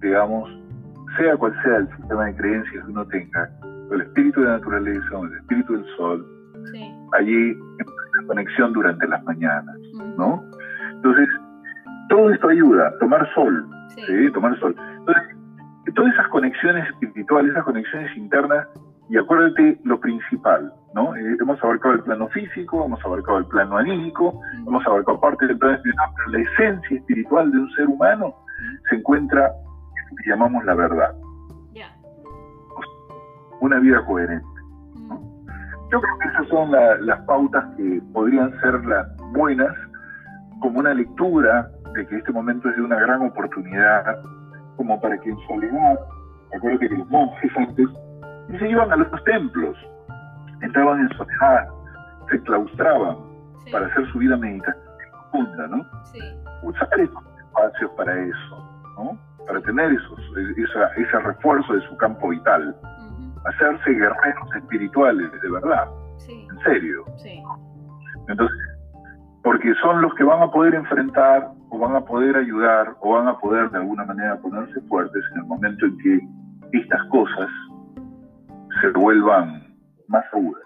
digamos, 0.00 0.50
sea 1.16 1.36
cual 1.36 1.54
sea 1.62 1.76
el 1.76 1.88
sistema 1.96 2.26
de 2.26 2.36
creencias 2.36 2.84
que 2.84 2.90
uno 2.90 3.06
tenga, 3.06 3.50
el 3.92 4.00
espíritu 4.00 4.40
de 4.40 4.46
la 4.46 4.52
naturaleza 4.58 5.16
o 5.16 5.24
el 5.24 5.32
espíritu 5.36 5.74
del 5.74 5.86
sol, 5.96 6.26
allí 7.12 7.50
en 7.50 8.26
conexión 8.26 8.72
durante 8.72 9.06
las 9.06 9.22
mañanas, 9.24 9.76
¿no? 10.16 10.42
Entonces, 10.92 11.28
todo 12.08 12.30
esto 12.30 12.48
ayuda, 12.48 12.92
tomar 12.98 13.28
sol, 13.34 13.66
sí. 13.88 14.30
Tomar 14.32 14.58
sol. 14.58 14.74
Entonces, 14.98 15.24
todas 15.94 16.12
esas 16.14 16.28
conexiones 16.28 16.88
espirituales, 16.90 17.52
esas 17.52 17.64
conexiones 17.64 18.16
internas, 18.16 18.66
y 19.08 19.18
acuérdate 19.18 19.78
lo 19.84 20.00
principal, 20.00 20.72
¿no? 20.94 21.14
Eh, 21.14 21.36
hemos 21.40 21.62
abarcado 21.62 21.94
el 21.94 22.02
plano 22.02 22.28
físico, 22.28 22.84
hemos 22.84 23.04
abarcado 23.04 23.38
el 23.38 23.46
plano 23.46 23.76
anímico, 23.76 24.40
hemos 24.66 24.86
abarcado 24.86 25.20
parte 25.20 25.46
del 25.46 25.58
plano 25.58 25.76
espiritual, 25.76 26.08
pero 26.16 26.30
la 26.30 26.50
esencia 26.50 26.96
espiritual 26.96 27.50
de 27.50 27.58
un 27.58 27.70
ser 27.72 27.86
humano 27.86 28.34
se 28.88 28.96
encuentra 28.96 29.46
en 29.46 30.10
lo 30.10 30.16
que 30.16 30.30
llamamos 30.30 30.64
la 30.64 30.74
verdad. 30.74 31.14
Una 33.60 33.78
vida 33.78 34.04
coherente. 34.04 34.46
Yo 35.90 36.00
creo 36.00 36.18
que 36.18 36.28
esas 36.28 36.48
son 36.48 36.72
las 37.06 37.20
pautas 37.20 37.64
que 37.76 38.02
podrían 38.12 38.50
ser 38.60 38.84
las 38.84 39.06
buenas, 39.32 39.72
como 40.60 40.80
una 40.80 40.92
lectura 40.92 41.70
de 41.94 42.06
que 42.06 42.16
este 42.16 42.32
momento 42.32 42.68
es 42.68 42.76
de 42.76 42.82
una 42.82 42.98
gran 42.98 43.22
oportunidad, 43.22 44.18
como 44.76 45.00
para 45.00 45.16
que 45.18 45.30
en 45.30 45.38
soledad, 45.46 45.98
acuérdate 46.54 46.88
que 46.88 46.96
los 46.96 47.08
monjes 47.08 47.50
antes 47.56 47.88
se 48.58 48.68
iban 48.68 48.92
a 48.92 48.96
los 48.96 49.24
templos, 49.24 49.76
entraban 50.60 51.00
en 51.00 51.08
soledad, 51.16 51.68
se 52.30 52.40
claustraban 52.42 53.16
para 53.70 53.86
hacer 53.86 54.06
su 54.12 54.18
vida 54.18 54.36
meditativa 54.36 54.82
profunda, 55.10 55.66
¿no? 55.68 55.86
Sí. 56.04 56.20
Usar 56.62 56.88
esos 56.98 57.22
espacios 57.38 57.90
para 57.96 58.18
eso, 58.18 58.82
¿no? 58.96 59.18
Para 59.46 59.60
tener 59.62 59.92
esos, 59.92 60.20
ese 60.96 61.18
refuerzo 61.20 61.74
de 61.74 61.80
su 61.88 61.96
campo 61.96 62.28
vital. 62.28 62.74
Hacerse 63.44 63.90
guerreros 63.90 64.54
espirituales, 64.56 65.30
de 65.42 65.50
verdad. 65.50 65.88
Sí. 66.16 66.46
En 66.50 66.58
serio. 66.60 67.04
Sí. 67.16 67.42
Entonces, 68.28 68.56
porque 69.42 69.74
son 69.82 70.00
los 70.00 70.14
que 70.14 70.24
van 70.24 70.42
a 70.42 70.50
poder 70.50 70.74
enfrentar 70.74 71.50
o 71.68 71.78
van 71.78 71.94
a 71.94 72.00
poder 72.00 72.36
ayudar 72.36 72.96
o 73.00 73.12
van 73.12 73.28
a 73.28 73.38
poder 73.38 73.70
de 73.70 73.78
alguna 73.78 74.06
manera 74.06 74.36
ponerse 74.38 74.80
fuertes 74.88 75.22
en 75.32 75.38
el 75.38 75.44
momento 75.44 75.84
en 75.84 75.98
que 75.98 76.20
estas 76.78 77.04
cosas 77.08 77.48
se 78.80 78.88
vuelvan 78.88 79.76
más 80.08 80.24
seguras. 80.30 80.62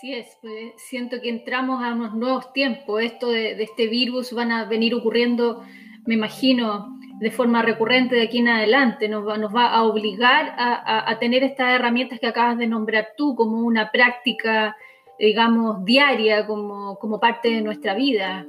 Así 0.00 0.14
es, 0.14 0.38
pues 0.40 0.72
siento 0.76 1.20
que 1.20 1.28
entramos 1.28 1.82
a 1.82 1.92
unos 1.92 2.14
nuevos 2.14 2.52
tiempos. 2.54 3.02
Esto 3.02 3.30
de, 3.30 3.62
este 3.62 3.86
virus 3.86 4.32
van 4.32 4.50
a 4.50 4.64
venir 4.64 4.94
ocurriendo, 4.94 5.62
me 6.06 6.14
imagino, 6.14 6.98
de 7.20 7.30
forma 7.30 7.60
recurrente 7.60 8.14
de 8.14 8.22
aquí 8.22 8.38
en 8.38 8.48
adelante. 8.48 9.10
Nos 9.10 9.28
va, 9.28 9.36
nos 9.36 9.54
va 9.54 9.66
a 9.66 9.82
obligar 9.82 10.54
a, 10.56 11.18
tener 11.18 11.42
estas 11.42 11.74
herramientas 11.74 12.18
que 12.18 12.28
acabas 12.28 12.56
de 12.56 12.66
nombrar 12.66 13.08
tú 13.14 13.34
como 13.34 13.58
una 13.58 13.90
práctica, 13.90 14.74
digamos, 15.18 15.84
diaria, 15.84 16.46
como, 16.46 16.98
como 16.98 17.20
parte 17.20 17.50
de 17.50 17.60
nuestra 17.60 17.92
vida. 17.94 18.46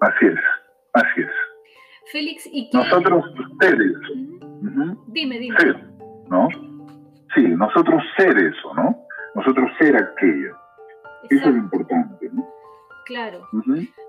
Así 0.00 0.26
es, 0.26 0.40
así 0.92 1.20
es. 1.20 1.30
Félix, 2.10 2.48
¿y 2.50 2.68
qué? 2.68 2.78
Nosotros, 2.78 3.24
ustedes. 3.52 3.92
Dime, 5.06 5.38
dime. 5.38 5.87
¿No? 6.30 6.48
Sí, 7.34 7.42
nosotros 7.42 8.02
ser 8.16 8.36
eso, 8.38 8.74
¿no? 8.74 8.96
Nosotros 9.34 9.70
ser 9.78 9.96
aquello. 9.96 10.56
Eso 11.30 11.48
es 11.48 11.54
lo 11.54 11.56
importante, 11.56 12.30
¿no? 12.32 12.48
Claro. 13.08 13.48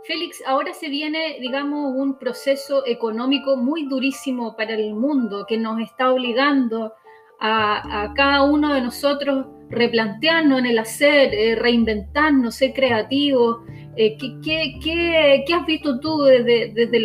Félix, 0.05 0.43
ahora 0.45 0.73
se 0.73 0.89
viene, 0.89 1.37
digamos, 1.39 1.93
un 1.95 2.19
proceso 2.19 2.83
económico 2.85 3.55
muy 3.55 3.87
durísimo 3.87 4.57
para 4.57 4.73
el 4.73 4.93
mundo 4.93 5.45
que 5.47 5.57
nos 5.57 5.79
está 5.79 6.11
obligando 6.11 6.93
a, 7.39 8.11
cada 8.15 8.43
uno 8.43 8.73
de 8.73 8.81
nosotros 8.81 9.47
replantearnos 9.69 10.59
en 10.59 10.65
el 10.65 10.79
hacer, 10.79 11.33
eh, 11.33 11.55
reinventarnos, 11.55 12.55
ser 12.55 12.73
creativos. 12.73 13.59
Eh, 13.95 14.17
¿qué, 14.17 15.53
has 15.53 15.65
visto 15.65 15.99
tú 15.99 16.23
desde, 16.23 16.99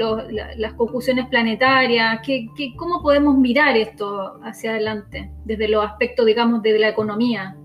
las 0.56 0.74
conclusiones 0.74 1.26
planetarias? 1.26 2.20
¿Qué, 2.24 2.48
cómo 2.76 3.02
podemos 3.02 3.36
mirar 3.36 3.76
esto 3.76 4.40
hacia 4.42 4.72
adelante, 4.72 5.30
desde 5.44 5.68
los 5.68 5.84
aspectos, 5.84 6.24
digamos, 6.26 6.62
de 6.62 6.78
la 6.78 6.88
economía? 6.88 7.56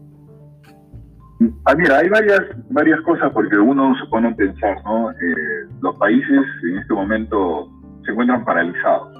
Ah, 1.65 1.75
mira, 1.75 1.99
hay 1.99 2.09
varias, 2.09 2.41
varias 2.69 2.99
cosas 3.01 3.31
porque 3.31 3.57
uno 3.57 3.95
se 3.97 4.09
pone 4.09 4.27
a 4.27 4.35
pensar, 4.35 4.83
¿no? 4.83 5.11
Eh, 5.11 5.15
los 5.81 5.95
países 5.97 6.41
en 6.69 6.77
este 6.79 6.93
momento 6.93 7.69
se 8.03 8.11
encuentran 8.11 8.43
paralizados 8.43 9.18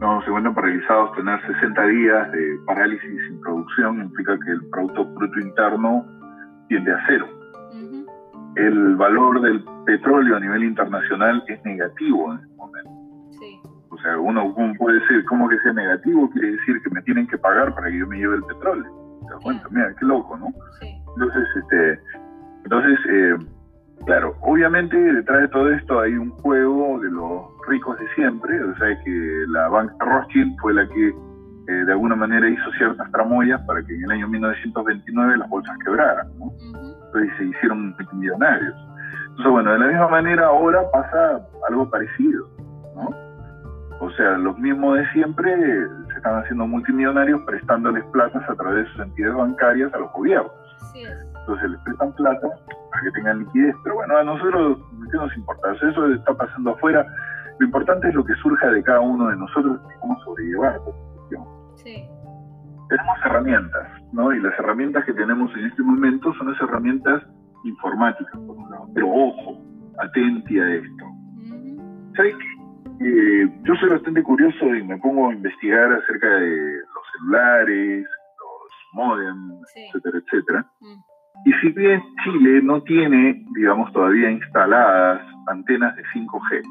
no 0.00 0.20
se 0.22 0.28
encuentran 0.28 0.54
paralizados, 0.54 1.16
tener 1.16 1.40
60 1.46 1.86
días 1.86 2.32
de 2.32 2.58
parálisis 2.66 3.20
sin 3.28 3.40
producción 3.40 4.00
implica 4.00 4.38
que 4.44 4.52
el 4.52 4.64
Producto 4.70 5.04
Bruto 5.04 5.40
Interno 5.40 6.06
tiende 6.68 6.92
a 6.92 7.04
cero. 7.06 7.26
El 8.56 8.96
valor 8.96 9.40
del 9.40 9.64
petróleo 9.86 10.36
a 10.36 10.40
nivel 10.40 10.64
internacional 10.64 11.44
es 11.46 11.64
negativo 11.64 12.32
en 12.32 12.40
este 12.40 12.54
momento. 12.56 12.90
O 13.90 13.98
sea, 14.00 14.18
uno, 14.18 14.54
puede 14.78 15.00
decir, 15.00 15.24
¿cómo 15.24 15.48
que 15.48 15.58
sea 15.60 15.72
negativo? 15.72 16.30
Quiere 16.30 16.52
decir 16.52 16.80
que 16.82 16.90
me 16.90 17.02
tienen 17.02 17.26
que 17.26 17.38
pagar 17.38 17.74
para 17.74 17.90
que 17.90 17.98
yo 17.98 18.06
me 18.06 18.18
lleve 18.18 18.36
el 18.36 18.44
petróleo. 18.44 19.20
¿Te 19.26 19.32
das 19.32 19.42
cuenta? 19.42 19.68
Mira, 19.70 19.94
qué 19.98 20.06
loco, 20.06 20.36
¿no? 20.36 20.46
Entonces, 20.80 21.48
este, 21.56 22.00
entonces 22.64 22.98
eh, 23.08 23.36
Claro, 24.06 24.34
obviamente 24.40 24.96
detrás 24.96 25.42
de 25.42 25.48
todo 25.48 25.70
esto 25.70 26.00
hay 26.00 26.14
un 26.14 26.30
juego 26.30 26.98
de 27.00 27.10
los 27.10 27.42
ricos 27.68 27.98
de 27.98 28.08
siempre, 28.14 28.62
o 28.62 28.76
sea 28.76 28.98
que 29.04 29.44
la 29.48 29.68
banca 29.68 29.94
Rothschild 30.04 30.56
fue 30.60 30.74
la 30.74 30.88
que 30.88 31.08
eh, 31.08 31.84
de 31.84 31.92
alguna 31.92 32.16
manera 32.16 32.48
hizo 32.48 32.70
ciertas 32.78 33.10
tramoyas 33.12 33.60
para 33.66 33.82
que 33.82 33.94
en 33.94 34.04
el 34.04 34.10
año 34.12 34.28
1929 34.28 35.36
las 35.36 35.48
bolsas 35.50 35.76
quebraran, 35.84 36.26
¿no? 36.38 36.50
Entonces 36.62 37.30
se 37.36 37.44
hicieron 37.44 37.94
millonarios. 38.12 38.74
Entonces, 39.28 39.52
bueno, 39.52 39.72
de 39.72 39.78
la 39.78 39.86
misma 39.86 40.08
manera 40.08 40.46
ahora 40.46 40.80
pasa 40.90 41.46
algo 41.68 41.90
parecido, 41.90 42.48
¿no? 42.96 43.10
O 44.00 44.10
sea, 44.12 44.38
los 44.38 44.58
mismos 44.58 44.96
de 44.96 45.06
siempre 45.12 45.54
se 46.08 46.14
están 46.16 46.42
haciendo 46.42 46.66
multimillonarios 46.66 47.42
prestándoles 47.42 48.04
platas 48.12 48.48
a 48.48 48.54
través 48.54 48.84
de 48.84 48.92
sus 48.92 49.00
entidades 49.00 49.36
bancarias 49.36 49.92
a 49.92 49.98
los 49.98 50.12
gobiernos. 50.12 50.52
Entonces 51.48 51.70
les 51.70 51.80
prestan 51.80 52.12
plata 52.12 52.48
para 52.90 53.02
que 53.02 53.10
tengan 53.12 53.38
liquidez. 53.38 53.74
Pero 53.82 53.94
bueno, 53.94 54.18
a 54.18 54.22
nosotros, 54.22 54.78
¿qué 55.10 55.16
nos 55.16 55.34
importa? 55.34 55.72
Eso 55.72 56.12
está 56.12 56.34
pasando 56.34 56.72
afuera. 56.72 57.06
Lo 57.58 57.64
importante 57.64 58.06
es 58.08 58.14
lo 58.14 58.22
que 58.22 58.34
surja 58.34 58.70
de 58.70 58.82
cada 58.82 59.00
uno 59.00 59.28
de 59.28 59.36
nosotros 59.36 59.80
y 59.80 59.98
cómo 60.00 60.20
sobrellevar 60.24 60.76
esta 60.76 60.92
situación. 60.92 61.44
Sí. 61.76 62.08
Tenemos 62.90 63.18
herramientas, 63.24 63.88
¿no? 64.12 64.30
Y 64.30 64.40
las 64.40 64.58
herramientas 64.58 65.06
que 65.06 65.14
tenemos 65.14 65.50
en 65.56 65.66
este 65.66 65.82
momento 65.82 66.34
son 66.34 66.52
las 66.52 66.60
herramientas 66.60 67.22
informáticas, 67.64 68.38
por 68.46 68.56
un 68.56 68.70
lado. 68.70 68.86
Pero 68.94 69.08
ojo, 69.08 69.58
atenti 70.00 70.60
a 70.60 70.68
esto. 70.68 71.04
¿Sabes 72.14 72.34
qué? 72.36 73.06
Eh, 73.06 73.60
yo 73.62 73.74
soy 73.76 73.88
bastante 73.88 74.22
curioso 74.22 74.66
y 74.74 74.82
me 74.82 74.98
pongo 74.98 75.30
a 75.30 75.32
investigar 75.32 75.94
acerca 75.94 76.28
de 76.28 76.72
los 76.76 77.04
celulares, 77.12 78.04
los 78.04 78.72
modems, 78.92 79.66
etcétera, 79.74 80.18
etcétera. 80.18 80.66
Mm. 80.80 81.17
Y 81.44 81.52
si 81.54 81.68
bien 81.70 82.02
Chile 82.24 82.60
no 82.62 82.82
tiene, 82.82 83.44
digamos, 83.54 83.92
todavía 83.92 84.30
instaladas 84.30 85.22
antenas 85.46 85.94
de 85.96 86.02
5G, 86.12 86.62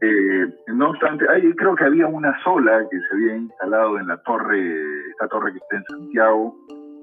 eh, 0.00 0.46
no 0.68 0.90
obstante, 0.90 1.26
creo 1.56 1.74
que 1.74 1.84
había 1.84 2.06
una 2.06 2.32
sola 2.44 2.86
que 2.88 2.98
se 3.00 3.14
había 3.14 3.36
instalado 3.36 3.98
en 3.98 4.06
la 4.06 4.16
torre, 4.22 5.10
esta 5.10 5.26
torre 5.28 5.52
que 5.52 5.58
está 5.58 5.76
en 5.76 5.84
Santiago, 5.84 6.56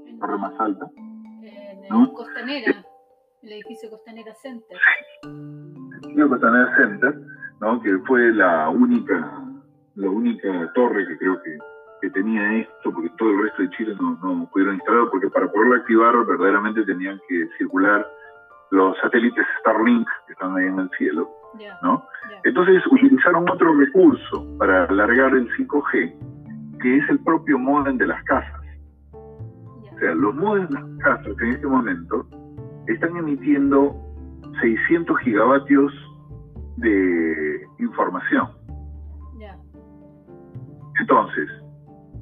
la 0.05 0.19
torre 0.19 0.37
más 0.37 0.53
alta. 0.59 0.89
En 0.95 2.05
Costanera, 2.07 2.73
el 3.43 3.51
edificio 3.51 3.89
Costanera 3.89 4.33
Center. 4.35 4.77
el 5.23 5.93
edificio 5.99 6.29
Costanera 6.29 6.75
Center, 6.77 7.15
¿no? 7.59 7.81
que 7.81 7.97
fue 8.07 8.31
la 8.31 8.69
única, 8.69 9.43
la 9.95 10.09
única 10.09 10.71
torre 10.73 11.05
que 11.07 11.17
creo 11.17 11.41
que 11.43 11.57
que 12.01 12.09
tenía 12.09 12.59
esto, 12.59 12.91
porque 12.91 13.09
todo 13.17 13.29
el 13.31 13.43
resto 13.43 13.61
de 13.63 13.69
Chile 13.71 13.95
no, 13.99 14.17
no 14.21 14.49
pudieron 14.51 14.75
instalarlo, 14.75 15.09
porque 15.11 15.29
para 15.29 15.51
poderlo 15.51 15.75
activar 15.75 16.25
verdaderamente 16.25 16.83
tenían 16.83 17.19
que 17.27 17.47
circular 17.57 18.05
los 18.71 18.97
satélites 18.99 19.45
Starlink 19.59 20.07
que 20.27 20.33
están 20.33 20.55
ahí 20.57 20.65
en 20.65 20.79
el 20.79 20.89
cielo. 20.97 21.29
¿no? 21.81 22.05
Entonces 22.43 22.83
utilizaron 22.91 23.49
otro 23.49 23.73
recurso 23.73 24.45
para 24.57 24.85
alargar 24.85 25.33
el 25.33 25.49
5G, 25.55 26.79
que 26.81 26.97
es 26.97 27.09
el 27.09 27.19
propio 27.19 27.57
modem 27.57 27.97
de 27.97 28.07
las 28.07 28.21
casas. 28.23 28.61
O 29.13 29.99
sea, 29.99 30.13
los 30.13 30.35
modems 30.35 30.69
de 30.69 30.75
las 30.75 30.97
casas 30.99 31.33
en 31.41 31.49
este 31.51 31.67
momento 31.67 32.27
están 32.87 33.15
emitiendo 33.15 33.95
600 34.61 35.17
gigavatios 35.19 35.93
de 36.77 37.65
información. 37.79 38.49
Entonces, 40.97 41.49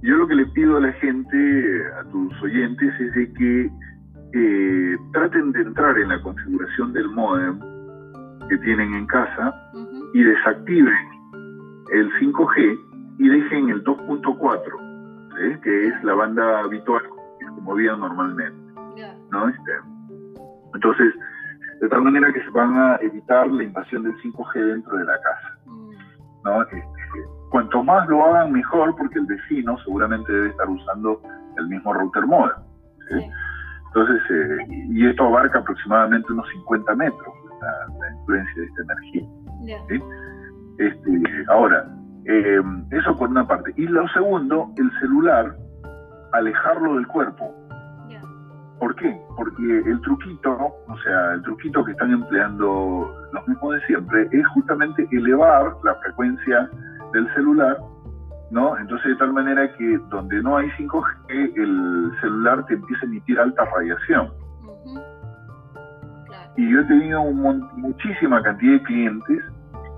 yo 0.03 0.17
lo 0.17 0.27
que 0.27 0.35
le 0.35 0.45
pido 0.47 0.77
a 0.77 0.81
la 0.81 0.91
gente, 0.93 1.83
a 1.99 2.03
tus 2.11 2.41
oyentes, 2.41 2.93
es 2.99 3.13
de 3.13 3.33
que 3.33 3.71
eh, 4.33 4.97
traten 5.13 5.53
de 5.53 5.61
entrar 5.61 5.97
en 5.97 6.09
la 6.09 6.21
configuración 6.21 6.91
del 6.91 7.07
modem 7.09 7.57
que 8.49 8.57
tienen 8.57 8.93
en 8.95 9.07
casa 9.07 9.55
y 10.13 10.23
desactiven 10.23 10.93
el 11.93 12.11
5G 12.19 12.79
y 13.19 13.29
dejen 13.29 13.69
el 13.69 13.81
2.4, 13.85 15.61
que 15.61 15.87
es 15.87 16.03
la 16.03 16.15
banda 16.15 16.59
habitual 16.59 17.03
que 17.39 17.45
se 17.45 17.51
movía 17.61 17.95
normalmente. 17.95 18.61
¿no? 19.31 19.47
Este, 19.47 19.71
entonces, 20.73 21.13
de 21.79 21.87
tal 21.87 22.01
manera 22.01 22.33
que 22.33 22.43
se 22.43 22.49
van 22.49 22.75
a 22.75 22.97
evitar 22.97 23.49
la 23.49 23.63
invasión 23.63 24.03
del 24.03 24.15
5G 24.17 24.53
dentro 24.53 24.97
de 24.97 25.05
la 25.05 25.17
casa. 25.21 25.57
Mm. 25.65 25.91
¿no? 26.43 26.61
Este, 26.63 27.02
cuanto 27.53 27.83
más 27.83 28.09
lo 28.09 28.25
hagan, 28.25 28.51
mejor, 28.51 28.95
porque 28.95 29.19
el 29.19 29.27
vecino 29.27 29.77
seguramente 29.85 30.33
debe 30.33 30.49
estar 30.49 30.67
usando 30.67 31.21
el 31.55 31.67
mismo 31.67 31.93
router 31.93 32.25
modem. 32.25 32.55
Entonces, 33.11 34.21
eh, 34.31 34.87
y 34.89 35.05
esto 35.05 35.25
abarca 35.25 35.59
aproximadamente 35.59 36.33
unos 36.33 36.49
50 36.49 36.95
metros, 36.95 37.33
la, 37.61 38.11
influencia 38.17 38.59
de 38.59 38.67
esta 38.67 38.81
energía. 38.81 39.23
Este, 40.79 41.45
ahora, 41.49 41.85
eh, 42.25 42.59
eso 42.89 43.15
por 43.17 43.29
una 43.29 43.47
parte. 43.47 43.71
Y 43.77 43.85
lo 43.85 44.07
segundo, 44.07 44.71
el 44.77 44.89
celular, 44.99 45.55
alejarlo 46.31 46.95
del 46.95 47.05
cuerpo. 47.05 47.53
¿Por 48.79 48.95
qué? 48.95 49.15
Porque 49.37 49.83
el 49.85 50.01
truquito, 50.01 50.51
o 50.87 50.97
sea, 51.03 51.33
el 51.35 51.43
truquito 51.43 51.85
que 51.85 51.91
están 51.91 52.11
empleando 52.11 53.15
los 53.31 53.47
mismos 53.47 53.75
de 53.75 53.81
siempre, 53.85 54.27
es 54.31 54.47
justamente 54.47 55.07
elevar 55.11 55.71
la 55.83 55.95
frecuencia 56.01 56.69
del 57.13 57.33
celular, 57.33 57.77
¿no? 58.51 58.77
Entonces 58.77 59.09
de 59.09 59.15
tal 59.15 59.33
manera 59.33 59.71
que 59.73 59.97
donde 60.09 60.41
no 60.41 60.57
hay 60.57 60.69
5G, 60.71 61.53
el 61.55 62.11
celular 62.21 62.65
te 62.65 62.73
empieza 62.73 63.03
a 63.03 63.05
emitir 63.05 63.39
alta 63.39 63.65
radiación. 63.65 64.31
Y 66.57 66.71
yo 66.71 66.81
he 66.81 66.85
tenido 66.85 67.23
muchísima 67.23 68.41
cantidad 68.43 68.73
de 68.73 68.83
clientes 68.83 69.43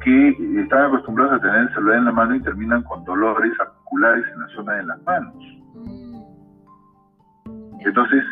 que 0.02 0.30
están 0.62 0.86
acostumbrados 0.86 1.34
a 1.34 1.40
tener 1.40 1.62
el 1.62 1.74
celular 1.74 1.98
en 1.98 2.06
la 2.06 2.12
mano 2.12 2.36
y 2.36 2.42
terminan 2.42 2.84
con 2.84 3.04
dolores 3.04 3.52
articulares 3.60 4.26
en 4.34 4.40
la 4.40 4.48
zona 4.50 4.74
de 4.74 4.84
las 4.84 5.04
manos. 5.04 5.36
Mm. 5.74 6.22
Entonces, 7.86 8.24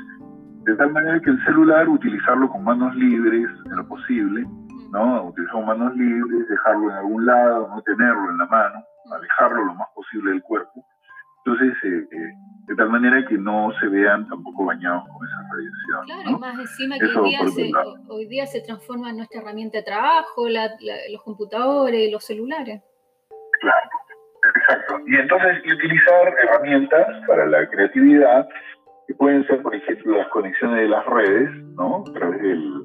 de 0.65 0.75
tal 0.75 0.91
manera 0.93 1.19
que 1.19 1.29
el 1.29 1.43
celular, 1.45 1.89
utilizarlo 1.89 2.49
con 2.49 2.63
manos 2.63 2.95
libres 2.95 3.49
en 3.65 3.75
lo 3.75 3.88
posible, 3.88 4.45
¿no? 4.93 5.25
Utilizar 5.25 5.65
manos 5.65 5.95
libres, 5.95 6.47
dejarlo 6.47 6.91
en 6.91 6.97
algún 6.97 7.25
lado, 7.25 7.67
no 7.67 7.81
tenerlo 7.81 8.29
en 8.29 8.37
la 8.37 8.45
mano, 8.45 8.85
alejarlo 9.11 9.65
lo 9.65 9.73
más 9.73 9.89
posible 9.95 10.31
del 10.31 10.43
cuerpo. 10.43 10.85
Entonces, 11.45 11.73
eh, 11.83 12.07
eh, 12.11 12.33
de 12.67 12.75
tal 12.75 12.89
manera 12.89 13.25
que 13.27 13.37
no 13.37 13.71
se 13.79 13.87
vean 13.87 14.29
tampoco 14.29 14.65
bañados 14.65 15.03
con 15.09 15.27
esa 15.27 15.37
radiación. 15.51 16.05
Claro, 16.05 16.29
y 16.29 16.39
más 16.39 16.59
encima 16.59 16.97
que 16.99 17.05
hoy 17.05 17.29
día, 17.29 17.39
se, 17.47 17.71
hoy 18.07 18.27
día, 18.27 18.45
se, 18.45 18.61
transforma 18.61 19.09
en 19.09 19.17
nuestra 19.17 19.41
herramienta 19.41 19.79
de 19.79 19.83
trabajo, 19.83 20.47
los 20.47 21.23
computadores, 21.23 22.11
los 22.11 22.23
celulares. 22.23 22.81
Claro, 23.59 23.89
exacto. 24.55 24.99
Y 25.07 25.15
entonces, 25.15 25.57
y 25.65 25.73
utilizar 25.73 26.33
herramientas 26.43 27.07
para 27.27 27.47
la 27.47 27.67
creatividad 27.67 28.47
que 29.07 29.15
pueden 29.15 29.45
ser, 29.47 29.61
por 29.63 29.75
ejemplo, 29.75 30.17
las 30.17 30.27
conexiones 30.29 30.81
de 30.81 30.87
las 30.87 31.05
redes, 31.07 31.49
¿no? 31.75 32.03
A 32.07 32.13
través, 32.13 32.41
del, 32.41 32.83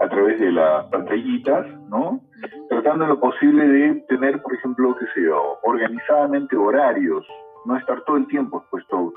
a 0.00 0.08
través 0.08 0.40
de 0.40 0.50
las 0.50 0.86
pantallitas, 0.86 1.66
¿no? 1.88 2.20
Tratando 2.68 3.06
lo 3.06 3.20
posible 3.20 3.66
de 3.66 3.94
tener, 4.08 4.40
por 4.40 4.54
ejemplo, 4.54 4.96
qué 4.98 5.06
sé 5.14 5.26
yo, 5.26 5.58
organizadamente 5.62 6.56
horarios, 6.56 7.26
no 7.66 7.76
estar 7.76 8.00
todo 8.04 8.16
el 8.16 8.26
tiempo 8.26 8.58
expuesto 8.58 9.12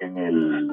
en 0.00 0.16
el, 0.16 0.70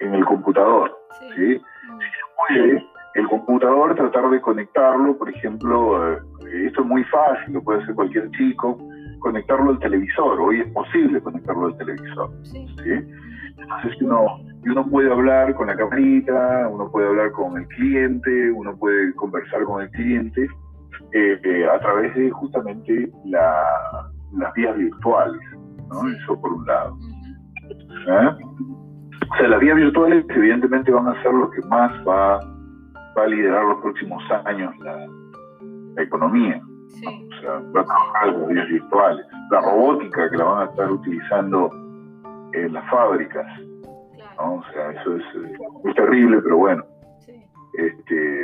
en 0.00 0.14
el 0.14 0.24
computador, 0.26 0.94
¿sí? 1.34 1.54
Si 1.54 1.54
se 1.54 2.24
puede, 2.36 2.86
el 3.14 3.28
computador 3.28 3.94
tratar 3.94 4.28
de 4.28 4.40
conectarlo, 4.42 5.16
por 5.16 5.30
ejemplo, 5.30 6.12
eh, 6.12 6.18
esto 6.66 6.82
es 6.82 6.86
muy 6.86 7.04
fácil, 7.04 7.54
lo 7.54 7.62
puede 7.62 7.82
hacer 7.82 7.94
cualquier 7.94 8.30
chico, 8.32 8.78
conectarlo 9.20 9.70
al 9.70 9.78
televisor, 9.78 10.38
hoy 10.38 10.60
es 10.60 10.72
posible 10.72 11.22
conectarlo 11.22 11.66
al 11.66 11.78
televisor, 11.78 12.30
¿sí? 12.42 12.66
Entonces 13.58 14.02
uno, 14.02 14.38
uno 14.64 14.86
puede 14.88 15.10
hablar 15.10 15.54
con 15.54 15.68
la 15.68 15.76
camarita, 15.76 16.68
uno 16.68 16.90
puede 16.90 17.08
hablar 17.08 17.32
con 17.32 17.56
el 17.56 17.66
cliente, 17.68 18.50
uno 18.52 18.76
puede 18.76 19.14
conversar 19.14 19.64
con 19.64 19.82
el 19.82 19.90
cliente 19.90 20.48
eh, 21.12 21.40
eh, 21.42 21.66
a 21.68 21.78
través 21.80 22.14
de 22.14 22.30
justamente 22.30 23.10
las 23.24 24.52
vías 24.54 24.76
virtuales, 24.76 25.40
¿no? 25.88 26.08
Eso 26.08 26.40
por 26.40 26.52
un 26.52 26.66
lado. 26.66 26.96
¿Eh? 28.08 28.30
O 29.30 29.36
sea, 29.36 29.48
las 29.48 29.60
vías 29.60 29.76
virtuales 29.76 30.24
evidentemente 30.28 30.90
van 30.90 31.08
a 31.08 31.22
ser 31.22 31.32
lo 31.32 31.50
que 31.50 31.62
más 31.62 31.92
va, 32.06 32.38
va 33.16 33.22
a 33.22 33.26
liderar 33.26 33.64
los 33.64 33.80
próximos 33.80 34.22
años 34.44 34.74
la, 34.78 35.06
economía. 36.02 36.60
O 36.62 37.40
sea, 37.40 37.52
va 37.74 37.80
a 37.80 37.84
trabajar 37.84 38.28
las 38.28 38.48
vías 38.48 38.68
virtuales. 38.68 39.26
La 39.50 39.60
robótica 39.62 40.30
que 40.30 40.36
la 40.36 40.44
van 40.44 40.68
a 40.68 40.70
estar 40.70 40.90
utilizando 40.92 41.70
en 42.56 42.72
las 42.72 42.88
fábricas. 42.90 43.46
O 44.38 44.62
sea, 44.72 44.90
eso 44.92 45.16
es, 45.16 45.94
terrible, 45.94 46.40
pero 46.42 46.58
bueno. 46.58 46.84
Este, 47.74 48.42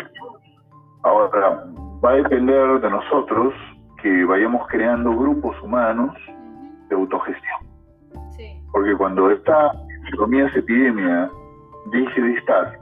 ahora, 1.03 1.65
va 2.05 2.11
a 2.11 2.15
depender 2.15 2.81
de 2.81 2.91
nosotros 2.91 3.55
que 4.03 4.25
vayamos 4.25 4.67
creando 4.69 5.17
grupos 5.17 5.61
humanos 5.63 6.15
de 6.89 6.97
autogestión. 6.97 7.73
Porque 8.73 8.95
cuando 8.97 9.31
esta, 9.31 9.73
comienza 10.17 10.59
epidemia, 10.59 11.31
deje 11.93 12.21
de 12.21 12.35
estar, 12.35 12.79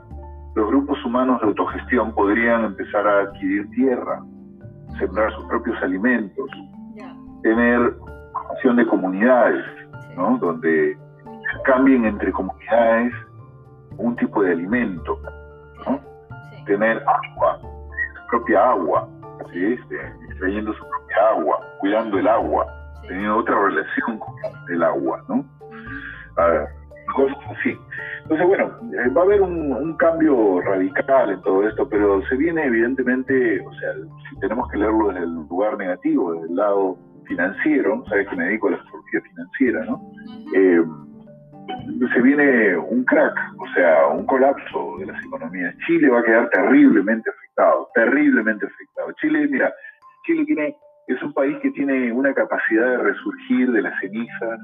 los 0.55 0.67
grupos 0.67 1.03
humanos 1.05 1.39
de 1.41 1.47
autogestión 1.47 2.13
podrían 2.13 2.65
empezar 2.65 3.07
a 3.07 3.21
adquirir 3.21 3.69
tierra, 3.71 4.21
sembrar 4.99 5.33
sus 5.33 5.45
propios 5.45 5.81
alimentos, 5.81 6.49
tener 7.43 7.93
formación 8.33 8.75
de 8.77 8.87
comunidades, 8.87 9.65
¿no? 10.15 10.37
donde 10.37 10.97
cambien 11.63 12.05
entre 12.05 12.31
comunidades 12.31 13.13
un 13.97 14.15
tipo 14.15 14.43
de 14.43 14.53
alimento, 14.53 15.19
tener 16.65 17.03
agua, 17.07 17.59
su 17.59 18.27
propia 18.29 18.69
agua, 18.71 19.07
¿sí? 19.51 19.73
Este, 19.73 19.95
extrayendo 20.29 20.73
su 20.73 20.87
propia 20.87 21.29
agua, 21.31 21.59
cuidando 21.79 22.19
el 22.19 22.27
agua, 22.27 22.65
teniendo 23.07 23.37
otra 23.37 23.55
relación 23.55 24.19
con 24.19 24.35
el 24.69 24.83
agua, 24.83 25.23
¿no? 25.27 25.45
cosas 27.15 27.37
así. 27.57 27.77
Entonces, 28.23 28.47
bueno, 28.47 28.71
eh, 28.93 29.09
va 29.09 29.21
a 29.21 29.25
haber 29.25 29.41
un, 29.41 29.95
cambio 29.97 30.61
radical 30.61 31.31
en 31.31 31.41
todo 31.41 31.67
esto, 31.67 31.87
pero 31.89 32.25
se 32.27 32.35
viene 32.37 32.63
evidentemente, 32.63 33.59
o 33.59 33.73
sea, 33.73 33.93
si 34.29 34.39
tenemos 34.39 34.69
que 34.69 34.77
leerlo 34.77 35.09
desde 35.09 35.23
el 35.23 35.33
lugar 35.33 35.77
negativo, 35.77 36.33
desde 36.33 36.47
el 36.47 36.55
lado 36.55 36.97
financiero, 37.25 38.03
sabes 38.07 38.27
que 38.29 38.35
me 38.37 38.45
dedico 38.45 38.69
a 38.69 38.71
la 38.71 38.77
astrología 38.77 39.21
financiera, 39.21 39.85
¿no? 39.85 40.01
Se 42.13 42.21
viene 42.21 42.77
un 42.77 43.03
crack, 43.05 43.35
o 43.57 43.67
sea, 43.73 44.07
un 44.07 44.25
colapso 44.25 44.97
de 44.99 45.05
las 45.07 45.23
economías. 45.25 45.75
Chile 45.85 46.09
va 46.09 46.19
a 46.19 46.23
quedar 46.23 46.49
terriblemente 46.49 47.29
afectado, 47.29 47.89
terriblemente 47.93 48.65
afectado. 48.65 49.11
Chile, 49.21 49.47
mira, 49.47 49.73
Chile 50.25 50.45
tiene, 50.45 50.75
es 51.07 51.21
un 51.21 51.33
país 51.33 51.57
que 51.61 51.71
tiene 51.71 52.11
una 52.11 52.33
capacidad 52.33 52.89
de 52.89 52.97
resurgir 52.97 53.71
de 53.71 53.81
las 53.81 53.99
cenizas 53.99 54.59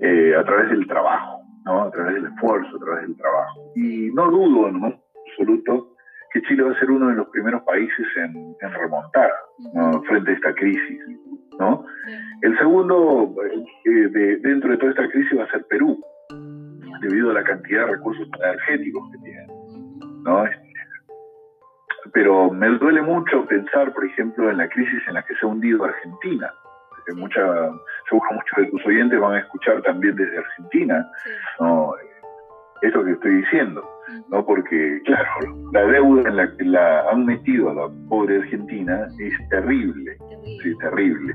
eh, 0.00 0.34
a 0.36 0.44
través 0.44 0.70
del 0.70 0.86
trabajo, 0.86 1.42
¿no? 1.64 1.82
a 1.82 1.90
través 1.90 2.14
del 2.14 2.26
esfuerzo, 2.26 2.76
a 2.76 2.84
través 2.84 3.02
del 3.08 3.16
trabajo. 3.16 3.72
Y 3.76 4.10
no 4.12 4.30
dudo 4.30 4.68
en 4.68 4.80
absoluto 5.32 5.88
que 6.32 6.42
Chile 6.42 6.62
va 6.62 6.72
a 6.72 6.78
ser 6.78 6.90
uno 6.90 7.08
de 7.08 7.14
los 7.14 7.28
primeros 7.28 7.62
países 7.62 8.06
en, 8.16 8.56
remontar 8.60 9.30
frente 10.08 10.30
a 10.30 10.34
esta 10.34 10.54
crisis. 10.54 11.00
¿No? 11.58 11.84
El 12.42 12.56
segundo, 12.58 13.34
eh, 13.84 14.08
de, 14.08 14.36
dentro 14.38 14.70
de 14.70 14.76
toda 14.78 14.90
esta 14.90 15.08
crisis, 15.08 15.38
va 15.38 15.44
a 15.44 15.50
ser 15.50 15.64
Perú, 15.66 15.98
debido 17.00 17.30
a 17.30 17.34
la 17.34 17.44
cantidad 17.44 17.86
de 17.86 17.92
recursos 17.92 18.28
energéticos 18.38 19.10
que 19.12 19.18
tiene. 19.18 19.46
¿no? 20.24 20.44
Pero 22.12 22.50
me 22.50 22.68
duele 22.78 23.02
mucho 23.02 23.46
pensar, 23.46 23.92
por 23.92 24.04
ejemplo, 24.04 24.50
en 24.50 24.58
la 24.58 24.68
crisis 24.68 25.02
en 25.06 25.14
la 25.14 25.22
que 25.22 25.34
se 25.34 25.46
ha 25.46 25.48
hundido 25.48 25.84
Argentina. 25.84 26.52
Mucha, 27.16 27.40
seguro 28.08 28.30
muchos 28.32 28.58
de 28.58 28.66
tus 28.66 28.86
oyentes 28.86 29.18
van 29.18 29.34
a 29.34 29.40
escuchar 29.40 29.82
también 29.82 30.14
desde 30.14 30.38
Argentina 30.38 31.04
¿no? 31.58 31.94
Esto 32.82 33.04
que 33.04 33.12
estoy 33.12 33.34
diciendo, 33.36 33.84
¿no? 34.28 34.44
porque, 34.44 35.00
claro, 35.04 35.28
la 35.72 35.84
deuda 35.86 36.28
en 36.28 36.36
la 36.36 36.56
que 36.56 36.64
la 36.64 37.10
han 37.10 37.24
metido 37.24 37.70
a 37.70 37.74
la 37.74 37.88
pobre 38.08 38.38
Argentina 38.38 39.06
es 39.18 39.48
terrible, 39.48 40.16
sí, 40.62 40.76
terrible. 40.78 41.34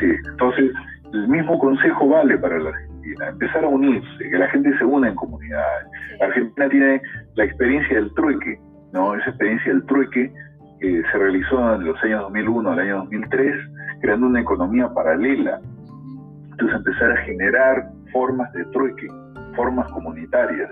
Sí, 0.00 0.06
entonces 0.30 0.72
el 1.12 1.28
mismo 1.28 1.58
consejo 1.58 2.08
vale 2.08 2.38
para 2.38 2.58
la 2.58 2.70
Argentina 2.70 3.28
empezar 3.28 3.64
a 3.64 3.68
unirse, 3.68 4.30
que 4.30 4.38
la 4.38 4.48
gente 4.48 4.76
se 4.78 4.84
una 4.84 5.08
en 5.08 5.14
comunidades. 5.14 5.86
Argentina 6.20 6.68
tiene 6.68 7.02
la 7.34 7.44
experiencia 7.44 7.96
del 7.96 8.12
trueque, 8.14 8.58
¿no? 8.92 9.14
Esa 9.14 9.30
experiencia 9.30 9.72
del 9.72 9.84
trueque 9.86 10.32
que 10.80 11.02
se 11.10 11.18
realizó 11.18 11.74
en 11.74 11.84
los 11.84 12.02
años 12.04 12.22
2001 12.22 12.70
al 12.70 12.78
año 12.78 12.96
2003, 12.98 13.54
creando 14.00 14.26
una 14.26 14.40
economía 14.40 14.88
paralela. 14.94 15.60
Entonces 16.50 16.76
empezar 16.76 17.12
a 17.12 17.16
generar 17.18 17.88
formas 18.12 18.52
de 18.52 18.64
trueque, 18.66 19.06
formas 19.58 19.90
comunitarias, 19.90 20.70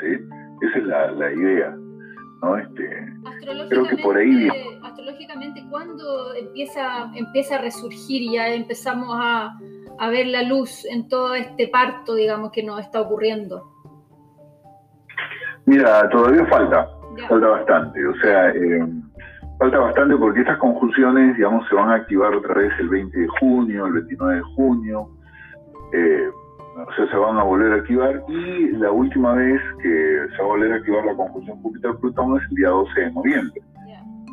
¿sí? 0.00 0.06
Esa 0.62 0.78
es 0.78 0.84
la, 1.16 1.32
idea. 1.32 1.76
¿no? 2.42 2.56
Este, 2.56 3.12
creo 3.68 3.86
que 3.88 3.96
por 3.96 4.16
ahí... 4.16 4.48
Astrológicamente, 4.84 5.64
¿cuándo 5.68 6.32
empieza, 6.34 7.10
empieza 7.14 7.56
a 7.56 7.58
resurgir 7.58 8.22
y 8.22 8.34
ya 8.34 8.54
empezamos 8.54 9.08
a, 9.10 9.58
a 9.98 10.08
ver 10.10 10.28
la 10.28 10.42
luz 10.42 10.84
en 10.84 11.08
todo 11.08 11.34
este 11.34 11.66
parto, 11.68 12.14
digamos, 12.14 12.52
que 12.52 12.62
nos 12.62 12.80
está 12.80 13.00
ocurriendo? 13.00 13.64
Mira, 15.66 16.08
todavía 16.10 16.46
falta, 16.46 16.88
falta 17.28 17.48
bastante. 17.48 18.06
O 18.06 18.14
sea, 18.20 18.50
eh, 18.50 18.86
falta 19.58 19.78
bastante 19.78 20.16
porque 20.16 20.40
estas 20.40 20.58
conjunciones, 20.58 21.36
digamos, 21.36 21.66
se 21.68 21.74
van 21.74 21.90
a 21.90 21.96
activar 21.96 22.32
otra 22.32 22.54
vez 22.54 22.72
el 22.78 22.90
20 22.90 23.18
de 23.18 23.28
junio, 23.40 23.86
el 23.86 23.92
29 23.94 24.36
de 24.36 24.42
junio. 24.54 25.08
Eh, 25.92 26.30
o 26.76 26.94
sea, 26.96 27.08
se 27.08 27.16
van 27.16 27.38
a 27.38 27.44
volver 27.44 27.72
a 27.72 27.76
activar 27.76 28.22
y 28.28 28.68
la 28.72 28.90
última 28.90 29.34
vez 29.34 29.60
que 29.82 30.26
se 30.36 30.42
va 30.42 30.44
a 30.44 30.48
volver 30.48 30.72
a 30.72 30.76
activar 30.76 31.04
la 31.04 31.14
conjunción 31.14 31.62
Júpiter-Plutón 31.62 32.36
es 32.40 32.50
el 32.50 32.56
día 32.56 32.68
12 32.68 33.00
de 33.00 33.12
noviembre. 33.12 33.62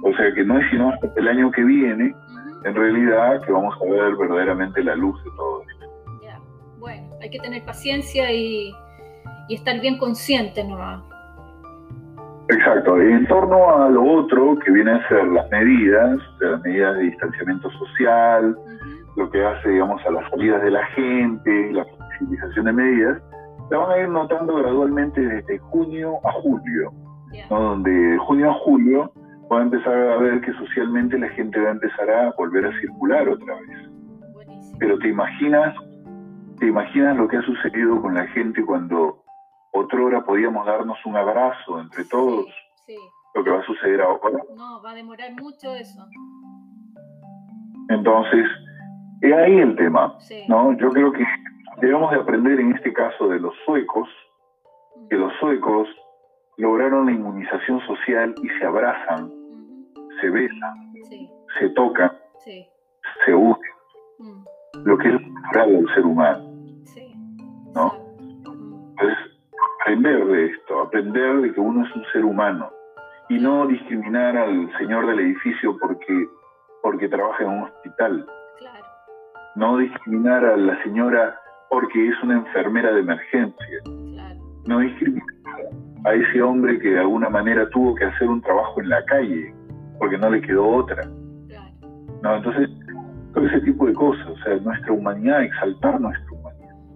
O 0.03 0.13
sea 0.15 0.33
que 0.33 0.43
no 0.43 0.57
es 0.57 0.67
sino 0.71 0.89
hasta 0.89 1.07
el 1.15 1.27
año 1.27 1.51
que 1.51 1.63
viene, 1.63 2.15
en 2.65 2.75
realidad, 2.75 3.41
que 3.45 3.51
vamos 3.51 3.75
a 3.79 3.85
ver 3.85 4.15
verdaderamente 4.15 4.83
la 4.83 4.95
luz 4.95 5.23
de 5.23 5.29
todo 5.37 5.61
esto. 5.61 5.85
Bueno, 6.79 7.07
hay 7.21 7.29
que 7.29 7.37
tener 7.37 7.63
paciencia 7.63 8.31
y, 8.31 8.73
y 9.47 9.55
estar 9.55 9.79
bien 9.79 9.99
consciente, 9.99 10.63
¿no? 10.63 11.03
Exacto, 12.49 13.01
y 13.01 13.11
en 13.11 13.27
torno 13.27 13.75
a 13.75 13.89
lo 13.89 14.03
otro 14.03 14.57
que 14.65 14.71
vienen 14.71 14.95
a 14.95 15.07
ser 15.07 15.25
las 15.27 15.49
medidas, 15.51 16.19
las 16.39 16.61
medidas 16.63 16.97
de 16.97 17.03
distanciamiento 17.03 17.69
social, 17.71 18.57
lo 19.15 19.29
que 19.29 19.45
hace, 19.45 19.69
digamos, 19.69 20.03
a 20.05 20.11
las 20.11 20.29
salidas 20.31 20.61
de 20.63 20.71
la 20.71 20.85
gente, 20.87 21.71
la 21.71 21.85
flexibilización 22.21 22.65
de 22.65 22.73
medidas, 22.73 23.21
se 23.69 23.75
van 23.75 23.91
a 23.91 23.97
ir 23.97 24.09
notando 24.09 24.55
gradualmente 24.55 25.21
desde 25.21 25.57
junio 25.59 26.19
a 26.23 26.31
julio, 26.33 26.91
¿no? 27.49 27.59
donde 27.59 27.91
de 27.91 28.17
junio 28.19 28.51
a 28.51 28.53
julio 28.53 29.13
va 29.51 29.59
a 29.59 29.63
empezar 29.63 29.93
a 29.93 30.17
ver 30.17 30.41
que 30.41 30.53
socialmente 30.53 31.17
la 31.17 31.29
gente 31.29 31.59
va 31.59 31.69
a 31.69 31.71
empezar 31.71 32.09
a 32.09 32.31
volver 32.37 32.65
a 32.65 32.79
circular 32.79 33.27
otra 33.27 33.55
vez. 33.55 33.89
Pero 34.79 34.97
te 34.99 35.09
imaginas, 35.09 35.75
te 36.59 36.67
imaginas 36.67 37.17
lo 37.17 37.27
que 37.27 37.37
ha 37.37 37.41
sucedido 37.41 38.01
con 38.01 38.15
la 38.15 38.27
gente 38.27 38.63
cuando 38.65 39.23
otra 39.73 40.03
hora 40.03 40.23
podíamos 40.23 40.65
darnos 40.65 40.97
un 41.05 41.15
abrazo 41.15 41.79
entre 41.79 42.03
todos. 42.05 42.45
Sí, 42.85 42.95
Lo 43.35 43.43
que 43.43 43.49
va 43.51 43.59
a 43.59 43.65
suceder 43.65 44.01
ahora. 44.01 44.39
No, 44.55 44.81
va 44.81 44.91
a 44.91 44.95
demorar 44.95 45.31
mucho 45.39 45.73
eso. 45.75 46.05
Entonces, 47.89 48.45
es 49.21 49.33
ahí 49.33 49.59
el 49.59 49.75
tema. 49.75 50.17
¿no? 50.47 50.77
Yo 50.77 50.89
creo 50.89 51.11
que 51.11 51.23
debemos 51.81 52.11
de 52.11 52.17
aprender 52.17 52.59
en 52.59 52.73
este 52.73 52.93
caso 52.93 53.27
de 53.27 53.39
los 53.39 53.53
suecos, 53.65 54.07
que 55.09 55.17
los 55.17 55.33
suecos 55.39 55.87
lograron 56.57 57.07
la 57.07 57.11
inmunización 57.11 57.79
social 57.87 58.35
y 58.41 58.47
se 58.59 58.65
abrazan, 58.65 59.31
se 60.21 60.29
besan, 60.29 60.93
se 61.59 61.69
tocan, 61.69 62.11
se 63.25 63.33
unen. 63.33 63.57
Mm. 64.19 64.43
Lo 64.83 64.97
que 64.97 65.09
es 65.09 65.21
natural 65.21 65.71
del 65.71 65.93
ser 65.93 66.05
humano. 66.05 66.51
¿no? 67.73 67.93
Entonces, 68.19 69.17
aprender 69.81 70.25
de 70.25 70.45
esto, 70.47 70.81
aprender 70.81 71.41
de 71.41 71.53
que 71.53 71.59
uno 71.59 71.85
es 71.85 71.95
un 71.95 72.03
ser 72.11 72.25
humano 72.25 72.69
y 73.29 73.39
no 73.39 73.65
discriminar 73.65 74.37
al 74.37 74.71
señor 74.77 75.07
del 75.07 75.19
edificio 75.19 75.77
porque, 75.79 76.27
porque 76.83 77.07
trabaja 77.07 77.43
en 77.43 77.49
un 77.49 77.63
hospital. 77.63 78.27
No 79.55 79.77
discriminar 79.77 80.45
a 80.45 80.55
la 80.55 80.81
señora 80.83 81.40
porque 81.71 82.09
es 82.09 82.13
una 82.21 82.35
enfermera 82.35 82.91
de 82.91 82.99
emergencia. 82.99 83.77
No 84.67 84.79
discriminar 84.79 85.25
a 86.03 86.13
ese 86.13 86.41
hombre 86.41 86.77
que 86.79 86.89
de 86.91 86.99
alguna 86.99 87.29
manera 87.29 87.67
tuvo 87.69 87.95
que 87.95 88.05
hacer 88.05 88.27
un 88.27 88.41
trabajo 88.41 88.81
en 88.81 88.89
la 88.89 89.03
calle 89.05 89.53
porque 89.97 90.17
no 90.17 90.29
le 90.29 90.41
quedó 90.41 90.67
otra. 90.67 91.01
No, 92.21 92.35
entonces, 92.35 92.69
todo 93.33 93.47
ese 93.47 93.61
tipo 93.61 93.87
de 93.87 93.93
cosas, 93.93 94.27
o 94.27 94.37
sea, 94.43 94.57
nuestra 94.57 94.91
humanidad, 94.91 95.43
exaltar 95.43 95.99
nuestra 95.99 96.31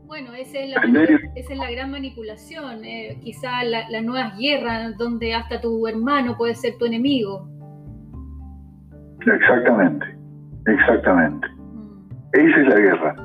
bueno, 0.07 0.33
esa 0.33 0.59
es 0.59 0.69
la, 0.69 1.03
es 1.35 1.57
la 1.57 1.71
gran 1.71 1.91
manipulación, 1.91 2.85
eh, 2.85 3.19
quizá 3.21 3.63
las 3.63 3.89
la 3.89 4.01
nuevas 4.01 4.37
guerras 4.37 4.95
donde 4.97 5.33
hasta 5.33 5.59
tu 5.59 5.85
hermano 5.87 6.37
puede 6.37 6.55
ser 6.55 6.77
tu 6.77 6.85
enemigo. 6.85 7.49
Exactamente, 9.19 10.05
exactamente. 10.67 11.47
Mm. 11.49 12.07
Esa 12.33 12.61
es 12.61 12.67
la 12.67 12.79
guerra. 12.79 13.24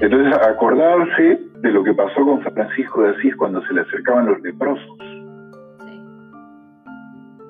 Entonces, 0.00 0.34
acordarse 0.48 1.40
de 1.60 1.70
lo 1.70 1.84
que 1.84 1.92
pasó 1.92 2.24
con 2.24 2.40
Francisco 2.40 3.02
de 3.02 3.10
Asís 3.10 3.36
cuando 3.36 3.60
se 3.66 3.74
le 3.74 3.82
acercaban 3.82 4.26
los 4.26 4.40
leprosos. 4.40 4.98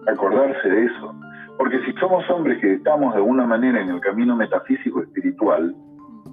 Acordarse 0.09 0.69
de 0.69 0.87
eso. 0.87 1.15
Porque 1.57 1.79
si 1.85 1.93
somos 2.01 2.29
hombres 2.29 2.59
que 2.61 2.75
estamos 2.75 3.13
de 3.13 3.19
alguna 3.19 3.47
manera 3.47 3.81
en 3.81 3.91
el 3.91 4.01
camino 4.01 4.35
metafísico 4.35 5.03
espiritual, 5.03 5.75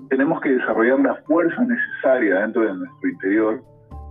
tenemos 0.10 0.42
que 0.42 0.50
desarrollar 0.50 1.00
la 1.02 1.16
fuerza 1.28 1.62
necesaria 1.62 2.40
dentro 2.40 2.64
de 2.64 2.74
nuestro 2.74 3.10
interior 3.10 3.62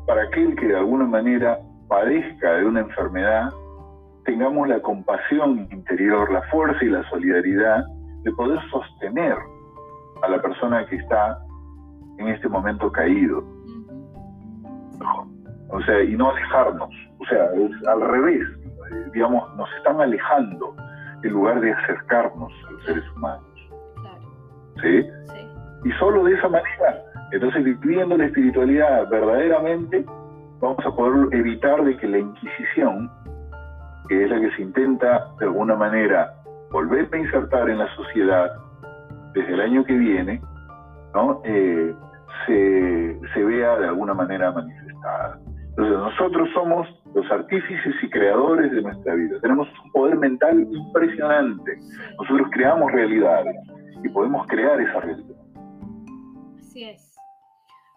para 0.07 0.31
que 0.31 0.45
el 0.45 0.55
que 0.55 0.69
de 0.69 0.77
alguna 0.77 1.07
manera 1.07 1.59
padezca 1.89 2.53
de 2.55 2.67
una 2.67 2.81
enfermedad, 2.81 3.51
tengamos 4.25 4.69
la 4.69 4.81
compasión 4.81 5.67
interior, 5.73 6.31
la 6.31 6.43
fuerza 6.51 6.85
y 6.85 6.89
la 6.89 7.03
solidaridad 7.11 7.85
de 8.23 8.33
poder 8.33 8.61
sostener 8.71 9.37
a 10.23 10.29
la 10.29 10.41
persona 10.41 10.87
que 10.87 10.97
está 10.97 11.39
en 12.19 12.29
este 12.29 12.49
momento 12.49 12.91
caído. 12.91 13.45
O 15.69 15.81
sea, 15.83 16.03
y 16.03 16.17
no 16.17 16.31
alejarnos. 16.31 16.91
O 17.19 17.25
sea, 17.27 17.45
es 17.55 17.89
al 17.89 18.01
revés. 18.01 18.43
Digamos, 19.13 19.55
nos 19.57 19.69
están 19.79 20.01
alejando 20.01 20.75
en 21.23 21.31
lugar 21.31 21.61
de 21.61 21.73
acercarnos 21.73 22.53
a 22.69 22.71
los 22.73 22.85
seres 22.85 23.05
humanos. 23.13 23.45
¿Sí? 24.81 25.03
sí 25.27 25.47
y 25.87 25.93
solo 25.93 26.25
de 26.25 26.35
esa 26.35 26.49
manera, 26.49 27.05
entonces 27.31 27.63
viviendo 27.63 28.17
la 28.17 28.27
espiritualidad 28.27 29.09
verdaderamente, 29.09 30.05
vamos 30.61 30.85
a 30.85 30.91
poder 30.91 31.33
evitar 31.33 31.85
de 31.85 31.97
que 31.97 32.09
la 32.09 32.19
Inquisición, 32.19 33.09
que 34.09 34.25
es 34.25 34.31
la 34.31 34.41
que 34.41 34.51
se 34.57 34.63
intenta 34.63 35.29
de 35.39 35.47
alguna 35.47 35.77
manera 35.77 36.35
volver 36.73 37.09
a 37.13 37.17
insertar 37.17 37.71
en 37.71 37.79
la 37.79 37.95
sociedad 37.95 38.53
desde 39.33 39.55
el 39.55 39.61
año 39.61 39.85
que 39.85 39.95
viene, 39.95 40.43
¿no? 41.15 41.41
Eh, 41.45 41.95
se, 42.47 43.21
se 43.35 43.45
vea 43.45 43.77
de 43.77 43.89
alguna 43.89 44.15
manera 44.15 44.53
manifestada. 44.53 45.39
Entonces 45.71 45.99
nosotros 45.99 46.49
somos 46.55 46.89
los 47.15 47.31
artífices 47.31 47.95
y 48.03 48.11
creadores 48.11 48.73
de 48.73 48.83
nuestra 48.83 49.15
vida. 49.15 49.39
Tenemos 49.41 49.69
un 49.85 49.93
poder 49.93 50.17
mental 50.17 50.67
impresionante. 50.71 51.79
Nosotros 52.19 52.49
creamos 52.53 52.93
realidades 52.93 53.57
y 54.03 54.09
podemos 54.09 54.47
crear 54.47 54.81
esa 54.81 55.01
realidad. 55.01 55.37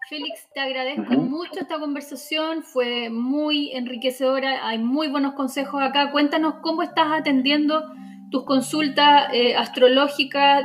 Félix, 0.08 0.48
te 0.52 0.60
agradezco 0.60 1.12
mucho 1.12 1.60
esta 1.60 1.78
conversación, 1.78 2.62
fue 2.62 3.10
muy 3.10 3.70
enriquecedora, 3.72 4.66
hay 4.66 4.78
muy 4.78 5.08
buenos 5.08 5.34
consejos 5.34 5.80
acá. 5.80 6.10
Cuéntanos 6.10 6.54
cómo 6.62 6.82
estás 6.82 7.06
atendiendo 7.12 7.84
tus 8.30 8.44
consultas 8.44 9.28
eh, 9.32 9.56
astrológicas, 9.56 10.64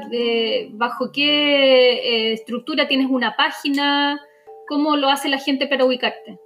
bajo 0.74 1.12
qué 1.12 1.94
eh, 1.94 2.34
estructura 2.34 2.88
tienes 2.88 3.08
una 3.10 3.36
página, 3.36 4.20
cómo 4.68 4.96
lo 4.98 5.10
hace 5.10 5.30
la 5.30 5.38
gente 5.38 5.68
para 5.68 5.86
ubicarte. 5.86 6.40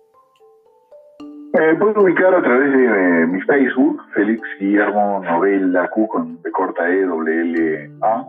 Eh, 1.53 1.75
puedes 1.79 1.97
ubicar 1.97 2.33
a 2.33 2.41
través 2.41 2.71
de 2.71 3.27
mi 3.27 3.41
Facebook, 3.41 4.01
Félix 4.13 4.41
Guillermo 4.59 5.21
Novela 5.23 5.89
Q, 5.89 6.07
con 6.07 6.41
B 6.41 6.51
corta 6.51 6.89
E, 6.89 7.03
W 7.05 7.41
L 7.41 7.91
A, 8.01 8.23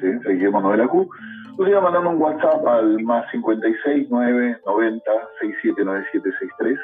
¿sí? 0.00 0.06
Guillermo 0.28 0.60
Novela 0.60 0.88
Q 0.88 1.08
Podría 1.56 1.80
mandando 1.80 2.10
un 2.10 2.22
WhatsApp 2.22 2.66
al 2.66 3.02
más 3.02 3.30
56 3.30 4.06
9 4.10 4.60
90 4.64 5.10
679763, 5.40 6.78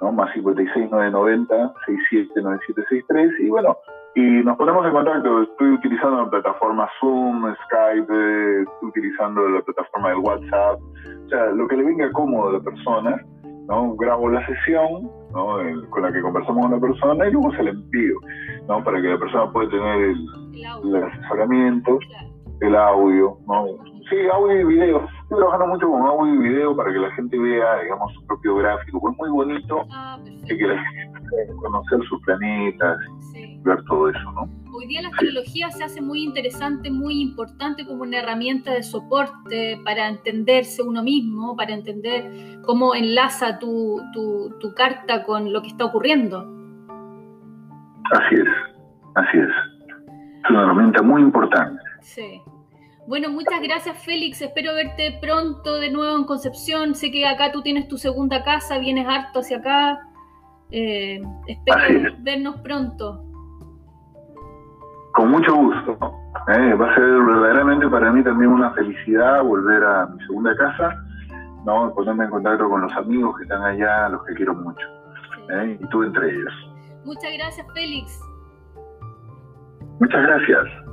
¿no? 0.00 0.12
Más 0.12 0.32
56 0.34 0.88
9 0.90 1.10
90 1.12 1.74
679763 1.86 3.40
y 3.40 3.48
bueno, 3.48 3.78
y 4.16 4.42
nos 4.42 4.56
ponemos 4.56 4.84
en 4.86 4.92
contacto. 4.92 5.42
Estoy 5.42 5.72
utilizando 5.72 6.22
la 6.24 6.30
plataforma 6.30 6.88
Zoom, 6.98 7.44
Skype, 7.66 8.62
estoy 8.62 8.88
utilizando 8.88 9.46
la 9.46 9.60
plataforma 9.60 10.08
del 10.08 10.18
WhatsApp, 10.18 10.80
o 10.80 11.28
sea, 11.28 11.46
lo 11.52 11.68
que 11.68 11.76
le 11.76 11.84
venga 11.84 12.10
cómodo 12.12 12.48
a 12.48 12.52
la 12.54 12.60
persona, 12.60 13.20
¿no? 13.68 13.94
Grabo 13.96 14.30
la 14.30 14.44
sesión, 14.46 15.10
¿no? 15.32 15.58
con 15.90 16.02
la 16.02 16.10
que 16.10 16.22
conversamos 16.22 16.62
con 16.62 16.72
la 16.72 16.80
persona 16.80 17.28
y 17.28 17.32
luego 17.32 17.52
se 17.52 17.62
la 17.62 17.70
envío, 17.70 18.16
¿no? 18.66 18.82
Para 18.82 19.02
que 19.02 19.08
la 19.08 19.18
persona 19.18 19.52
pueda 19.52 19.68
tener 19.68 19.96
el, 19.96 20.26
el 20.84 21.04
asesoramiento 21.04 21.98
el 22.60 22.74
audio, 22.74 23.36
¿no? 23.46 23.66
Sí, 24.08 24.16
audio 24.32 24.60
y 24.60 24.64
video. 24.64 25.04
Estoy 25.22 25.38
trabajando 25.38 25.66
mucho 25.66 25.90
con 25.90 26.02
audio 26.02 26.34
y 26.34 26.38
video 26.38 26.76
para 26.76 26.92
que 26.92 26.98
la 26.98 27.10
gente 27.14 27.36
vea, 27.36 27.82
digamos, 27.82 28.12
su 28.14 28.24
propio 28.26 28.54
gráfico. 28.56 29.10
Es 29.10 29.18
muy 29.18 29.30
bonito 29.30 29.84
ah, 29.90 30.18
que 30.46 30.54
la 30.54 30.80
gente 30.80 31.54
conocer 31.56 31.98
sus 32.08 32.22
planetas, 32.22 32.98
ver 33.64 33.82
todo 33.86 34.08
eso, 34.10 34.32
¿no? 34.32 34.48
Hoy 34.72 34.86
día 34.86 35.02
la 35.02 35.08
astrología 35.08 35.70
se 35.70 35.82
hace 35.82 36.00
muy 36.00 36.22
interesante, 36.22 36.88
muy 36.88 37.20
importante 37.20 37.84
como 37.84 38.02
una 38.02 38.18
herramienta 38.18 38.74
de 38.74 38.84
soporte 38.84 39.80
para 39.84 40.08
entenderse 40.08 40.82
uno 40.82 41.02
mismo, 41.02 41.56
para 41.56 41.74
entender 41.74 42.60
cómo 42.64 42.94
enlaza 42.94 43.58
tu, 43.58 44.00
tu 44.60 44.74
carta 44.74 45.24
con 45.24 45.52
lo 45.52 45.62
que 45.62 45.68
está 45.68 45.84
ocurriendo. 45.84 46.46
Así 48.12 48.36
es, 48.36 48.48
así 49.16 49.38
es. 49.38 49.48
Es 50.44 50.50
una 50.50 50.62
herramienta 50.62 51.02
muy 51.02 51.22
importante. 51.22 51.82
Sí. 52.02 52.40
Bueno, 53.06 53.30
muchas 53.30 53.62
gracias 53.62 54.04
Félix, 54.04 54.42
espero 54.42 54.74
verte 54.74 55.16
pronto 55.20 55.76
de 55.76 55.90
nuevo 55.90 56.16
en 56.16 56.24
Concepción. 56.24 56.96
Sé 56.96 57.12
que 57.12 57.24
acá 57.26 57.52
tú 57.52 57.62
tienes 57.62 57.86
tu 57.86 57.98
segunda 57.98 58.42
casa, 58.42 58.78
vienes 58.78 59.06
harto 59.06 59.40
hacia 59.40 59.58
acá. 59.58 60.00
Eh, 60.72 61.20
espero 61.46 62.16
vernos 62.20 62.56
pronto. 62.62 63.22
Con 65.14 65.30
mucho 65.30 65.54
gusto. 65.54 65.92
Eh, 66.48 66.74
va 66.74 66.90
a 66.90 66.94
ser 66.96 67.04
verdaderamente 67.04 67.88
para 67.88 68.10
mí 68.10 68.24
también 68.24 68.50
una 68.50 68.72
felicidad 68.72 69.42
volver 69.42 69.84
a 69.84 70.06
mi 70.06 70.20
segunda 70.26 70.56
casa, 70.56 70.94
¿no? 71.64 71.94
ponerme 71.94 72.24
en 72.24 72.30
contacto 72.30 72.68
con 72.68 72.82
los 72.82 72.92
amigos 72.94 73.36
que 73.36 73.44
están 73.44 73.62
allá, 73.62 74.08
los 74.08 74.24
que 74.24 74.34
quiero 74.34 74.52
mucho. 74.52 74.86
Eh, 75.50 75.78
y 75.80 75.88
tú 75.90 76.02
entre 76.02 76.28
ellos. 76.28 76.52
Muchas 77.04 77.32
gracias, 77.34 77.66
Félix. 77.72 78.20
Muchas 80.00 80.22
gracias. 80.22 80.85